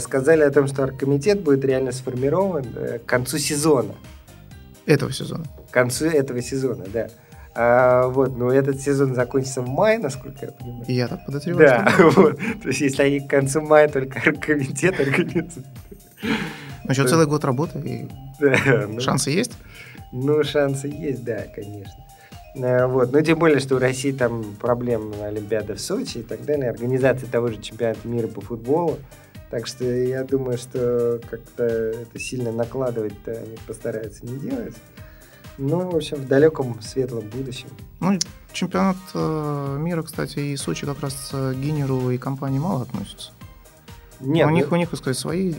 сказали 0.00 0.40
о 0.40 0.50
том, 0.50 0.66
что 0.66 0.84
оргкомитет 0.84 1.42
будет 1.42 1.62
реально 1.62 1.92
сформирован 1.92 2.64
к 2.64 3.04
концу 3.04 3.36
сезона. 3.36 3.94
Этого 4.86 5.12
сезона. 5.12 5.44
К 5.70 5.74
концу 5.74 6.06
этого 6.06 6.40
сезона, 6.40 6.86
да. 6.90 7.10
А, 7.54 8.06
вот, 8.08 8.36
но 8.36 8.52
этот 8.52 8.80
сезон 8.80 9.14
закончится 9.14 9.62
в 9.62 9.68
мае, 9.68 9.98
насколько 9.98 10.46
я 10.46 10.52
понимаю. 10.52 10.84
И 10.86 10.92
я 10.92 11.08
так 11.08 11.24
подозреваю. 11.26 11.68
Да, 11.68 11.92
вот. 12.16 12.36
То 12.36 12.68
есть, 12.68 12.80
если 12.80 13.02
они 13.02 13.20
к 13.20 13.28
концу 13.28 13.60
мая 13.60 13.88
только 13.88 14.32
комитет 14.32 15.00
организуют. 15.00 15.66
Ну, 16.22 16.90
еще 16.90 17.06
целый 17.06 17.26
год 17.26 17.44
работы, 17.44 17.78
и 17.80 18.08
да, 18.40 18.86
ну, 18.88 19.00
шансы 19.00 19.30
есть? 19.30 19.52
Ну, 20.12 20.42
шансы 20.44 20.88
есть, 20.88 21.24
да, 21.24 21.44
конечно. 21.54 22.04
А, 22.56 22.86
вот. 22.86 23.12
Но 23.12 23.20
тем 23.20 23.38
более, 23.38 23.60
что 23.60 23.76
у 23.76 23.78
России 23.78 24.12
там 24.12 24.56
проблем 24.60 25.12
Олимпиада 25.22 25.74
в 25.74 25.80
Сочи 25.80 26.18
и 26.18 26.22
так 26.22 26.44
далее, 26.44 26.70
организация 26.70 27.28
того 27.28 27.48
же 27.48 27.60
чемпионата 27.60 28.06
мира 28.06 28.28
по 28.28 28.40
футболу. 28.40 28.98
Так 29.50 29.66
что 29.66 29.84
я 29.84 30.22
думаю, 30.22 30.58
что 30.58 31.20
как-то 31.28 31.64
это 31.64 32.18
сильно 32.18 32.52
накладывать-то 32.52 33.32
они 33.32 33.56
постараются 33.66 34.24
не 34.24 34.38
делать. 34.38 34.76
Ну, 35.58 35.90
в 35.90 35.96
общем, 35.96 36.16
в 36.16 36.28
далеком 36.28 36.80
светлом 36.80 37.28
будущем. 37.28 37.68
Ну, 38.00 38.18
чемпионат 38.52 38.96
э, 39.14 39.76
мира, 39.78 40.02
кстати, 40.02 40.38
и 40.38 40.56
Сочи 40.56 40.86
как 40.86 41.00
раз 41.00 41.30
к 41.32 41.54
Гинеру 41.54 42.10
и 42.10 42.18
компании 42.18 42.58
мало 42.58 42.82
относятся. 42.82 43.32
Нет, 44.20 44.46
у 44.46 44.50
ну... 44.50 44.56
них, 44.56 44.72
у 44.72 44.76
них, 44.76 44.90
так 44.90 44.98
сказать, 44.98 45.18
свои 45.18 45.54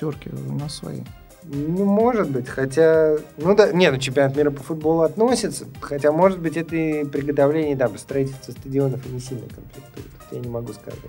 терки, 0.00 0.30
у 0.30 0.52
нас 0.52 0.76
свои. 0.76 1.00
Ну, 1.44 1.84
может 1.84 2.30
быть, 2.30 2.48
хотя... 2.48 3.16
Ну, 3.38 3.54
да, 3.54 3.72
нет, 3.72 3.92
ну, 3.92 3.98
чемпионат 3.98 4.36
мира 4.36 4.50
по 4.50 4.62
футболу 4.62 5.02
относится, 5.02 5.66
хотя, 5.80 6.12
может 6.12 6.38
быть, 6.38 6.56
это 6.56 6.76
и 6.76 7.04
приготовление, 7.04 7.76
да, 7.76 7.88
строительство 7.96 8.52
стадионов 8.52 9.04
и 9.06 9.08
не 9.08 9.20
сильно 9.20 9.48
комплектует. 9.48 10.06
Я 10.30 10.38
не 10.40 10.48
могу 10.48 10.72
сказать. 10.72 11.00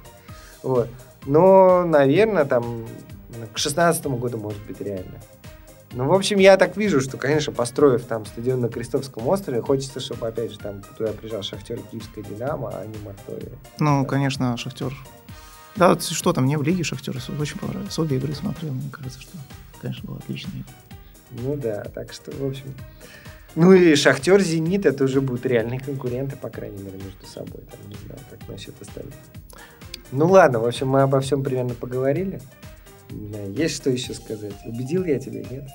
Вот. 0.63 0.88
Но, 1.25 1.86
наверное, 1.86 2.45
там 2.45 2.86
к 3.53 3.57
16 3.57 4.05
году 4.07 4.38
может 4.38 4.61
быть 4.63 4.79
реально. 4.82 5.19
Ну, 5.93 6.07
в 6.07 6.13
общем, 6.13 6.37
я 6.39 6.55
так 6.55 6.77
вижу, 6.77 7.01
что, 7.01 7.17
конечно, 7.17 7.51
построив 7.51 8.05
там 8.05 8.25
стадион 8.25 8.61
на 8.61 8.69
Крестовском 8.69 9.27
острове, 9.27 9.61
хочется, 9.61 9.99
чтобы, 9.99 10.27
опять 10.27 10.51
же, 10.51 10.57
там 10.57 10.81
туда 10.81 11.11
приезжал 11.11 11.43
Шахтер 11.43 11.79
Киевская 11.91 12.23
Динамо, 12.23 12.69
а 12.73 12.85
не 12.85 12.97
Мордовия. 12.99 13.57
Ну, 13.79 14.03
да. 14.03 14.09
конечно, 14.09 14.55
Шахтер. 14.57 14.95
Да, 15.75 15.89
вот 15.89 16.03
что 16.03 16.31
там, 16.31 16.45
мне 16.45 16.57
в 16.57 16.63
Лиге 16.63 16.83
Шахтер 16.83 17.17
очень 17.39 17.59
понравилось. 17.59 17.97
Обе 17.99 18.17
игры 18.17 18.33
смотрел, 18.33 18.71
мне 18.71 18.89
кажется, 18.89 19.21
что, 19.21 19.37
конечно, 19.81 20.07
было 20.07 20.17
отлично. 20.17 20.51
Ну 21.31 21.55
да, 21.55 21.83
так 21.93 22.13
что, 22.13 22.31
в 22.31 22.45
общем... 22.45 22.73
Ну 23.55 23.73
и 23.73 23.95
Шахтер, 23.95 24.39
Зенит, 24.39 24.85
это 24.85 25.03
уже 25.03 25.19
будут 25.19 25.45
реальные 25.45 25.81
конкуренты, 25.81 26.37
по 26.37 26.49
крайней 26.49 26.81
мере, 26.81 26.97
между 26.97 27.25
собой. 27.25 27.61
Там, 27.69 27.89
не 27.89 27.95
знаю, 28.05 28.21
как 28.29 28.47
насчет 28.47 28.81
остальных. 28.81 29.13
Ну 30.13 30.27
ладно, 30.27 30.59
в 30.59 30.65
общем, 30.65 30.87
мы 30.87 31.01
обо 31.01 31.19
всем 31.19 31.43
примерно 31.43 31.73
поговорили. 31.73 32.41
Есть 33.09 33.75
что 33.75 33.89
еще 33.89 34.13
сказать? 34.13 34.53
Убедил 34.65 35.03
я 35.03 35.19
тебя, 35.19 35.43
нет? 35.49 35.67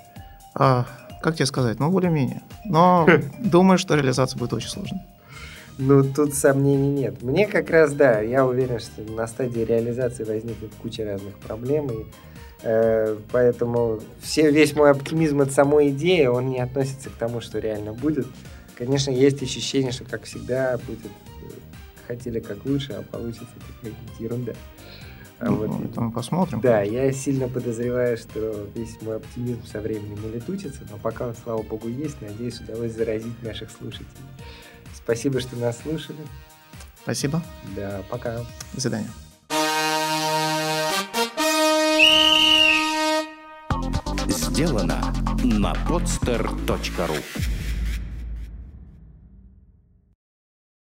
А, 0.58 0.86
как 1.22 1.36
тебе 1.36 1.46
сказать? 1.46 1.78
Ну, 1.78 1.90
более-менее. 1.90 2.42
Но 2.64 3.06
думаю, 3.38 3.78
что 3.78 3.94
реализация 3.94 4.38
будет 4.38 4.54
очень 4.54 4.70
сложной. 4.70 5.00
Ну, 5.78 6.02
тут 6.02 6.34
сомнений 6.34 6.88
нет. 6.88 7.22
Мне 7.22 7.46
как 7.46 7.68
раз, 7.68 7.92
да, 7.92 8.20
я 8.20 8.46
уверен, 8.46 8.80
что 8.80 9.02
на 9.12 9.26
стадии 9.26 9.60
реализации 9.60 10.24
возникнет 10.24 10.70
куча 10.80 11.04
разных 11.04 11.34
проблем, 11.34 11.90
и 11.90 12.06
э, 12.62 13.18
поэтому 13.30 14.00
все, 14.22 14.50
весь 14.50 14.74
мой 14.74 14.90
оптимизм 14.90 15.42
от 15.42 15.52
самой 15.52 15.90
идеи, 15.90 16.24
он 16.24 16.48
не 16.48 16.60
относится 16.60 17.10
к 17.10 17.12
тому, 17.12 17.42
что 17.42 17.58
реально 17.58 17.92
будет. 17.92 18.26
Конечно, 18.78 19.10
есть 19.10 19.42
ощущение, 19.42 19.92
что, 19.92 20.04
как 20.04 20.22
всегда, 20.22 20.78
будет 20.86 21.04
э, 21.04 21.50
хотели 22.08 22.40
как 22.40 22.64
лучше, 22.64 22.94
а 22.94 23.02
получится 23.02 23.44
какая-нибудь 23.44 24.18
ерунда. 24.18 24.52
А 25.38 25.46
ну, 25.46 25.56
вот, 25.56 25.84
это 25.84 26.00
мы 26.00 26.10
посмотрим. 26.10 26.60
Да, 26.60 26.80
я 26.80 27.12
сильно 27.12 27.46
подозреваю, 27.48 28.16
что 28.16 28.66
весь 28.74 29.00
мой 29.02 29.16
оптимизм 29.16 29.66
со 29.66 29.80
временем 29.80 30.24
улетучится, 30.24 30.80
но 30.90 30.96
пока 30.96 31.28
он, 31.28 31.34
слава 31.34 31.62
богу, 31.62 31.88
есть, 31.88 32.20
надеюсь, 32.22 32.60
удалось 32.60 32.92
заразить 32.92 33.42
наших 33.42 33.70
слушателей. 33.70 34.06
Спасибо, 34.94 35.40
что 35.40 35.56
нас 35.56 35.78
слушали. 35.78 36.18
Спасибо. 37.02 37.42
Да, 37.76 38.02
пока. 38.10 38.44
До 38.72 38.80
свидания. 38.80 39.10
Сделано 44.28 45.14
на 45.44 45.74
podster.ru 45.86 47.55